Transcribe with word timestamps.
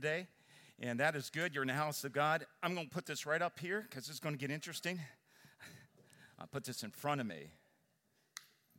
today, 0.00 0.26
and 0.80 0.98
that 0.98 1.14
is 1.14 1.28
good. 1.28 1.54
You're 1.54 1.62
in 1.62 1.68
the 1.68 1.74
house 1.74 2.04
of 2.04 2.12
God. 2.12 2.46
I'm 2.62 2.74
going 2.74 2.88
to 2.88 2.94
put 2.94 3.04
this 3.04 3.26
right 3.26 3.42
up 3.42 3.58
here 3.58 3.86
because 3.88 4.08
it's 4.08 4.18
going 4.18 4.34
to 4.34 4.38
get 4.38 4.50
interesting. 4.50 4.98
I'll 6.38 6.46
put 6.46 6.64
this 6.64 6.82
in 6.82 6.90
front 6.90 7.20
of 7.20 7.26
me. 7.26 7.50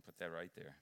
Put 0.06 0.18
that 0.18 0.32
right 0.32 0.50
there. 0.56 0.78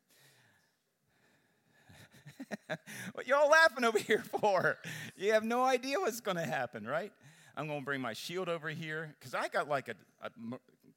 what 3.13 3.27
you 3.27 3.35
all 3.35 3.49
laughing 3.49 3.83
over 3.83 3.99
here 3.99 4.23
for? 4.39 4.77
You 5.17 5.33
have 5.33 5.43
no 5.43 5.61
idea 5.61 5.99
what's 5.99 6.21
going 6.21 6.37
to 6.37 6.45
happen, 6.45 6.87
right? 6.87 7.11
I'm 7.57 7.67
going 7.67 7.79
to 7.79 7.85
bring 7.85 7.99
my 7.99 8.13
shield 8.13 8.47
over 8.47 8.69
here 8.69 9.13
because 9.19 9.33
I 9.35 9.49
got 9.49 9.67
like 9.67 9.89
a, 9.89 9.95
a 10.21 10.29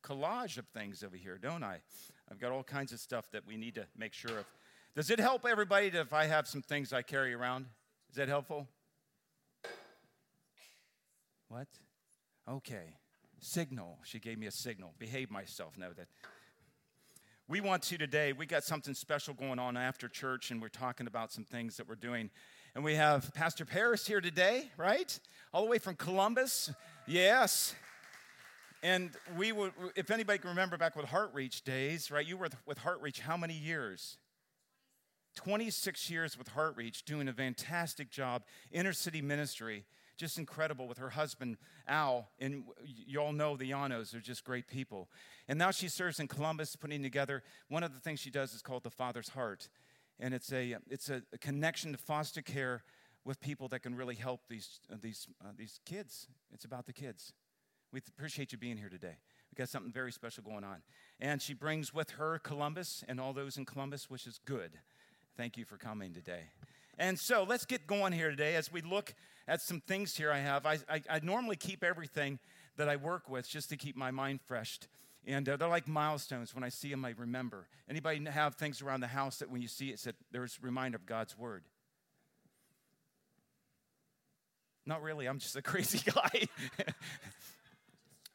collage 0.05 0.57
of 0.57 0.69
things 0.69 1.03
over 1.03 1.17
here, 1.17 1.37
don't 1.37 1.65
I? 1.65 1.81
I've 2.31 2.39
got 2.39 2.53
all 2.53 2.63
kinds 2.63 2.93
of 2.93 3.01
stuff 3.01 3.29
that 3.33 3.45
we 3.45 3.57
need 3.57 3.75
to 3.75 3.87
make 3.99 4.13
sure 4.13 4.39
of. 4.39 4.47
Does 4.95 5.11
it 5.11 5.19
help 5.19 5.45
everybody 5.45 5.89
if 5.89 6.13
I 6.13 6.27
have 6.27 6.47
some 6.47 6.63
things 6.63 6.93
I 6.93 7.03
carry 7.03 7.35
around? 7.35 7.67
Is 8.11 8.17
that 8.17 8.29
helpful? 8.29 8.69
What? 11.53 11.69
Okay. 12.49 12.97
Signal. 13.39 13.99
She 14.05 14.19
gave 14.19 14.39
me 14.39 14.47
a 14.47 14.51
signal. 14.51 14.95
Behave 14.99 15.31
myself. 15.31 15.77
Know 15.77 15.93
that. 15.93 16.07
We 17.47 17.61
want 17.61 17.83
to 17.83 17.99
today, 17.99 18.33
we 18.33 18.47
got 18.47 18.65
something 18.65 18.95
special 18.95 19.35
going 19.35 19.59
on 19.59 19.77
after 19.77 20.09
church, 20.09 20.51
and 20.51 20.63
we're 20.63 20.71
talking 20.71 21.07
about 21.07 21.31
some 21.31 21.45
things 21.45 21.77
that 21.77 21.87
we're 21.87 21.95
doing. 21.97 22.31
And 22.75 22.83
we 22.83 22.95
have 22.95 23.35
Pastor 23.35 23.67
Paris 23.67 24.07
here 24.07 24.23
today, 24.23 24.71
right? 24.79 25.21
All 25.53 25.63
the 25.63 25.69
way 25.69 25.79
from 25.79 25.95
Columbus. 25.95 26.73
Yes. 27.07 27.75
And 28.83 29.11
we 29.37 29.53
would, 29.53 29.73
if 29.95 30.11
anybody 30.11 30.39
can 30.39 30.49
remember 30.49 30.79
back 30.79 30.97
with 30.97 31.05
Heart 31.05 31.33
Reach 31.35 31.65
days, 31.65 32.11
right? 32.11 32.27
You 32.27 32.39
were 32.39 32.49
with 32.65 32.79
Heart 32.79 33.03
Reach 33.03 33.21
how 33.21 33.37
many 33.37 33.59
years? 33.59 34.17
26 35.37 36.09
years 36.09 36.39
with 36.39 36.49
Heart 36.49 36.77
Reach, 36.79 37.05
doing 37.05 37.29
a 37.29 37.33
fantastic 37.35 38.11
job, 38.11 38.45
inner 38.71 38.95
city 38.95 39.21
ministry, 39.21 39.85
just 40.23 40.39
incredible 40.39 40.87
with 40.87 40.99
her 40.99 41.11
husband 41.11 41.57
Al. 41.89 42.29
And 42.39 42.63
you 42.85 43.19
all 43.19 43.33
know 43.33 43.57
the 43.57 43.69
Yanos 43.73 44.15
are 44.15 44.21
just 44.21 44.45
great 44.45 44.69
people. 44.69 45.09
And 45.49 45.59
now 45.59 45.73
she 45.73 45.89
serves 45.89 46.21
in 46.21 46.29
Columbus, 46.29 46.77
putting 46.77 47.03
together 47.03 47.43
one 47.69 47.83
of 47.83 47.93
the 47.93 47.99
things 47.99 48.21
she 48.21 48.31
does 48.31 48.55
is 48.55 48.63
called 48.63 48.85
the 48.85 48.91
Father's 48.91 49.31
Heart, 49.31 49.69
and 50.21 50.33
it's 50.33 50.53
a 50.53 50.77
it's 50.89 51.11
a, 51.11 51.23
connection 51.41 51.91
to 51.91 51.99
foster 51.99 52.41
care 52.41 52.85
with 53.25 53.41
people 53.41 53.67
that 53.69 53.81
can 53.83 53.97
really 53.97 54.15
help 54.15 54.43
these 54.49 54.79
uh, 54.93 54.97
these 55.03 55.27
uh, 55.45 55.49
these 55.59 55.81
kids. 55.85 56.29
It's 56.55 56.65
about 56.65 56.87
the 56.87 56.93
kids. 56.93 57.33
We 57.93 58.01
appreciate 58.17 58.53
you 58.53 58.59
being 58.59 58.77
here 58.77 58.89
today. 58.89 59.17
We 59.51 59.57
got 59.57 59.71
something 59.71 59.93
very 59.93 60.13
special 60.13 60.45
going 60.45 60.63
on. 60.63 60.83
And 61.19 61.43
she 61.43 61.53
brings 61.53 61.93
with 61.93 62.11
her 62.13 62.39
Columbus 62.39 63.05
and 63.09 63.21
all 63.21 63.33
those 63.33 63.59
in 63.59 63.65
Columbus, 63.65 64.09
which 64.09 64.27
is 64.27 64.39
good. 64.47 64.71
Thank 65.37 65.57
you 65.57 65.65
for 65.65 65.77
coming 65.77 66.15
today. 66.15 66.45
And 66.97 67.19
so 67.19 67.45
let's 67.47 67.67
get 67.67 67.87
going 67.87 68.13
here 68.13 68.31
today 68.31 68.55
as 68.55 68.73
we 68.73 68.83
look 68.83 69.15
at 69.49 69.61
some 69.61 69.81
things 69.81 70.17
here 70.17 70.31
I 70.31 70.39
have. 70.39 70.67
I, 70.67 70.79
I, 70.89 71.03
I 71.11 71.21
normally 71.23 71.57
keep 71.57 71.83
everything 71.83 72.39
that 72.77 72.89
I 72.89 72.97
work 72.97 73.29
with 73.29 73.49
just 73.49 73.69
to 73.71 73.77
keep 73.77 73.97
my 73.97 74.11
mind 74.11 74.41
fresh. 74.47 74.79
And 75.27 75.49
uh, 75.49 75.57
they're 75.57 75.69
like 75.69 75.87
milestones. 75.87 76.55
When 76.55 76.65
I 76.65 76.69
see 76.69 76.91
them, 76.91 77.05
I 77.05 77.15
remember. 77.17 77.69
Anybody 77.89 78.25
have 78.25 78.57
things 78.57 78.83
around 78.83 79.01
the 79.01 79.07
house 79.09 79.39
that 79.39 79.51
when 79.51 79.63
you 79.63 79.69
see 79.69 79.91
it, 79.91 80.01
that 80.03 80.17
there's 80.31 80.59
a 80.61 80.67
reminder 80.67 80.97
of 80.97 81.07
God's 81.07 81.39
word? 81.39 81.65
Not 84.85 85.03
really. 85.03 85.27
I'm 85.27 85.39
just 85.39 85.57
a 85.57 85.63
crazy 85.63 86.01
guy. 86.05 86.49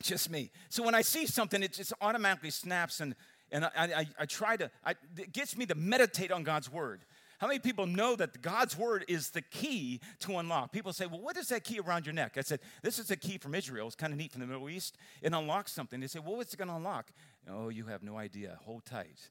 just 0.01 0.29
me. 0.29 0.51
So 0.69 0.83
when 0.83 0.95
I 0.95 1.01
see 1.01 1.25
something, 1.25 1.61
it 1.61 1.73
just 1.73 1.93
automatically 2.01 2.51
snaps, 2.51 3.01
and, 3.01 3.15
and 3.51 3.65
I, 3.65 3.71
I, 3.75 4.07
I 4.19 4.25
try 4.25 4.55
to, 4.55 4.71
I, 4.85 4.95
it 5.17 5.33
gets 5.33 5.57
me 5.57 5.65
to 5.65 5.75
meditate 5.75 6.31
on 6.31 6.43
God's 6.43 6.71
word. 6.71 7.03
How 7.37 7.47
many 7.47 7.59
people 7.59 7.85
know 7.85 8.15
that 8.15 8.41
God's 8.41 8.77
word 8.77 9.05
is 9.07 9.29
the 9.29 9.43
key 9.43 10.01
to 10.19 10.37
unlock? 10.37 10.71
People 10.71 10.91
say, 10.91 11.05
well, 11.05 11.21
what 11.21 11.37
is 11.37 11.49
that 11.49 11.63
key 11.63 11.79
around 11.79 12.05
your 12.05 12.13
neck? 12.13 12.35
I 12.35 12.41
said, 12.41 12.59
this 12.81 12.97
is 12.97 13.11
a 13.11 13.15
key 13.15 13.37
from 13.37 13.53
Israel. 13.53 13.85
It's 13.85 13.95
kind 13.95 14.11
of 14.11 14.17
neat 14.17 14.31
from 14.31 14.41
the 14.41 14.47
Middle 14.47 14.69
East. 14.69 14.97
It 15.21 15.33
unlocks 15.33 15.71
something. 15.71 15.99
They 15.99 16.07
say, 16.07 16.19
well, 16.19 16.35
what's 16.35 16.53
it 16.53 16.57
going 16.57 16.69
to 16.69 16.75
unlock? 16.75 17.11
Oh, 17.49 17.69
you 17.69 17.85
have 17.85 18.01
no 18.01 18.17
idea. 18.17 18.57
Hold 18.63 18.85
tight. 18.85 19.29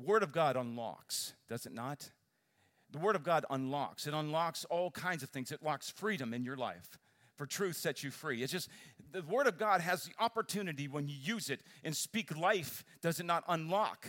Word 0.00 0.22
of 0.22 0.30
God 0.30 0.56
unlocks, 0.56 1.34
does 1.48 1.66
it 1.66 1.72
not? 1.72 2.10
The 2.92 2.98
Word 2.98 3.16
of 3.16 3.24
God 3.24 3.44
unlocks. 3.50 4.06
It 4.06 4.14
unlocks 4.14 4.64
all 4.66 4.92
kinds 4.92 5.24
of 5.24 5.28
things. 5.28 5.50
It 5.50 5.62
locks 5.62 5.90
freedom 5.90 6.32
in 6.32 6.44
your 6.44 6.56
life 6.56 6.98
for 7.38 7.46
truth 7.46 7.76
sets 7.76 8.02
you 8.02 8.10
free. 8.10 8.42
It's 8.42 8.52
just 8.52 8.68
the 9.12 9.22
Word 9.22 9.46
of 9.46 9.58
God 9.58 9.80
has 9.80 10.04
the 10.04 10.12
opportunity 10.18 10.88
when 10.88 11.08
you 11.08 11.16
use 11.20 11.50
it 11.50 11.62
and 11.84 11.96
speak 11.96 12.36
life, 12.36 12.84
does 13.00 13.20
it 13.20 13.26
not 13.26 13.44
unlock 13.48 14.06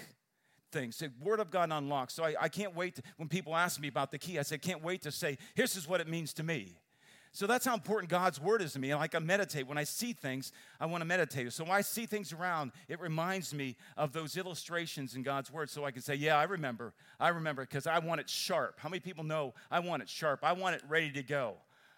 things? 0.71 0.97
The 0.97 1.11
Word 1.21 1.39
of 1.39 1.51
God 1.51 1.71
unlocks. 1.71 2.13
So 2.13 2.23
I, 2.23 2.35
I 2.39 2.49
can't 2.49 2.75
wait 2.75 2.95
to, 2.95 3.01
when 3.17 3.27
people 3.27 3.55
ask 3.55 3.79
me 3.79 3.87
about 3.87 4.11
the 4.11 4.17
key, 4.17 4.39
I 4.39 4.43
say, 4.43 4.57
can't 4.57 4.83
wait 4.83 5.01
to 5.03 5.11
say, 5.11 5.37
here's 5.55 5.75
is 5.75 5.87
what 5.87 6.01
it 6.01 6.07
means 6.07 6.33
to 6.33 6.43
me. 6.43 6.75
So 7.31 7.45
that's 7.45 7.65
how 7.65 7.75
important 7.75 8.09
God's 8.09 8.41
word 8.41 8.61
is 8.61 8.73
to 8.73 8.79
me. 8.79 8.93
Like 8.95 9.13
I 9.13 9.19
meditate. 9.19 9.67
When 9.67 9.77
I 9.77 9.83
see 9.83 10.13
things, 10.13 10.51
I 10.79 10.87
want 10.87 11.01
to 11.01 11.05
meditate. 11.05 11.53
So 11.53 11.63
when 11.63 11.73
I 11.73 11.81
see 11.81 12.05
things 12.07 12.33
around, 12.33 12.71
it 12.87 12.99
reminds 12.99 13.53
me 13.53 13.75
of 13.97 14.13
those 14.13 14.35
illustrations 14.35 15.15
in 15.15 15.21
God's 15.21 15.51
word 15.51 15.69
so 15.69 15.85
I 15.85 15.91
can 15.91 16.01
say, 16.01 16.15
yeah, 16.15 16.37
I 16.37 16.43
remember. 16.43 16.93
I 17.19 17.29
remember 17.29 17.63
because 17.63 17.85
I 17.85 17.99
want 17.99 18.19
it 18.19 18.29
sharp. 18.29 18.79
How 18.79 18.89
many 18.89 18.99
people 18.99 19.23
know 19.23 19.53
I 19.69 19.79
want 19.79 20.01
it 20.01 20.09
sharp? 20.09 20.39
I 20.43 20.53
want 20.53 20.75
it 20.75 20.81
ready 20.89 21.11
to 21.11 21.23
go. 21.23 21.55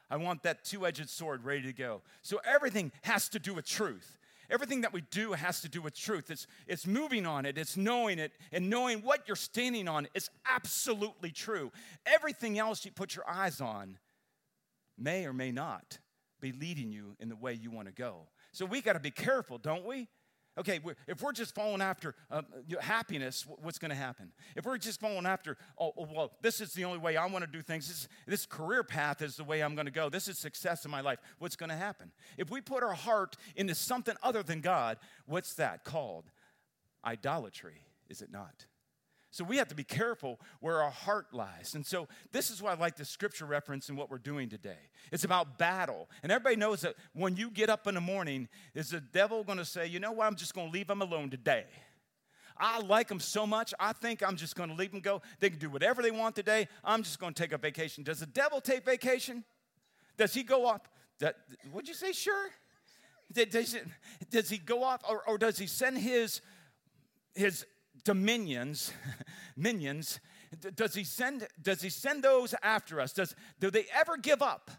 I 0.10 0.18
want 0.18 0.44
that 0.44 0.66
two 0.66 0.86
edged 0.86 1.10
sword 1.10 1.46
ready 1.46 1.62
to 1.64 1.74
go. 1.74 2.02
So 2.22 2.42
everything 2.44 2.92
has 3.04 3.30
to 3.30 3.40
do 3.40 3.54
with 3.54 3.66
truth. 3.66 4.18
Everything 4.52 4.82
that 4.82 4.92
we 4.92 5.02
do 5.10 5.32
has 5.32 5.62
to 5.62 5.70
do 5.70 5.82
with 5.82 5.96
truth. 5.96 6.30
It's, 6.30 6.46
it's 6.68 6.86
moving 6.86 7.26
on 7.26 7.46
it, 7.46 7.58
it's 7.58 7.78
knowing 7.78 8.20
it, 8.20 8.34
and 8.52 8.70
knowing 8.70 9.00
what 9.00 9.28
you're 9.28 9.36
standing 9.38 9.88
on 9.88 10.08
is 10.14 10.30
absolutely 10.46 11.32
true. 11.32 11.72
Everything 12.06 12.60
else 12.60 12.84
you 12.84 12.92
put 12.92 13.16
your 13.16 13.28
eyes 13.28 13.62
on 13.62 13.98
may 14.98 15.26
or 15.26 15.34
may 15.34 15.52
not 15.52 16.00
be 16.42 16.52
leading 16.52 16.92
you 16.92 17.16
in 17.20 17.30
the 17.30 17.36
way 17.36 17.54
you 17.54 17.72
want 17.72 17.88
to 17.88 17.94
go. 17.94 18.28
So 18.52 18.66
we 18.66 18.82
got 18.82 18.94
to 18.94 19.00
be 19.00 19.12
careful, 19.12 19.58
don't 19.58 19.86
we? 19.86 20.10
Okay, 20.58 20.82
if 21.08 21.22
we're 21.22 21.32
just 21.32 21.56
following 21.56 21.82
after 21.82 22.14
uh, 22.30 22.42
happiness, 22.82 23.46
what's 23.62 23.80
going 23.80 23.90
to 23.90 23.96
happen? 23.96 24.34
If 24.58 24.66
we're 24.66 24.78
just 24.78 25.00
following 25.00 25.26
after, 25.26 25.56
oh, 25.80 25.94
oh, 25.98 26.08
well, 26.14 26.34
this 26.42 26.60
is 26.60 26.74
the 26.74 26.84
only 26.84 27.00
way 27.00 27.16
I 27.16 27.26
want 27.28 27.46
to 27.46 27.50
do 27.50 27.62
things, 27.62 27.88
this, 27.88 28.10
this 28.28 28.46
career 28.46 28.84
path 28.84 29.22
is 29.22 29.38
the 29.38 29.46
way 29.46 29.62
I'm 29.62 29.76
going 29.76 29.86
to 29.86 29.92
go, 29.92 30.10
this 30.10 30.28
is 30.28 30.38
success 30.38 30.84
in 30.84 30.92
my 30.92 31.00
life, 31.00 31.20
what's 31.40 31.56
going 31.56 31.70
to 31.70 31.76
happen? 31.78 32.12
If 32.38 32.52
we 32.52 32.60
put 32.60 32.84
our 32.84 32.94
heart 32.94 33.38
into 33.56 33.74
something 33.74 34.16
other 34.22 34.44
than 34.44 34.60
God, 34.60 34.98
what's 35.26 35.54
that 35.54 35.86
called? 35.86 36.26
Idolatry, 37.06 37.86
is 38.10 38.22
it 38.22 38.30
not? 38.30 38.66
So 39.32 39.46
we 39.46 39.56
have 39.58 39.70
to 39.70 39.76
be 39.76 39.86
careful 39.86 40.42
where 40.60 40.82
our 40.82 40.92
heart 40.92 41.28
lies. 41.34 41.74
And 41.74 41.86
so 41.86 42.10
this 42.34 42.52
is 42.52 42.62
why 42.62 42.72
I 42.72 42.76
like 42.76 42.98
the 42.98 43.06
scripture 43.06 43.46
reference 43.46 43.88
in 43.88 43.96
what 43.96 44.12
we're 44.12 44.18
doing 44.18 44.50
today. 44.50 44.90
It's 45.10 45.24
about 45.24 45.58
battle. 45.58 46.10
And 46.22 46.34
everybody 46.34 46.58
knows 46.58 46.82
that 46.82 46.96
when 47.14 47.38
you 47.38 47.50
get 47.50 47.70
up 47.70 47.88
in 47.88 47.96
the 47.96 48.02
morning, 48.02 48.50
is 48.76 48.90
the 48.90 49.00
devil 49.00 49.46
going 49.46 49.58
to 49.58 49.66
say, 49.66 49.88
you 49.88 50.02
know 50.02 50.12
what, 50.12 50.28
I'm 50.28 50.36
just 50.36 50.54
going 50.54 50.68
to 50.68 50.74
leave 50.74 50.88
them 50.88 51.02
alone 51.02 51.30
today. 51.30 51.64
I 52.58 52.80
like 52.80 53.08
them 53.08 53.22
so 53.22 53.48
much, 53.48 53.74
I 53.80 53.94
think 53.94 54.22
I'm 54.22 54.36
just 54.36 54.56
going 54.56 54.70
to 54.70 54.76
leave 54.76 54.92
them 54.92 55.00
go. 55.00 55.22
They 55.40 55.50
can 55.50 55.60
do 55.60 55.70
whatever 55.70 56.02
they 56.02 56.12
want 56.12 56.36
today. 56.36 56.68
I'm 56.84 57.02
just 57.02 57.18
going 57.18 57.34
to 57.34 57.42
take 57.42 57.54
a 57.54 57.58
vacation. 57.58 58.04
Does 58.04 58.20
the 58.20 58.26
devil 58.26 58.60
take 58.60 58.86
vacation? 58.86 59.46
Does 60.18 60.34
he 60.34 60.44
go 60.44 60.66
off? 60.66 60.82
That, 61.20 61.38
would 61.72 61.88
you 61.88 61.94
say 61.94 62.12
sure? 62.12 62.50
Does, 63.32 63.78
does 64.30 64.50
he 64.50 64.58
go 64.58 64.84
off 64.84 65.02
or, 65.10 65.28
or 65.28 65.38
does 65.38 65.58
he 65.58 65.68
send 65.68 65.98
his, 65.98 66.42
his 67.34 67.66
dominions, 68.04 68.92
minions, 69.56 70.20
does 70.76 70.94
he 70.94 71.04
send 71.04 71.48
does 71.62 71.82
he 71.82 71.90
send 71.90 72.24
those 72.24 72.54
after 72.62 73.00
us? 73.00 73.14
Does 73.14 73.36
do 73.60 73.70
they 73.70 73.86
ever 73.94 74.18
give 74.18 74.42
up? 74.42 74.72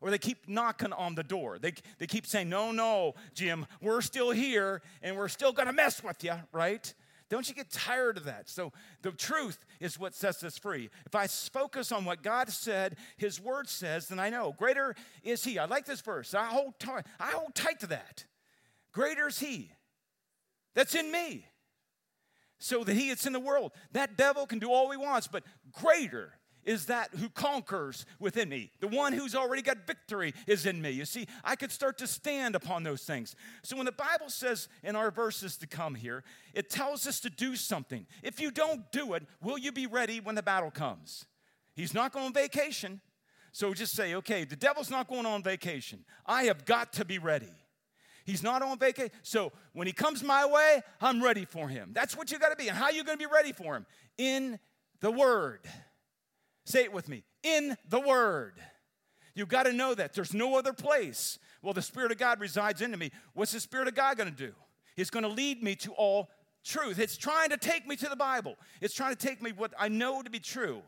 Or 0.00 0.10
they 0.10 0.18
keep 0.18 0.48
knocking 0.48 0.92
on 0.92 1.16
the 1.16 1.24
door. 1.24 1.58
They, 1.58 1.72
they 1.98 2.06
keep 2.06 2.24
saying, 2.24 2.48
No, 2.48 2.70
no, 2.70 3.14
Jim, 3.34 3.66
we're 3.82 4.00
still 4.00 4.30
here 4.30 4.80
and 5.02 5.16
we're 5.16 5.28
still 5.28 5.52
gonna 5.52 5.72
mess 5.72 6.04
with 6.04 6.22
you, 6.22 6.34
right? 6.52 6.92
Don't 7.28 7.46
you 7.48 7.54
get 7.54 7.70
tired 7.70 8.16
of 8.16 8.24
that? 8.24 8.48
So, 8.48 8.72
the 9.02 9.10
truth 9.10 9.58
is 9.80 9.98
what 9.98 10.14
sets 10.14 10.42
us 10.42 10.56
free. 10.56 10.88
If 11.04 11.14
I 11.14 11.26
focus 11.26 11.92
on 11.92 12.06
what 12.06 12.22
God 12.22 12.48
said, 12.48 12.96
His 13.18 13.38
Word 13.38 13.68
says, 13.68 14.08
then 14.08 14.18
I 14.18 14.30
know 14.30 14.54
greater 14.56 14.94
is 15.22 15.44
He. 15.44 15.58
I 15.58 15.66
like 15.66 15.84
this 15.84 16.00
verse. 16.00 16.32
I 16.32 16.46
hold 16.46 16.78
tight. 16.78 17.04
I 17.20 17.32
hold 17.32 17.54
tight 17.54 17.80
to 17.80 17.88
that. 17.88 18.24
Greater 18.92 19.26
is 19.28 19.40
He 19.40 19.72
that's 20.74 20.94
in 20.94 21.10
me 21.10 21.47
so 22.58 22.84
that 22.84 22.94
he 22.94 23.08
that's 23.08 23.26
in 23.26 23.32
the 23.32 23.40
world. 23.40 23.72
That 23.92 24.16
devil 24.16 24.46
can 24.46 24.58
do 24.58 24.70
all 24.70 24.90
he 24.90 24.96
wants, 24.96 25.26
but 25.26 25.44
greater 25.72 26.32
is 26.64 26.86
that 26.86 27.08
who 27.14 27.30
conquers 27.30 28.04
within 28.18 28.50
me. 28.50 28.70
The 28.80 28.88
one 28.88 29.14
who's 29.14 29.34
already 29.34 29.62
got 29.62 29.86
victory 29.86 30.34
is 30.46 30.66
in 30.66 30.82
me. 30.82 30.90
You 30.90 31.06
see, 31.06 31.26
I 31.42 31.56
could 31.56 31.72
start 31.72 31.96
to 31.98 32.06
stand 32.06 32.54
upon 32.54 32.82
those 32.82 33.04
things. 33.04 33.34
So 33.62 33.76
when 33.76 33.86
the 33.86 33.92
Bible 33.92 34.28
says 34.28 34.68
in 34.82 34.94
our 34.94 35.10
verses 35.10 35.56
to 35.58 35.66
come 35.66 35.94
here, 35.94 36.24
it 36.52 36.68
tells 36.68 37.06
us 37.06 37.20
to 37.20 37.30
do 37.30 37.56
something. 37.56 38.06
If 38.22 38.38
you 38.38 38.50
don't 38.50 38.90
do 38.92 39.14
it, 39.14 39.22
will 39.42 39.56
you 39.56 39.72
be 39.72 39.86
ready 39.86 40.20
when 40.20 40.34
the 40.34 40.42
battle 40.42 40.70
comes? 40.70 41.24
He's 41.74 41.94
not 41.94 42.12
going 42.12 42.26
on 42.26 42.32
vacation. 42.34 43.00
So 43.52 43.72
just 43.72 43.94
say, 43.94 44.14
okay, 44.16 44.44
the 44.44 44.56
devil's 44.56 44.90
not 44.90 45.08
going 45.08 45.24
on 45.24 45.42
vacation. 45.42 46.04
I 46.26 46.44
have 46.44 46.66
got 46.66 46.92
to 46.94 47.04
be 47.04 47.18
ready. 47.18 47.52
He's 48.28 48.42
not 48.42 48.60
on 48.60 48.78
vacation. 48.78 49.10
So 49.22 49.52
when 49.72 49.86
he 49.86 49.92
comes 49.94 50.22
my 50.22 50.44
way, 50.44 50.82
I'm 51.00 51.22
ready 51.22 51.46
for 51.46 51.66
him. 51.66 51.92
That's 51.94 52.14
what 52.14 52.30
you 52.30 52.38
got 52.38 52.50
to 52.50 52.56
be. 52.56 52.68
And 52.68 52.76
how 52.76 52.84
are 52.84 52.92
you 52.92 53.02
going 53.02 53.16
to 53.16 53.26
be 53.26 53.32
ready 53.32 53.52
for 53.52 53.74
him? 53.74 53.86
In 54.18 54.58
the 55.00 55.10
Word. 55.10 55.60
Say 56.66 56.84
it 56.84 56.92
with 56.92 57.08
me. 57.08 57.24
In 57.42 57.74
the 57.88 57.98
Word. 57.98 58.60
You 59.34 59.46
got 59.46 59.62
to 59.62 59.72
know 59.72 59.94
that. 59.94 60.12
There's 60.12 60.34
no 60.34 60.58
other 60.58 60.74
place. 60.74 61.38
Well, 61.62 61.72
the 61.72 61.80
Spirit 61.80 62.12
of 62.12 62.18
God 62.18 62.38
resides 62.38 62.82
into 62.82 62.98
me. 62.98 63.12
What's 63.32 63.52
the 63.52 63.60
Spirit 63.60 63.88
of 63.88 63.94
God 63.94 64.18
going 64.18 64.28
to 64.28 64.36
do? 64.36 64.52
He's 64.94 65.08
going 65.08 65.22
to 65.22 65.30
lead 65.30 65.62
me 65.62 65.74
to 65.76 65.92
all 65.92 66.28
truth. 66.66 66.98
It's 66.98 67.16
trying 67.16 67.48
to 67.48 67.56
take 67.56 67.88
me 67.88 67.96
to 67.96 68.10
the 68.10 68.16
Bible, 68.16 68.56
it's 68.82 68.92
trying 68.92 69.16
to 69.16 69.26
take 69.26 69.40
me 69.40 69.52
what 69.52 69.72
I 69.78 69.88
know 69.88 70.20
to 70.20 70.28
be 70.28 70.38
true. 70.38 70.82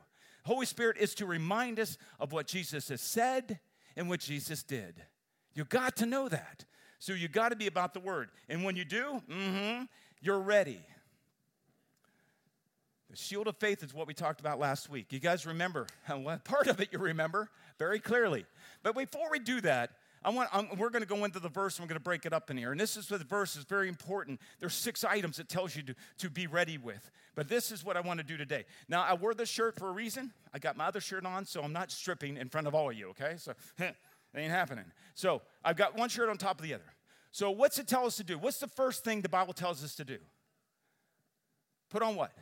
Holy 0.44 0.66
Spirit 0.66 0.98
is 0.98 1.14
to 1.14 1.24
remind 1.24 1.80
us 1.80 1.96
of 2.18 2.32
what 2.32 2.46
Jesus 2.46 2.90
has 2.90 3.00
said 3.00 3.60
and 3.96 4.10
what 4.10 4.20
Jesus 4.20 4.62
did. 4.62 5.02
You 5.54 5.64
got 5.64 5.96
to 5.96 6.06
know 6.06 6.28
that. 6.28 6.66
So 7.00 7.14
you 7.14 7.28
got 7.28 7.48
to 7.48 7.56
be 7.56 7.66
about 7.66 7.94
the 7.94 8.00
word. 8.00 8.28
And 8.48 8.62
when 8.62 8.76
you 8.76 8.84
do, 8.84 9.22
mm-hmm, 9.28 9.84
you're 10.20 10.38
ready. 10.38 10.80
The 13.10 13.16
shield 13.16 13.48
of 13.48 13.56
faith 13.56 13.82
is 13.82 13.92
what 13.92 14.06
we 14.06 14.14
talked 14.14 14.38
about 14.38 14.60
last 14.60 14.88
week. 14.88 15.06
You 15.10 15.18
guys 15.18 15.46
remember? 15.46 15.86
Part 16.44 16.68
of 16.68 16.78
it 16.78 16.90
you 16.92 16.98
remember 16.98 17.50
very 17.78 17.98
clearly. 17.98 18.44
But 18.82 18.94
before 18.94 19.30
we 19.32 19.40
do 19.40 19.62
that, 19.62 19.90
I 20.22 20.28
want, 20.28 20.50
I'm, 20.52 20.68
we're 20.76 20.90
going 20.90 21.02
to 21.02 21.08
go 21.08 21.24
into 21.24 21.40
the 21.40 21.48
verse 21.48 21.78
and 21.78 21.84
we're 21.84 21.88
going 21.88 22.00
to 22.00 22.04
break 22.04 22.26
it 22.26 22.34
up 22.34 22.50
in 22.50 22.58
here. 22.58 22.72
And 22.72 22.78
this 22.78 22.98
is 22.98 23.08
the 23.08 23.16
verse 23.18 23.56
is 23.56 23.64
very 23.64 23.88
important. 23.88 24.38
There's 24.58 24.74
six 24.74 25.02
items 25.02 25.38
it 25.38 25.48
tells 25.48 25.74
you 25.74 25.82
to, 25.84 25.94
to 26.18 26.28
be 26.28 26.46
ready 26.46 26.76
with. 26.76 27.10
But 27.34 27.48
this 27.48 27.72
is 27.72 27.82
what 27.82 27.96
I 27.96 28.00
want 28.00 28.18
to 28.20 28.24
do 28.24 28.36
today. 28.36 28.66
Now, 28.88 29.02
I 29.02 29.14
wore 29.14 29.32
this 29.32 29.48
shirt 29.48 29.78
for 29.78 29.88
a 29.88 29.92
reason. 29.92 30.32
I 30.52 30.58
got 30.58 30.76
my 30.76 30.84
other 30.84 31.00
shirt 31.00 31.24
on, 31.24 31.46
so 31.46 31.62
I'm 31.62 31.72
not 31.72 31.90
stripping 31.90 32.36
in 32.36 32.50
front 32.50 32.66
of 32.66 32.74
all 32.74 32.90
of 32.90 32.96
you, 32.96 33.08
okay? 33.10 33.36
So 33.38 33.54
it 34.34 34.40
ain't 34.40 34.50
happening. 34.50 34.84
So 35.14 35.42
I've 35.64 35.76
got 35.76 35.96
one 35.96 36.08
shirt 36.08 36.28
on 36.28 36.36
top 36.38 36.60
of 36.60 36.66
the 36.66 36.74
other. 36.74 36.84
So 37.32 37.50
what's 37.50 37.78
it 37.78 37.86
tell 37.86 38.06
us 38.06 38.16
to 38.16 38.24
do? 38.24 38.38
What's 38.38 38.58
the 38.58 38.68
first 38.68 39.04
thing 39.04 39.20
the 39.20 39.28
Bible 39.28 39.52
tells 39.52 39.84
us 39.84 39.94
to 39.96 40.04
do? 40.04 40.18
Put 41.90 42.02
on 42.02 42.16
what? 42.16 42.32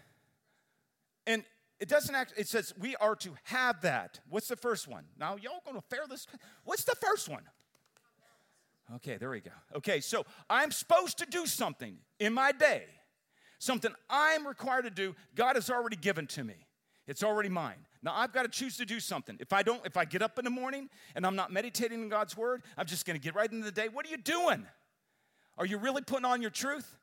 And 1.26 1.44
it 1.80 1.88
doesn't 1.88 2.14
act, 2.14 2.34
it 2.36 2.48
says 2.48 2.74
we 2.78 2.96
are 2.96 3.14
to 3.16 3.30
have 3.44 3.80
that. 3.82 4.20
What's 4.28 4.48
the 4.48 4.56
first 4.56 4.88
one? 4.88 5.04
Now, 5.18 5.36
y'all 5.36 5.62
gonna 5.64 5.82
fair 5.82 6.06
this? 6.08 6.26
What's 6.64 6.84
the 6.84 6.96
first 6.96 7.28
one? 7.28 7.42
Okay, 8.96 9.18
there 9.18 9.30
we 9.30 9.40
go. 9.40 9.50
Okay, 9.76 10.00
so 10.00 10.24
I'm 10.48 10.70
supposed 10.70 11.18
to 11.18 11.26
do 11.26 11.46
something 11.46 11.98
in 12.18 12.32
my 12.32 12.52
day, 12.52 12.84
something 13.58 13.92
I'm 14.08 14.46
required 14.46 14.84
to 14.84 14.90
do. 14.90 15.14
God 15.34 15.56
has 15.56 15.70
already 15.70 15.96
given 15.96 16.26
to 16.28 16.44
me. 16.44 16.54
It's 17.06 17.22
already 17.22 17.50
mine. 17.50 17.86
Now 18.02 18.14
I've 18.14 18.32
got 18.32 18.42
to 18.42 18.48
choose 18.48 18.76
to 18.76 18.84
do 18.84 19.00
something. 19.00 19.36
If 19.40 19.52
I 19.52 19.62
don't, 19.62 19.84
if 19.84 19.96
I 19.96 20.04
get 20.04 20.22
up 20.22 20.38
in 20.38 20.44
the 20.44 20.50
morning 20.50 20.88
and 21.14 21.26
I'm 21.26 21.36
not 21.36 21.52
meditating 21.52 22.00
in 22.02 22.08
God's 22.08 22.36
word, 22.36 22.62
I'm 22.76 22.86
just 22.86 23.06
going 23.06 23.18
to 23.18 23.22
get 23.22 23.34
right 23.34 23.50
into 23.50 23.64
the 23.64 23.72
day. 23.72 23.88
What 23.88 24.06
are 24.06 24.10
you 24.10 24.16
doing? 24.16 24.66
Are 25.56 25.66
you 25.66 25.78
really 25.78 26.02
putting 26.02 26.24
on 26.24 26.40
your 26.40 26.50
truth? 26.50 26.96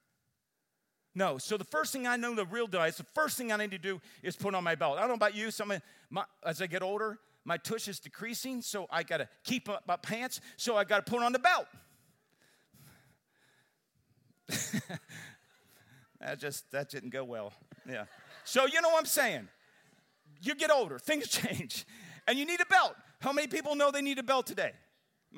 No. 1.14 1.38
So 1.38 1.58
the 1.58 1.66
first 1.66 1.94
thing 1.94 2.08
I 2.08 2.16
know 2.18 2.36
the 2.36 2.46
real 2.46 2.68
diet, 2.68 2.96
the 2.96 3.06
first 3.14 3.38
thing 3.38 3.52
I 3.52 3.58
need 3.58 3.72
to 3.72 3.78
do 3.78 4.02
is 4.22 4.36
put 4.36 4.54
on 4.56 4.64
my 4.64 4.76
belt. 4.76 4.98
I 4.98 5.02
don't 5.02 5.10
know 5.10 5.16
about 5.16 5.36
you. 5.36 5.52
Some 5.52 5.74
my, 6.10 6.24
as 6.46 6.62
I 6.62 6.68
get 6.68 6.82
older, 6.82 7.20
my 7.46 7.58
tush 7.58 7.88
is 7.88 8.00
decreasing, 8.00 8.62
so 8.62 8.88
I 8.90 9.04
got 9.04 9.18
to 9.18 9.30
keep 9.44 9.70
up 9.70 9.84
my 9.88 9.98
pants. 9.98 10.42
So 10.58 10.76
I 10.76 10.84
got 10.84 11.06
to 11.06 11.12
put 11.12 11.22
on 11.22 11.32
the 11.32 11.40
belt. 11.40 11.68
that 16.20 16.40
just 16.40 16.70
that 16.72 16.90
didn't 16.90 17.10
go 17.10 17.24
well. 17.24 17.54
Yeah. 17.90 18.06
So 18.44 18.66
you 18.66 18.82
know 18.82 18.90
what 18.90 19.00
I'm 19.00 19.06
saying? 19.06 19.48
You 20.42 20.56
get 20.56 20.72
older, 20.72 21.00
things 21.00 21.28
change, 21.30 21.86
and 22.28 22.38
you 22.38 22.46
need 22.46 22.62
a 22.62 22.66
belt. 22.66 22.96
How 23.20 23.32
many 23.32 23.48
people 23.48 23.76
know 23.76 23.92
they 23.92 24.02
need 24.02 24.20
a 24.20 24.24
belt 24.24 24.48
today? 24.48 24.72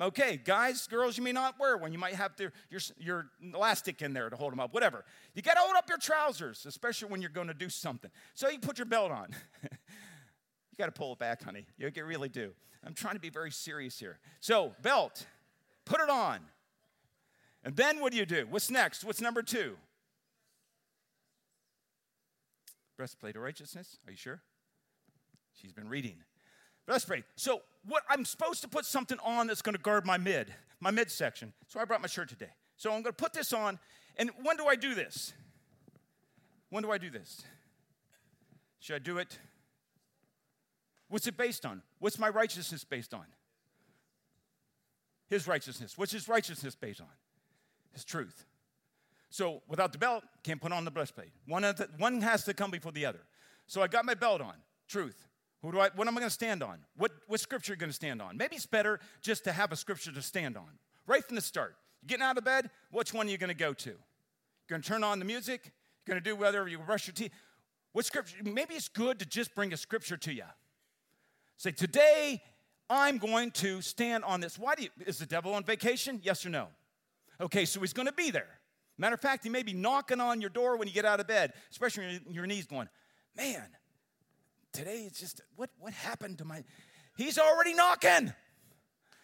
Okay, 0.00 0.40
guys, 0.42 0.86
girls, 0.86 1.16
you 1.16 1.24
may 1.24 1.32
not 1.32 1.58
wear 1.58 1.76
one. 1.76 1.92
You 1.92 1.98
might 1.98 2.14
have 2.14 2.36
to, 2.36 2.52
your, 2.70 2.80
your 2.98 3.26
elastic 3.52 4.00
in 4.00 4.12
there 4.12 4.30
to 4.30 4.36
hold 4.36 4.52
them 4.52 4.60
up, 4.60 4.72
whatever. 4.72 5.04
You 5.34 5.42
got 5.42 5.54
to 5.54 5.60
hold 5.60 5.74
up 5.76 5.88
your 5.88 5.98
trousers, 5.98 6.66
especially 6.66 7.08
when 7.08 7.20
you're 7.20 7.30
going 7.30 7.48
to 7.48 7.54
do 7.54 7.68
something. 7.68 8.10
So 8.34 8.48
you 8.48 8.60
put 8.60 8.78
your 8.78 8.86
belt 8.86 9.10
on. 9.10 9.34
you 9.62 9.68
got 10.78 10.86
to 10.86 10.92
pull 10.92 11.14
it 11.14 11.18
back, 11.18 11.42
honey. 11.42 11.66
You 11.78 11.90
really 12.04 12.28
do. 12.28 12.52
I'm 12.86 12.94
trying 12.94 13.14
to 13.14 13.20
be 13.20 13.28
very 13.28 13.50
serious 13.50 13.98
here. 13.98 14.20
So, 14.38 14.74
belt, 14.82 15.26
put 15.84 16.00
it 16.00 16.08
on. 16.08 16.38
And 17.64 17.74
then 17.74 18.00
what 18.00 18.12
do 18.12 18.18
you 18.18 18.26
do? 18.26 18.46
What's 18.48 18.70
next? 18.70 19.02
What's 19.02 19.20
number 19.20 19.42
two? 19.42 19.76
Breastplate 22.96 23.34
of 23.34 23.42
righteousness. 23.42 23.98
Are 24.06 24.10
you 24.12 24.16
sure? 24.16 24.42
She's 25.60 25.72
been 25.72 25.88
reading. 25.88 26.16
Let's 26.86 27.04
pray. 27.04 27.24
So, 27.36 27.62
what 27.86 28.02
I'm 28.08 28.24
supposed 28.24 28.62
to 28.62 28.68
put 28.68 28.84
something 28.84 29.18
on 29.24 29.46
that's 29.46 29.62
going 29.62 29.74
to 29.74 29.80
guard 29.80 30.06
my 30.06 30.18
mid, 30.18 30.52
my 30.80 30.90
midsection. 30.90 31.52
So 31.68 31.80
I 31.80 31.84
brought 31.84 32.00
my 32.00 32.08
shirt 32.08 32.28
today. 32.28 32.50
So 32.76 32.90
I'm 32.90 33.02
going 33.02 33.04
to 33.04 33.12
put 33.12 33.32
this 33.32 33.52
on. 33.52 33.78
And 34.16 34.30
when 34.42 34.56
do 34.56 34.66
I 34.66 34.76
do 34.76 34.94
this? 34.94 35.32
When 36.70 36.82
do 36.82 36.90
I 36.90 36.98
do 36.98 37.10
this? 37.10 37.42
Should 38.80 38.96
I 38.96 38.98
do 38.98 39.18
it? 39.18 39.38
What's 41.08 41.26
it 41.26 41.36
based 41.36 41.64
on? 41.64 41.82
What's 41.98 42.18
my 42.18 42.28
righteousness 42.28 42.84
based 42.84 43.14
on? 43.14 43.24
His 45.28 45.46
righteousness. 45.46 45.96
What's 45.96 46.12
his 46.12 46.28
righteousness 46.28 46.74
based 46.74 47.00
on? 47.00 47.06
His 47.92 48.04
truth. 48.04 48.44
So 49.30 49.62
without 49.68 49.92
the 49.92 49.98
belt, 49.98 50.24
can't 50.42 50.60
put 50.60 50.72
on 50.72 50.84
the 50.84 50.90
breastplate. 50.90 51.30
One, 51.46 51.62
the, 51.62 51.88
one 51.98 52.20
has 52.22 52.44
to 52.44 52.54
come 52.54 52.70
before 52.70 52.92
the 52.92 53.06
other. 53.06 53.20
So 53.66 53.82
I 53.82 53.88
got 53.88 54.04
my 54.04 54.14
belt 54.14 54.40
on, 54.40 54.54
truth. 54.88 55.27
Do 55.62 55.80
I, 55.80 55.90
what 55.94 56.06
am 56.06 56.16
I 56.16 56.20
going 56.20 56.28
to 56.28 56.34
stand 56.34 56.62
on? 56.62 56.78
What, 56.96 57.12
what 57.26 57.40
scripture 57.40 57.72
are 57.72 57.74
you 57.74 57.80
going 57.80 57.90
to 57.90 57.94
stand 57.94 58.22
on? 58.22 58.36
Maybe 58.36 58.56
it's 58.56 58.66
better 58.66 59.00
just 59.20 59.44
to 59.44 59.52
have 59.52 59.72
a 59.72 59.76
scripture 59.76 60.12
to 60.12 60.22
stand 60.22 60.56
on. 60.56 60.78
Right 61.06 61.24
from 61.24 61.34
the 61.34 61.42
start. 61.42 61.74
You're 62.00 62.08
getting 62.08 62.24
out 62.24 62.38
of 62.38 62.44
bed, 62.44 62.70
which 62.92 63.12
one 63.12 63.26
are 63.26 63.30
you 63.30 63.38
going 63.38 63.48
to 63.48 63.54
go 63.54 63.72
to? 63.72 63.90
You're 63.90 63.98
going 64.68 64.82
to 64.82 64.88
turn 64.88 65.02
on 65.02 65.18
the 65.18 65.24
music? 65.24 65.72
You're 66.06 66.14
going 66.14 66.22
to 66.22 66.30
do 66.30 66.36
whether 66.36 66.68
you 66.68 66.78
brush 66.78 67.08
your 67.08 67.14
teeth? 67.14 67.32
What 67.92 68.04
scripture? 68.04 68.36
Maybe 68.44 68.74
it's 68.74 68.88
good 68.88 69.18
to 69.18 69.26
just 69.26 69.54
bring 69.54 69.72
a 69.72 69.76
scripture 69.76 70.16
to 70.18 70.32
you. 70.32 70.44
Say, 71.56 71.72
today 71.72 72.40
I'm 72.88 73.18
going 73.18 73.50
to 73.52 73.82
stand 73.82 74.24
on 74.24 74.40
this. 74.40 74.58
Why 74.58 74.76
do 74.76 74.84
you, 74.84 74.90
is 75.06 75.18
the 75.18 75.26
devil 75.26 75.54
on 75.54 75.64
vacation? 75.64 76.20
Yes 76.22 76.46
or 76.46 76.50
no? 76.50 76.68
Okay, 77.40 77.64
so 77.64 77.80
he's 77.80 77.92
going 77.92 78.06
to 78.06 78.12
be 78.12 78.30
there. 78.30 78.60
Matter 78.96 79.14
of 79.14 79.20
fact, 79.20 79.44
he 79.44 79.50
may 79.50 79.62
be 79.62 79.72
knocking 79.72 80.20
on 80.20 80.40
your 80.40 80.50
door 80.50 80.76
when 80.76 80.88
you 80.88 80.94
get 80.94 81.04
out 81.04 81.20
of 81.20 81.26
bed, 81.26 81.52
especially 81.70 82.20
when 82.24 82.34
your 82.34 82.46
knees 82.46 82.66
going, 82.66 82.88
man, 83.36 83.66
today 84.72 85.04
it's 85.06 85.20
just 85.20 85.40
what 85.56 85.70
what 85.78 85.92
happened 85.92 86.38
to 86.38 86.44
my 86.44 86.64
he's 87.16 87.38
already 87.38 87.74
knocking. 87.74 88.32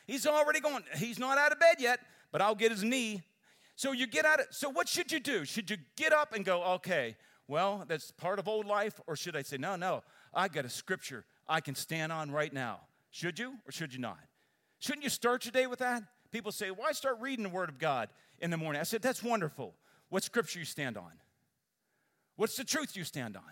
He's 0.06 0.26
already 0.26 0.60
going 0.60 0.82
he's 0.96 1.18
not 1.18 1.38
out 1.38 1.52
of 1.52 1.60
bed 1.60 1.76
yet 1.78 2.00
but 2.32 2.40
i'll 2.40 2.54
get 2.54 2.70
his 2.70 2.82
knee. 2.82 3.22
So 3.76 3.92
you 3.92 4.06
get 4.06 4.24
out 4.24 4.40
of 4.40 4.46
so 4.50 4.70
what 4.70 4.88
should 4.88 5.10
you 5.10 5.20
do? 5.20 5.44
Should 5.44 5.70
you 5.70 5.76
get 5.96 6.12
up 6.12 6.32
and 6.34 6.44
go 6.44 6.62
okay 6.74 7.16
well 7.48 7.84
that's 7.86 8.10
part 8.10 8.38
of 8.38 8.48
old 8.48 8.66
life 8.66 9.00
or 9.06 9.16
should 9.16 9.36
i 9.36 9.42
say 9.42 9.58
no 9.58 9.76
no 9.76 10.02
i 10.32 10.48
got 10.48 10.64
a 10.64 10.70
scripture 10.70 11.26
i 11.46 11.60
can 11.60 11.74
stand 11.74 12.12
on 12.12 12.30
right 12.30 12.52
now. 12.52 12.80
Should 13.10 13.38
you 13.38 13.54
or 13.66 13.72
should 13.72 13.92
you 13.92 14.00
not? 14.00 14.18
Shouldn't 14.78 15.04
you 15.04 15.10
start 15.10 15.44
your 15.44 15.52
day 15.52 15.66
with 15.66 15.78
that? 15.78 16.02
People 16.30 16.52
say 16.52 16.70
why 16.70 16.92
start 16.92 17.18
reading 17.20 17.44
the 17.44 17.48
word 17.48 17.68
of 17.68 17.78
god 17.78 18.08
in 18.38 18.50
the 18.50 18.56
morning? 18.56 18.80
I 18.80 18.84
said 18.84 19.02
that's 19.02 19.22
wonderful. 19.22 19.74
What 20.08 20.22
scripture 20.22 20.58
you 20.58 20.64
stand 20.64 20.96
on? 20.96 21.12
What's 22.36 22.56
the 22.56 22.64
truth 22.64 22.96
you 22.96 23.04
stand 23.04 23.36
on 23.36 23.42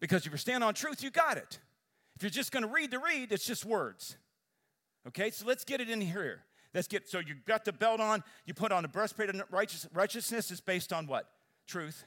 because 0.00 0.26
if 0.26 0.32
you're 0.32 0.38
standing 0.38 0.66
on 0.66 0.74
truth, 0.74 1.02
you 1.02 1.10
got 1.10 1.36
it. 1.36 1.58
If 2.16 2.22
you're 2.22 2.30
just 2.30 2.52
going 2.52 2.62
to 2.62 2.68
read 2.68 2.90
the 2.90 2.98
read, 2.98 3.32
it's 3.32 3.46
just 3.46 3.64
words. 3.64 4.16
Okay, 5.08 5.30
so 5.30 5.46
let's 5.46 5.64
get 5.64 5.80
it 5.80 5.88
in 5.88 6.00
here. 6.00 6.42
Let's 6.74 6.88
get 6.88 7.08
so 7.08 7.20
you 7.20 7.36
got 7.46 7.64
the 7.64 7.72
belt 7.72 8.00
on, 8.00 8.22
you 8.44 8.52
put 8.52 8.72
on 8.72 8.82
the 8.82 8.88
breastplate 8.88 9.30
of 9.30 9.42
righteous, 9.50 9.86
righteousness 9.94 10.50
is 10.50 10.60
based 10.60 10.92
on 10.92 11.06
what? 11.06 11.28
Truth. 11.66 12.04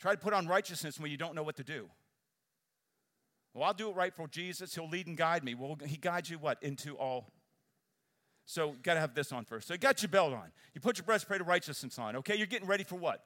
Try 0.00 0.12
to 0.12 0.18
put 0.18 0.32
on 0.32 0.46
righteousness 0.46 1.00
when 1.00 1.10
you 1.10 1.16
don't 1.16 1.34
know 1.34 1.42
what 1.42 1.56
to 1.56 1.64
do. 1.64 1.88
Well, 3.54 3.64
I'll 3.64 3.74
do 3.74 3.90
it 3.90 3.96
right 3.96 4.14
for 4.14 4.28
Jesus. 4.28 4.74
He'll 4.74 4.88
lead 4.88 5.06
and 5.06 5.16
guide 5.16 5.42
me. 5.42 5.54
Well, 5.54 5.78
he 5.84 5.96
guides 5.96 6.30
you 6.30 6.38
what? 6.38 6.62
Into 6.62 6.94
all. 6.96 7.32
So 8.44 8.68
you 8.68 8.76
gotta 8.82 9.00
have 9.00 9.14
this 9.14 9.32
on 9.32 9.44
first. 9.44 9.66
So 9.66 9.74
you 9.74 9.78
got 9.78 10.02
your 10.02 10.10
belt 10.10 10.32
on. 10.32 10.52
You 10.74 10.80
put 10.80 10.98
your 10.98 11.04
breastplate 11.04 11.40
of 11.40 11.48
righteousness 11.48 11.98
on. 11.98 12.16
Okay, 12.16 12.36
you're 12.36 12.46
getting 12.46 12.68
ready 12.68 12.84
for 12.84 12.96
what? 12.96 13.24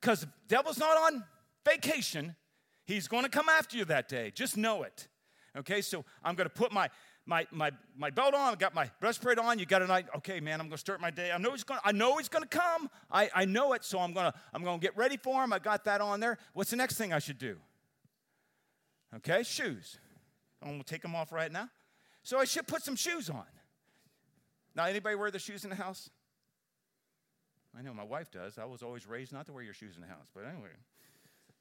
Because 0.00 0.20
the 0.20 0.28
devil's 0.48 0.78
not 0.78 0.96
on 0.96 1.24
vacation. 1.64 2.36
He's 2.84 3.08
going 3.08 3.24
to 3.24 3.30
come 3.30 3.48
after 3.48 3.76
you 3.76 3.84
that 3.86 4.08
day. 4.08 4.32
Just 4.34 4.56
know 4.56 4.82
it. 4.82 5.08
Okay, 5.56 5.80
so 5.80 6.04
I'm 6.22 6.34
going 6.34 6.48
to 6.48 6.54
put 6.54 6.72
my 6.72 6.90
my, 7.26 7.46
my, 7.50 7.70
my 7.96 8.10
belt 8.10 8.34
on, 8.34 8.52
I 8.52 8.54
got 8.56 8.74
my 8.74 8.90
breastplate 9.00 9.38
on, 9.38 9.58
you 9.58 9.66
got 9.66 9.82
a 9.82 9.86
night, 9.86 10.06
okay, 10.16 10.40
man, 10.40 10.60
I'm 10.60 10.68
gonna 10.68 10.78
start 10.78 11.00
my 11.00 11.10
day. 11.10 11.32
I 11.32 11.38
know 11.38 11.52
he's 11.52 11.64
gonna, 11.64 11.80
I 11.84 11.92
know 11.92 12.18
he's 12.18 12.28
gonna 12.28 12.46
come. 12.46 12.90
I, 13.10 13.30
I 13.34 13.44
know 13.44 13.72
it, 13.72 13.84
so 13.84 13.98
I'm 13.98 14.12
gonna 14.12 14.34
I'm 14.52 14.62
gonna 14.62 14.78
get 14.78 14.96
ready 14.96 15.16
for 15.16 15.42
him. 15.42 15.52
I 15.52 15.58
got 15.58 15.84
that 15.84 16.00
on 16.00 16.20
there. 16.20 16.38
What's 16.52 16.70
the 16.70 16.76
next 16.76 16.96
thing 16.96 17.12
I 17.12 17.18
should 17.18 17.38
do? 17.38 17.56
Okay, 19.16 19.42
shoes. 19.42 19.98
I'm 20.62 20.72
gonna 20.72 20.84
take 20.84 21.02
them 21.02 21.14
off 21.14 21.32
right 21.32 21.50
now. 21.50 21.70
So 22.22 22.38
I 22.38 22.44
should 22.44 22.66
put 22.66 22.82
some 22.82 22.96
shoes 22.96 23.30
on. 23.30 23.44
Now, 24.74 24.84
anybody 24.84 25.14
wear 25.14 25.30
the 25.30 25.38
shoes 25.38 25.64
in 25.64 25.70
the 25.70 25.76
house? 25.76 26.10
I 27.78 27.82
know 27.82 27.94
my 27.94 28.04
wife 28.04 28.30
does. 28.30 28.58
I 28.58 28.64
was 28.64 28.82
always 28.82 29.06
raised 29.06 29.32
not 29.32 29.46
to 29.46 29.52
wear 29.52 29.62
your 29.62 29.74
shoes 29.74 29.96
in 29.96 30.02
the 30.02 30.08
house, 30.08 30.28
but 30.34 30.44
anyway. 30.44 30.68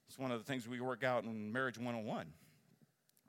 It's 0.08 0.18
one 0.18 0.32
of 0.32 0.40
the 0.40 0.46
things 0.46 0.68
we 0.68 0.80
work 0.80 1.04
out 1.04 1.24
in 1.24 1.52
Marriage 1.52 1.78
101. 1.78 2.28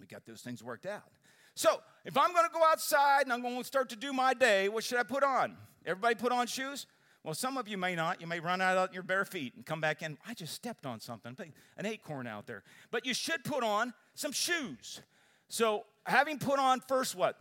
We 0.00 0.06
got 0.06 0.24
those 0.26 0.42
things 0.42 0.62
worked 0.62 0.86
out. 0.86 1.10
So, 1.54 1.80
if 2.04 2.18
I'm 2.18 2.32
going 2.32 2.46
to 2.46 2.52
go 2.52 2.64
outside 2.64 3.22
and 3.22 3.32
I'm 3.32 3.40
going 3.40 3.58
to 3.58 3.64
start 3.64 3.88
to 3.90 3.96
do 3.96 4.12
my 4.12 4.34
day, 4.34 4.68
what 4.68 4.82
should 4.82 4.98
I 4.98 5.04
put 5.04 5.22
on? 5.22 5.56
Everybody 5.86 6.16
put 6.16 6.32
on 6.32 6.46
shoes? 6.46 6.86
Well, 7.22 7.34
some 7.34 7.56
of 7.56 7.68
you 7.68 7.78
may 7.78 7.94
not. 7.94 8.20
You 8.20 8.26
may 8.26 8.40
run 8.40 8.60
out 8.60 8.76
on 8.76 8.88
your 8.92 9.02
bare 9.02 9.24
feet 9.24 9.54
and 9.54 9.64
come 9.64 9.80
back 9.80 10.02
in. 10.02 10.18
I 10.28 10.34
just 10.34 10.52
stepped 10.52 10.84
on 10.84 11.00
something, 11.00 11.34
an 11.78 11.86
acorn 11.86 12.26
out 12.26 12.46
there. 12.46 12.62
But 12.90 13.06
you 13.06 13.14
should 13.14 13.44
put 13.44 13.64
on 13.64 13.94
some 14.14 14.32
shoes. 14.32 15.00
So 15.48 15.84
having 16.04 16.38
put 16.38 16.58
on 16.58 16.80
first 16.80 17.14
what? 17.14 17.38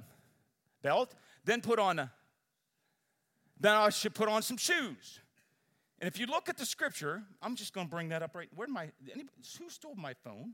Belt, 0.83 1.13
then 1.43 1.61
put 1.61 1.79
on 1.79 1.99
a, 1.99 2.11
then 3.59 3.73
I 3.73 3.89
should 3.89 4.13
put 4.13 4.29
on 4.29 4.41
some 4.41 4.57
shoes. 4.57 5.19
And 6.03 6.11
if 6.13 6.19
you 6.19 6.25
look 6.25 6.49
at 6.49 6.57
the 6.57 6.65
scripture, 6.65 7.23
I'm 7.41 7.55
just 7.55 7.73
going 7.73 7.87
to 7.87 7.89
bring 7.89 8.09
that 8.09 8.21
up 8.21 8.35
right. 8.35 8.49
Where 8.53 8.67
my 8.67 8.89
who 9.57 9.69
stole 9.69 9.95
my 9.95 10.13
phone? 10.13 10.51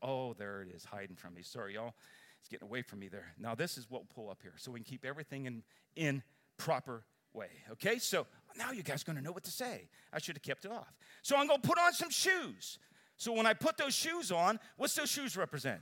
Oh, 0.00 0.34
there 0.34 0.62
it 0.62 0.68
is, 0.72 0.84
hiding 0.84 1.16
from 1.16 1.34
me. 1.34 1.42
Sorry, 1.42 1.74
y'all. 1.74 1.94
It's 2.38 2.48
getting 2.48 2.68
away 2.68 2.82
from 2.82 3.00
me 3.00 3.08
there. 3.08 3.34
Now 3.40 3.56
this 3.56 3.76
is 3.76 3.90
what 3.90 4.02
we'll 4.02 4.24
pull 4.24 4.30
up 4.30 4.38
here, 4.40 4.52
so 4.56 4.70
we 4.70 4.78
can 4.78 4.84
keep 4.84 5.04
everything 5.04 5.46
in 5.46 5.64
in 5.96 6.22
proper 6.58 7.02
way. 7.32 7.48
Okay, 7.72 7.98
so 7.98 8.28
now 8.56 8.70
you 8.70 8.84
guys 8.84 9.02
are 9.02 9.06
going 9.06 9.18
to 9.18 9.24
know 9.24 9.32
what 9.32 9.42
to 9.42 9.50
say. 9.50 9.88
I 10.12 10.20
should 10.20 10.36
have 10.36 10.44
kept 10.44 10.64
it 10.64 10.70
off. 10.70 10.94
So 11.22 11.36
I'm 11.36 11.48
going 11.48 11.60
to 11.60 11.68
put 11.68 11.76
on 11.76 11.92
some 11.92 12.10
shoes. 12.10 12.78
So 13.16 13.32
when 13.32 13.46
I 13.46 13.54
put 13.54 13.76
those 13.76 13.94
shoes 13.94 14.30
on, 14.30 14.60
what's 14.76 14.94
those 14.94 15.10
shoes 15.10 15.36
represent? 15.36 15.80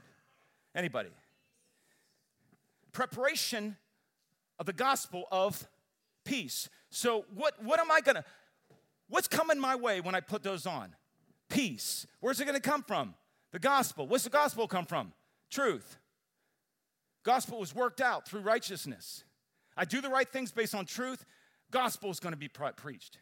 Anybody? 0.75 1.11
Preparation 2.93 3.77
of 4.63 4.67
the 4.67 4.73
gospel 4.73 5.25
of 5.33 5.69
peace. 6.25 6.69
So 6.89 7.25
what, 7.35 7.61
what 7.65 7.81
am 7.81 7.91
I 7.91 8.01
gonna, 8.01 8.25
what's 9.09 9.27
coming 9.27 9.59
my 9.59 9.75
way 9.75 10.01
when 10.01 10.15
I 10.15 10.21
put 10.21 10.45
those 10.45 10.67
on? 10.67 10.95
Peace. 11.51 12.07
Where's 12.21 12.41
it 12.41 12.45
gonna 12.45 12.61
come 12.61 12.85
from? 12.85 13.15
The 13.51 13.59
gospel. 13.59 14.07
What's 14.07 14.23
the 14.23 14.31
gospel 14.31 14.69
come 14.69 14.87
from? 14.87 15.15
Truth. 15.51 15.99
Gospel 17.25 17.59
was 17.59 17.75
worked 17.75 18.01
out 18.01 18.29
through 18.29 18.43
righteousness. 18.43 19.25
I 19.77 19.85
do 19.85 20.01
the 20.01 20.09
right 20.09 20.29
things 20.29 20.53
based 20.53 20.77
on 20.77 20.87
truth. 20.87 21.25
Gospel 21.73 22.11
is 22.11 22.21
gonna 22.21 22.37
be 22.37 22.49
preached. 22.49 23.19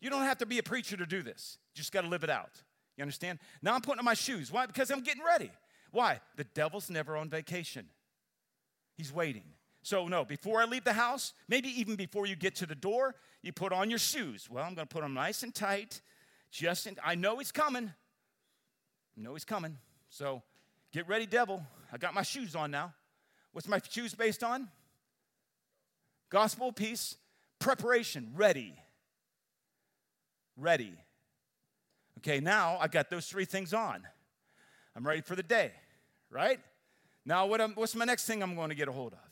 You 0.00 0.08
don't 0.08 0.22
have 0.22 0.38
to 0.38 0.46
be 0.46 0.56
a 0.56 0.62
preacher 0.62 0.96
to 0.96 1.04
do 1.04 1.22
this. 1.22 1.58
You 1.74 1.80
just 1.80 1.92
gotta 1.92 2.08
live 2.08 2.24
it 2.24 2.30
out. 2.30 2.62
You 2.96 3.02
understand? 3.02 3.38
Now 3.60 3.74
I'm 3.74 3.82
putting 3.82 3.98
on 3.98 4.06
my 4.06 4.14
shoes. 4.14 4.50
Why? 4.50 4.64
Because 4.64 4.90
I'm 4.90 5.02
getting 5.02 5.24
ready. 5.24 5.50
Why? 5.90 6.20
The 6.36 6.44
devil's 6.44 6.88
never 6.88 7.18
on 7.18 7.28
vacation. 7.28 7.84
He's 8.96 9.12
waiting. 9.12 9.44
So, 9.82 10.08
no, 10.08 10.24
before 10.24 10.60
I 10.60 10.64
leave 10.66 10.84
the 10.84 10.92
house, 10.92 11.32
maybe 11.48 11.68
even 11.80 11.96
before 11.96 12.26
you 12.26 12.36
get 12.36 12.54
to 12.56 12.66
the 12.66 12.74
door, 12.74 13.14
you 13.42 13.52
put 13.52 13.72
on 13.72 13.88
your 13.88 13.98
shoes. 13.98 14.48
Well, 14.50 14.62
I'm 14.62 14.74
going 14.74 14.86
to 14.86 14.92
put 14.92 15.02
them 15.02 15.14
nice 15.14 15.42
and 15.42 15.54
tight. 15.54 16.02
Just 16.50 16.86
in, 16.86 16.96
I 17.04 17.14
know 17.14 17.38
he's 17.38 17.52
coming. 17.52 17.92
I 19.16 19.20
know 19.20 19.32
he's 19.32 19.44
coming. 19.44 19.78
So, 20.10 20.42
get 20.92 21.08
ready, 21.08 21.24
devil. 21.26 21.62
I 21.92 21.96
got 21.96 22.12
my 22.12 22.22
shoes 22.22 22.54
on 22.54 22.70
now. 22.70 22.92
What's 23.52 23.68
my 23.68 23.80
shoes 23.88 24.14
based 24.14 24.44
on? 24.44 24.68
Gospel, 26.28 26.72
peace, 26.72 27.16
preparation, 27.58 28.32
ready. 28.36 28.74
Ready. 30.56 30.92
Okay, 32.18 32.38
now 32.40 32.76
I 32.78 32.86
got 32.86 33.08
those 33.08 33.26
three 33.26 33.46
things 33.46 33.72
on. 33.72 34.02
I'm 34.94 35.06
ready 35.06 35.22
for 35.22 35.34
the 35.34 35.42
day, 35.42 35.72
right? 36.28 36.60
Now, 37.24 37.46
what 37.46 37.60
um, 37.60 37.72
what's 37.74 37.94
my 37.94 38.04
next 38.04 38.26
thing 38.26 38.42
I'm 38.42 38.54
going 38.54 38.68
to 38.68 38.74
get 38.74 38.88
a 38.88 38.92
hold 38.92 39.14
of? 39.14 39.29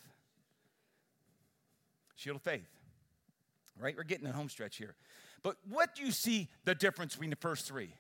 Shield 2.19 2.37
of 2.37 2.43
faith. 2.43 2.69
Right? 3.81 3.97
We're 3.97 4.03
getting 4.03 4.27
a 4.27 4.33
home 4.33 4.49
stretch 4.49 4.77
here. 4.77 4.97
But 5.45 5.57
what 5.69 5.95
do 5.95 6.03
you 6.03 6.11
see 6.11 6.49
the 6.65 6.75
difference 6.75 7.15
between 7.15 7.31
the 7.31 7.37
first 7.37 7.65
three? 7.65 7.91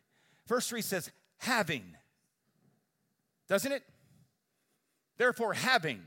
First 0.45 0.69
three 0.69 0.83
says 0.83 1.13
having, 1.39 1.85
doesn't 3.49 3.71
it? 3.71 3.85
Therefore, 5.19 5.53
having, 5.53 6.01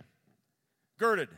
girded. 0.97 1.29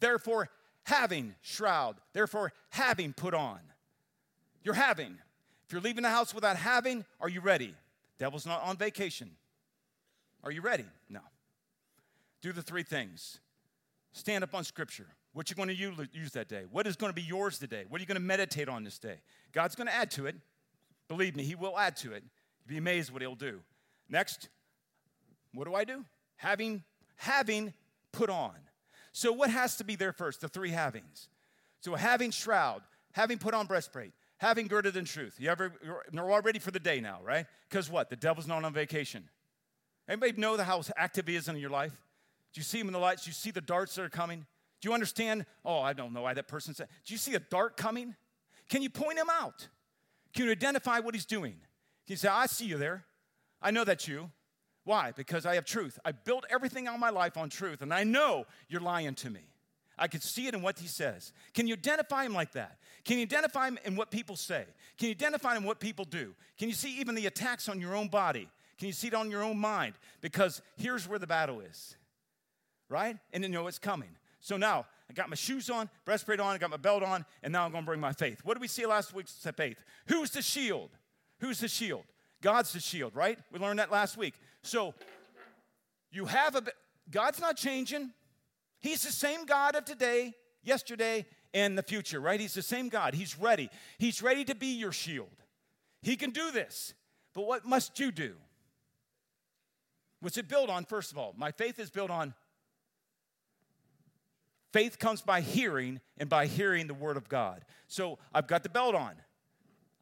Therefore, 0.00 0.48
having, 0.82 1.36
shroud. 1.40 1.96
Therefore, 2.12 2.52
having, 2.70 3.12
put 3.12 3.32
on. 3.32 3.60
You're 4.64 4.74
having. 4.74 5.16
If 5.66 5.72
you're 5.72 5.80
leaving 5.80 6.02
the 6.02 6.10
house 6.10 6.34
without 6.34 6.56
having, 6.56 7.04
are 7.20 7.28
you 7.28 7.40
ready? 7.40 7.74
Devil's 8.18 8.44
not 8.44 8.62
on 8.64 8.76
vacation. 8.76 9.30
Are 10.42 10.50
you 10.50 10.62
ready? 10.62 10.86
No. 11.08 11.20
Do 12.42 12.52
the 12.52 12.62
three 12.62 12.82
things. 12.82 13.38
Stand 14.12 14.42
up 14.42 14.52
on 14.52 14.64
scripture. 14.64 15.06
What 15.36 15.50
you're 15.50 15.66
going 15.66 15.68
to 15.68 16.08
use 16.14 16.32
that 16.32 16.48
day? 16.48 16.62
What 16.70 16.86
is 16.86 16.96
going 16.96 17.10
to 17.10 17.14
be 17.14 17.20
yours 17.20 17.58
today? 17.58 17.84
What 17.90 17.98
are 17.98 18.00
you 18.00 18.06
going 18.06 18.16
to 18.16 18.22
meditate 18.22 18.70
on 18.70 18.84
this 18.84 18.98
day? 18.98 19.16
God's 19.52 19.74
going 19.74 19.86
to 19.86 19.94
add 19.94 20.10
to 20.12 20.24
it. 20.24 20.34
Believe 21.08 21.36
me, 21.36 21.42
He 21.42 21.54
will 21.54 21.78
add 21.78 21.94
to 21.98 22.14
it. 22.14 22.24
You'll 22.64 22.68
be 22.68 22.78
amazed 22.78 23.12
what 23.12 23.20
He'll 23.20 23.34
do. 23.34 23.60
Next, 24.08 24.48
what 25.52 25.66
do 25.66 25.74
I 25.74 25.84
do? 25.84 26.06
Having 26.36 26.84
having 27.16 27.74
put 28.12 28.30
on. 28.30 28.54
So 29.12 29.30
what 29.30 29.50
has 29.50 29.76
to 29.76 29.84
be 29.84 29.94
there 29.94 30.14
first? 30.14 30.40
The 30.40 30.48
three 30.48 30.70
havings. 30.70 31.28
So 31.80 31.96
having 31.96 32.30
shroud, 32.30 32.80
having 33.12 33.36
put 33.36 33.52
on 33.52 33.66
breastplate, 33.66 34.12
having 34.38 34.68
girded 34.68 34.96
in 34.96 35.04
truth. 35.04 35.36
You 35.38 35.50
ever 35.50 35.70
you're 35.84 36.32
all 36.32 36.40
ready 36.40 36.60
for 36.60 36.70
the 36.70 36.80
day 36.80 36.98
now, 36.98 37.18
right? 37.22 37.44
Because 37.68 37.90
what? 37.90 38.08
The 38.08 38.16
devil's 38.16 38.46
not 38.46 38.64
on 38.64 38.72
vacation. 38.72 39.28
Anybody 40.08 40.32
know 40.38 40.56
how 40.56 40.80
active 40.96 41.26
he 41.26 41.36
is 41.36 41.46
in 41.46 41.58
your 41.58 41.68
life? 41.68 41.92
Do 42.54 42.58
you 42.58 42.64
see 42.64 42.80
him 42.80 42.86
in 42.86 42.94
the 42.94 42.98
lights? 42.98 43.24
Do 43.24 43.28
you 43.28 43.34
see 43.34 43.50
the 43.50 43.60
darts 43.60 43.96
that 43.96 44.02
are 44.02 44.08
coming? 44.08 44.46
Do 44.80 44.88
you 44.88 44.94
understand? 44.94 45.46
Oh, 45.64 45.80
I 45.80 45.92
don't 45.92 46.12
know 46.12 46.22
why 46.22 46.34
that 46.34 46.48
person 46.48 46.74
said. 46.74 46.88
Do 47.04 47.14
you 47.14 47.18
see 47.18 47.34
a 47.34 47.40
dart 47.40 47.76
coming? 47.76 48.14
Can 48.68 48.82
you 48.82 48.90
point 48.90 49.18
him 49.18 49.30
out? 49.30 49.68
Can 50.34 50.46
you 50.46 50.50
identify 50.50 51.00
what 51.00 51.14
he's 51.14 51.24
doing? 51.24 51.52
Can 51.52 52.12
you 52.12 52.16
say, 52.16 52.28
I 52.28 52.46
see 52.46 52.66
you 52.66 52.78
there. 52.78 53.04
I 53.62 53.70
know 53.70 53.84
that's 53.84 54.06
you. 54.06 54.30
Why? 54.84 55.12
Because 55.16 55.46
I 55.46 55.54
have 55.56 55.64
truth. 55.64 55.98
I 56.04 56.12
built 56.12 56.44
everything 56.48 56.86
on 56.86 57.00
my 57.00 57.10
life 57.10 57.36
on 57.36 57.48
truth, 57.48 57.82
and 57.82 57.92
I 57.92 58.04
know 58.04 58.44
you're 58.68 58.80
lying 58.80 59.14
to 59.16 59.30
me. 59.30 59.40
I 59.98 60.08
can 60.08 60.20
see 60.20 60.46
it 60.46 60.54
in 60.54 60.62
what 60.62 60.78
he 60.78 60.86
says. 60.86 61.32
Can 61.54 61.66
you 61.66 61.74
identify 61.74 62.24
him 62.24 62.34
like 62.34 62.52
that? 62.52 62.78
Can 63.04 63.16
you 63.16 63.22
identify 63.22 63.66
him 63.66 63.78
in 63.84 63.96
what 63.96 64.10
people 64.10 64.36
say? 64.36 64.64
Can 64.98 65.08
you 65.08 65.12
identify 65.12 65.52
him 65.52 65.62
in 65.62 65.64
what 65.64 65.80
people 65.80 66.04
do? 66.04 66.34
Can 66.58 66.68
you 66.68 66.74
see 66.74 67.00
even 67.00 67.14
the 67.14 67.26
attacks 67.26 67.68
on 67.68 67.80
your 67.80 67.96
own 67.96 68.08
body? 68.08 68.48
Can 68.78 68.88
you 68.88 68.92
see 68.92 69.08
it 69.08 69.14
on 69.14 69.30
your 69.30 69.42
own 69.42 69.58
mind? 69.58 69.94
Because 70.20 70.60
here's 70.76 71.08
where 71.08 71.18
the 71.18 71.26
battle 71.26 71.60
is, 71.60 71.96
right? 72.90 73.16
And 73.32 73.42
you 73.42 73.48
know 73.48 73.66
it's 73.68 73.78
coming. 73.78 74.10
So 74.40 74.56
now 74.56 74.86
I 75.10 75.12
got 75.12 75.28
my 75.28 75.36
shoes 75.36 75.70
on, 75.70 75.88
breastplate 76.04 76.40
on, 76.40 76.54
I 76.54 76.58
got 76.58 76.70
my 76.70 76.76
belt 76.76 77.02
on, 77.02 77.24
and 77.42 77.52
now 77.52 77.64
I'm 77.64 77.72
going 77.72 77.84
to 77.84 77.86
bring 77.86 78.00
my 78.00 78.12
faith. 78.12 78.40
What 78.44 78.54
did 78.54 78.60
we 78.60 78.68
see 78.68 78.86
last 78.86 79.14
week? 79.14 79.28
Faith. 79.28 79.78
Who's 80.06 80.30
the 80.30 80.42
shield? 80.42 80.90
Who's 81.40 81.60
the 81.60 81.68
shield? 81.68 82.04
God's 82.42 82.72
the 82.72 82.80
shield, 82.80 83.14
right? 83.14 83.38
We 83.52 83.58
learned 83.58 83.78
that 83.78 83.90
last 83.90 84.16
week. 84.16 84.34
So 84.62 84.94
you 86.10 86.26
have 86.26 86.56
a 86.56 86.62
God's 87.10 87.40
not 87.40 87.56
changing. 87.56 88.12
He's 88.80 89.02
the 89.02 89.12
same 89.12 89.46
God 89.46 89.74
of 89.74 89.84
today, 89.84 90.34
yesterday, 90.62 91.26
and 91.54 91.78
the 91.78 91.82
future, 91.82 92.20
right? 92.20 92.38
He's 92.38 92.54
the 92.54 92.62
same 92.62 92.88
God. 92.88 93.14
He's 93.14 93.38
ready. 93.38 93.70
He's 93.98 94.22
ready 94.22 94.44
to 94.44 94.54
be 94.54 94.68
your 94.68 94.92
shield. 94.92 95.30
He 96.02 96.16
can 96.16 96.30
do 96.30 96.50
this. 96.50 96.94
But 97.34 97.46
what 97.46 97.64
must 97.64 97.98
you 97.98 98.12
do? 98.12 98.34
What's 100.20 100.38
it 100.38 100.48
built 100.48 100.70
on, 100.70 100.84
first 100.84 101.12
of 101.12 101.18
all? 101.18 101.34
My 101.36 101.52
faith 101.52 101.78
is 101.78 101.90
built 101.90 102.10
on 102.10 102.34
Faith 104.72 104.98
comes 104.98 105.22
by 105.22 105.40
hearing, 105.40 106.00
and 106.18 106.28
by 106.28 106.46
hearing 106.46 106.86
the 106.86 106.94
word 106.94 107.16
of 107.16 107.28
God. 107.28 107.64
So 107.86 108.18
I've 108.34 108.46
got 108.46 108.62
the 108.62 108.68
belt 108.68 108.94
on. 108.94 109.14